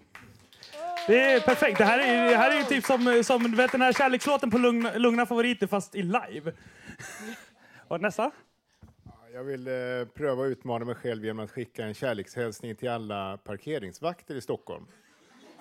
Det 1.08 1.22
är 1.22 1.40
perfekt. 1.40 1.78
Det 1.78 1.86
här 1.86 2.00
är, 2.00 2.30
det 2.30 2.38
här 2.38 2.52
är 2.52 2.58
ju 2.58 2.64
typ 2.64 2.86
som, 2.86 3.24
som 3.24 3.44
du 3.44 3.58
vet, 3.58 3.72
den 3.72 3.82
här 3.82 3.94
kärlekslåten 3.94 4.52
på 4.52 4.58
Lugna, 4.58 4.94
Lugna 4.98 5.26
favoriter 5.26 5.68
fast 5.68 5.96
i 5.96 6.02
live. 6.02 6.54
Och 7.88 8.02
nästa. 8.02 8.32
Jag 9.34 9.44
vill 9.44 9.68
eh, 9.68 9.74
pröva 10.14 10.44
att 10.44 10.50
utmana 10.50 10.86
mig 10.86 10.96
själv 10.96 11.26
genom 11.26 11.46
att 11.46 11.52
skicka 11.52 11.86
en 11.86 11.94
kärlekshälsning 11.94 12.76
till 12.76 12.90
alla 12.90 13.38
parkeringsvakter 13.38 14.36
i 14.36 14.42
Stockholm. 14.42 14.86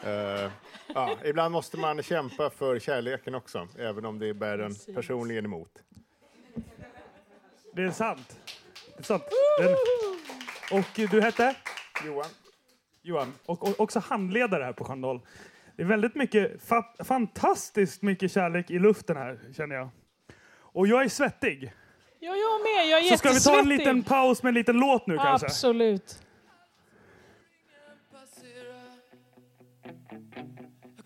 Eh, 0.02 0.50
ja, 0.94 1.18
ibland 1.24 1.52
måste 1.52 1.76
man 1.76 2.02
kämpa 2.02 2.50
för 2.50 2.78
kärleken 2.78 3.34
också, 3.34 3.68
även 3.78 4.04
om 4.04 4.18
det 4.18 4.34
bär 4.34 4.58
en 4.58 4.74
personligen 4.94 5.44
emot. 5.44 5.82
Det 7.72 7.82
är 7.82 7.90
sant. 7.90 8.40
Det 8.96 8.98
är 8.98 9.02
sant. 9.02 9.24
Den, 9.58 9.76
och 10.78 11.10
du 11.10 11.20
hette? 11.20 11.54
Johan. 12.06 12.26
Johan. 13.08 13.32
Och, 13.46 13.68
och 13.68 13.80
också 13.80 13.98
handledare 13.98 14.64
här 14.64 14.72
på 14.72 14.84
Sköndal. 14.84 15.20
Det 15.76 15.82
är 15.82 15.86
väldigt 15.86 16.14
mycket, 16.14 16.62
fa, 16.62 16.84
fantastiskt 17.04 18.02
mycket 18.02 18.32
kärlek 18.32 18.70
i 18.70 18.78
luften 18.78 19.16
här, 19.16 19.38
känner 19.56 19.74
jag. 19.74 19.88
Och 20.50 20.86
jag 20.86 21.04
är 21.04 21.08
svettig. 21.08 21.72
Ja, 22.20 22.34
jag 22.36 22.60
med. 22.62 22.88
Jag 22.92 23.00
är 23.00 23.10
Så 23.10 23.16
ska 23.16 23.30
vi 23.30 23.40
ta 23.40 23.58
en 23.58 23.68
liten 23.68 24.02
paus 24.02 24.42
med 24.42 24.48
en 24.48 24.54
liten 24.54 24.76
låt 24.76 25.06
nu 25.06 25.16
kanske? 25.16 25.46
Absolut. 25.46 26.22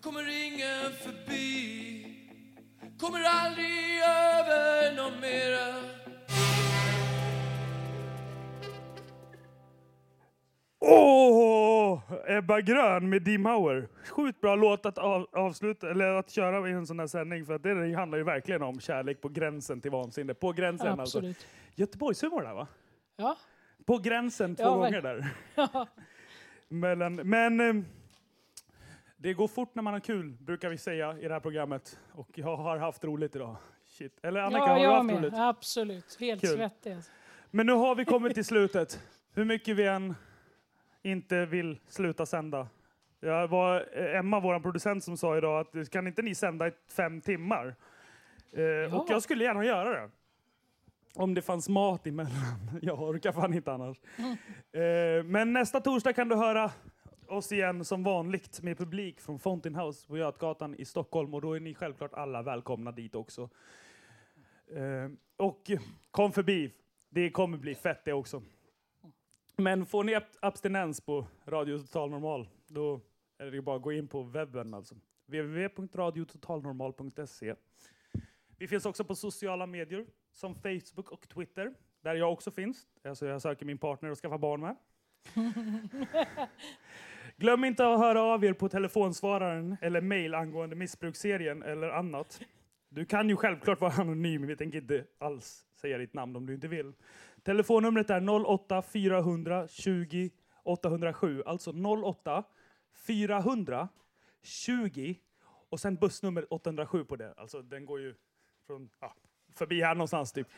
Kommer 0.01 0.45
ingen 0.45 0.93
förbi 1.03 1.73
Kommer 2.99 3.23
aldrig 3.23 3.97
över 4.03 4.95
någon 4.95 5.19
mera 5.19 5.73
Åh! 10.85 11.99
Ebba 12.27 12.61
Grön 12.61 13.09
med 13.09 13.21
Dee 13.21 13.37
Mauer. 13.37 13.87
Sjukt 14.09 14.41
bra 14.41 14.55
låt 14.55 14.85
att 14.85 14.97
av, 14.97 15.27
avsluta, 15.31 15.89
eller 15.91 16.05
att 16.09 16.29
köra 16.29 16.69
i 16.69 16.71
en 16.71 16.87
sån 16.87 16.99
här 16.99 17.07
sändning 17.07 17.45
för 17.45 17.53
att 17.53 17.63
det 17.63 17.93
handlar 17.95 18.17
ju 18.17 18.23
verkligen 18.23 18.61
om 18.63 18.79
kärlek 18.79 19.21
på 19.21 19.29
gränsen 19.29 19.81
till 19.81 19.91
vansinne. 19.91 20.33
På 20.33 20.51
gränsen 20.51 20.99
alltså. 20.99 21.17
Absolut. 21.17 21.47
Göteborgshumor 21.75 22.41
där 22.41 22.53
va? 22.53 22.67
Ja. 23.15 23.37
På 23.85 23.97
gränsen 23.97 24.55
två 24.55 24.63
Ja, 24.63 24.75
gånger 24.75 25.01
där. 25.01 25.27
Ja. 25.55 25.87
Mellan, 26.67 27.15
men 27.15 27.59
eh, 27.59 27.83
det 29.17 29.33
går 29.33 29.47
fort 29.47 29.75
när 29.75 29.83
man 29.83 29.93
har 29.93 29.99
kul, 29.99 30.31
brukar 30.39 30.69
vi 30.69 30.77
säga 30.77 31.17
i 31.19 31.27
det 31.27 31.33
här 31.33 31.39
programmet. 31.39 31.99
Och 32.13 32.29
jag 32.33 32.55
har 32.57 32.77
haft 32.77 33.03
roligt 33.03 33.35
idag. 33.35 33.55
Shit. 33.85 34.19
Eller 34.23 34.39
Annika, 34.41 34.59
ja, 34.59 34.67
har 34.67 34.79
du 34.79 34.87
haft 34.87 35.05
med. 35.05 35.15
roligt? 35.15 35.33
Absolut. 35.37 36.17
Helt 36.19 36.47
svettig. 36.47 36.91
alltså. 36.93 37.11
Men 37.51 37.65
nu 37.65 37.73
har 37.73 37.95
vi 37.95 38.05
kommit 38.05 38.33
till 38.33 38.45
slutet. 38.45 38.99
Hur 39.33 39.45
mycket 39.45 39.75
vi 39.75 39.87
än 39.87 40.15
inte 41.03 41.45
vill 41.45 41.79
sluta 41.87 42.25
sända. 42.25 42.67
Det 43.19 43.47
var 43.47 43.87
eh, 43.93 44.15
Emma, 44.19 44.39
vår 44.39 44.59
producent, 44.59 45.03
som 45.03 45.17
sa 45.17 45.37
idag 45.37 45.59
att 45.59 45.89
kan 45.89 46.07
inte 46.07 46.21
ni 46.21 46.35
sända 46.35 46.67
i 46.67 46.71
fem 46.87 47.21
timmar? 47.21 47.75
Eh, 48.51 48.95
Och 48.95 49.05
jag 49.09 49.21
skulle 49.23 49.43
gärna 49.43 49.65
göra 49.65 49.89
det. 50.01 50.09
Om 51.15 51.33
det 51.33 51.41
fanns 51.41 51.69
mat 51.69 52.07
emellan. 52.07 52.33
Jag 52.81 53.01
orkar 53.01 53.31
fan 53.31 53.53
inte 53.53 53.71
annars. 53.71 53.97
Eh, 54.71 55.23
Men 55.25 55.53
nästa 55.53 55.81
torsdag 55.81 56.13
kan 56.13 56.29
du 56.29 56.35
höra 56.35 56.71
oss 57.27 57.51
igen 57.51 57.85
som 57.85 58.03
vanligt 58.03 58.61
med 58.61 58.77
publik 58.77 59.19
från 59.21 59.39
Fountain 59.39 59.75
House 59.75 60.07
på 60.07 60.17
Götgatan 60.17 60.75
i 60.75 60.85
Stockholm. 60.85 61.33
Och 61.33 61.41
då 61.41 61.53
är 61.53 61.59
ni 61.59 61.73
självklart 61.73 62.13
alla 62.13 62.41
välkomna 62.41 62.91
dit 62.91 63.15
också. 63.15 63.49
Eh, 64.75 65.11
Och 65.37 65.71
kom 66.11 66.31
förbi. 66.31 66.71
Det 67.09 67.29
kommer 67.29 67.57
bli 67.57 67.75
fett 67.75 68.05
det 68.05 68.13
också. 68.13 68.41
Men 69.57 69.85
får 69.85 70.03
ni 70.03 70.15
ab- 70.15 70.37
abstinens 70.41 71.01
på 71.01 71.25
Radio 71.45 71.79
Total 71.79 72.09
Normal, 72.09 72.47
då 72.67 73.01
är 73.37 73.51
det 73.51 73.61
bara 73.61 73.75
att 73.75 73.81
gå 73.81 73.91
in 73.93 74.07
på 74.07 74.23
webben 74.23 74.73
alltså. 74.73 74.95
www.radiototalnormal.se 75.25 77.55
Vi 78.57 78.67
finns 78.67 78.85
också 78.85 79.03
på 79.03 79.15
sociala 79.15 79.65
medier 79.65 80.05
som 80.31 80.55
Facebook 80.55 81.11
och 81.11 81.29
Twitter, 81.29 81.73
där 82.01 82.15
jag 82.15 82.33
också 82.33 82.51
finns. 82.51 82.87
Alltså 83.03 83.25
jag 83.25 83.41
söker 83.41 83.65
min 83.65 83.77
partner 83.77 84.11
och 84.11 84.17
skaffa 84.17 84.37
barn 84.37 84.61
med. 84.61 84.75
Glöm 87.37 87.63
inte 87.63 87.87
att 87.93 87.99
höra 87.99 88.21
av 88.21 88.45
er 88.45 88.53
på 88.53 88.69
telefonsvararen 88.69 89.77
eller 89.81 90.01
mail 90.01 90.35
angående 90.35 90.75
missbruksserien 90.75 91.63
eller 91.63 91.89
annat. 91.89 92.41
Du 92.89 93.05
kan 93.05 93.29
ju 93.29 93.35
självklart 93.35 93.81
vara 93.81 93.93
anonym, 93.93 94.47
vi 94.47 94.55
tänker 94.55 94.77
inte 94.77 95.05
alls 95.17 95.65
säga 95.75 95.97
ditt 95.97 96.13
namn 96.13 96.35
om 96.35 96.45
du 96.45 96.53
inte 96.53 96.67
vill. 96.67 96.93
Telefonnumret 97.43 98.09
är 98.09 98.45
08 98.45 98.81
400 98.81 99.67
20 99.67 100.31
807, 100.63 101.43
alltså 101.45 101.71
08 101.71 102.43
400 103.07 103.89
20 104.43 105.19
och 105.69 105.79
sen 105.79 105.95
bussnummer 105.95 106.53
807 106.53 107.05
på 107.05 107.15
det. 107.15 107.33
Alltså 107.37 107.61
den 107.61 107.85
går 107.85 107.99
ju 107.99 108.15
från, 108.67 108.89
ja, 108.99 109.15
förbi 109.55 109.81
här 109.81 109.95
någonstans 109.95 110.31
typ. 110.31 110.47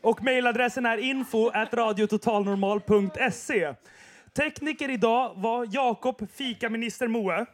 Och 0.00 0.22
mejladressen 0.22 0.86
är 0.86 0.98
info 0.98 1.48
at 1.48 1.74
radiototalnormal.se. 1.74 3.74
Tekniker 4.32 4.90
idag 4.90 5.34
var 5.36 5.68
Jakob 5.70 6.30
Fikaminister 6.30 7.08
Moe. 7.08 7.46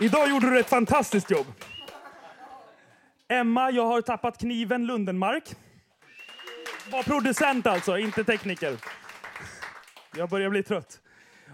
Idag 0.00 0.30
gjorde 0.30 0.50
du 0.50 0.60
ett 0.60 0.68
fantastiskt 0.68 1.30
jobb. 1.30 1.46
Emma, 3.28 3.70
jag 3.70 3.86
har 3.86 4.00
tappat 4.00 4.38
kniven 4.38 4.86
Lundenmark. 4.86 5.44
Var 6.92 7.02
producent 7.02 7.66
alltså, 7.66 7.98
inte 7.98 8.24
tekniker. 8.24 8.76
Jag 10.16 10.28
börjar 10.28 10.50
bli 10.50 10.62
trött. 10.62 11.00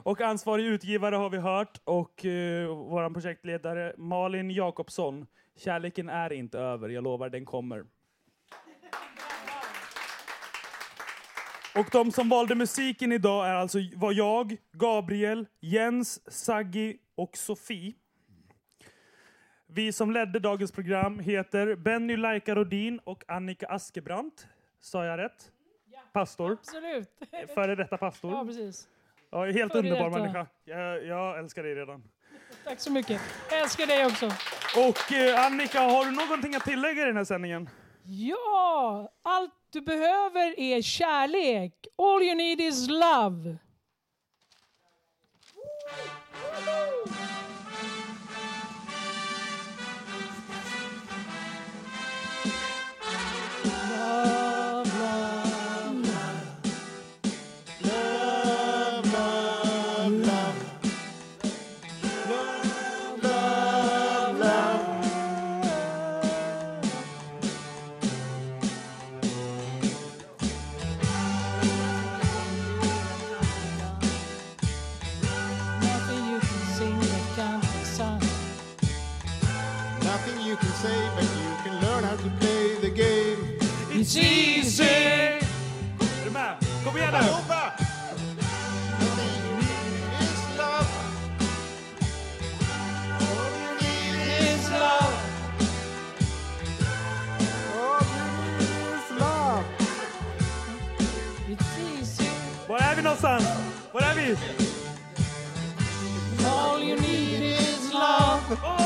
Och 0.03 0.21
ansvarig 0.21 0.65
utgivare 0.65 1.17
har 1.17 1.31
vi 1.31 1.39
hört 1.39 1.81
och 1.85 2.25
eh, 2.25 2.71
uh, 2.71 2.77
vår 2.77 3.11
projektledare 3.11 3.95
Malin 3.99 4.51
Jakobsson. 4.51 5.27
Kärleken 5.57 6.09
är 6.09 6.33
inte 6.33 6.59
över, 6.59 6.89
jag 6.89 7.05
lovar 7.05 7.29
den 7.29 7.45
kommer. 7.45 7.85
Och 11.75 11.87
de 11.93 12.13
som 12.13 12.29
valde 12.29 12.55
musiken 12.55 13.13
idag 13.13 13.49
är 13.49 13.55
alltså 13.55 13.79
var 13.97 14.13
jag, 14.13 14.57
Gabriel, 14.73 15.47
Jens, 15.61 16.33
Saggi 16.33 16.97
och 17.17 17.37
Sofie. 17.37 17.93
Vi 19.73 19.93
som 19.93 20.11
ledde 20.11 20.39
dagens 20.39 20.73
program 20.73 21.19
heter 21.19 21.77
Benny 21.77 22.17
Laika 22.17 22.55
Rodin 22.55 23.01
och 23.05 23.25
Annika 23.29 23.67
Askebrant. 23.67 24.47
Sa 24.81 25.05
jag 25.05 25.19
rätt? 25.19 25.53
Pastor. 26.13 26.53
Absolut. 26.53 27.09
Före 27.55 27.75
detta 27.75 27.97
pastor. 27.97 28.33
Ja, 28.33 28.45
precis. 28.45 28.89
Ja, 29.31 29.45
helt 29.45 29.73
Före 29.73 29.83
underbar 29.83 30.11
detta. 30.11 30.23
människa. 30.23 30.47
Jag, 30.65 31.05
jag 31.07 31.39
älskar 31.39 31.63
dig 31.63 31.75
redan. 31.75 32.03
Tack 32.65 32.81
så 32.81 32.93
mycket. 32.93 33.21
Jag 33.51 33.61
älskar 33.61 33.87
dig 33.87 34.07
också. 34.07 34.27
Och 34.77 35.13
eh, 35.13 35.47
Annika, 35.47 35.81
har 35.81 36.05
du 36.05 36.11
någonting 36.11 36.55
att 36.55 36.65
tillägga 36.65 37.03
i 37.03 37.07
den 37.07 37.17
här 37.17 37.25
sändningen? 37.25 37.69
Ja! 38.05 39.13
Allt 39.23 39.55
du 39.71 39.81
behöver 39.81 40.61
är 40.61 40.83
kärlek. 40.83 41.75
All 41.99 42.23
you 42.23 42.35
need 42.35 42.61
is 42.61 42.89
love. 42.89 43.57
någonstans? 103.23 103.45
Var? 103.93 104.01
All 106.47 106.83
you 106.83 106.97
need 107.01 107.43
is 107.43 107.93
love. 107.93 108.80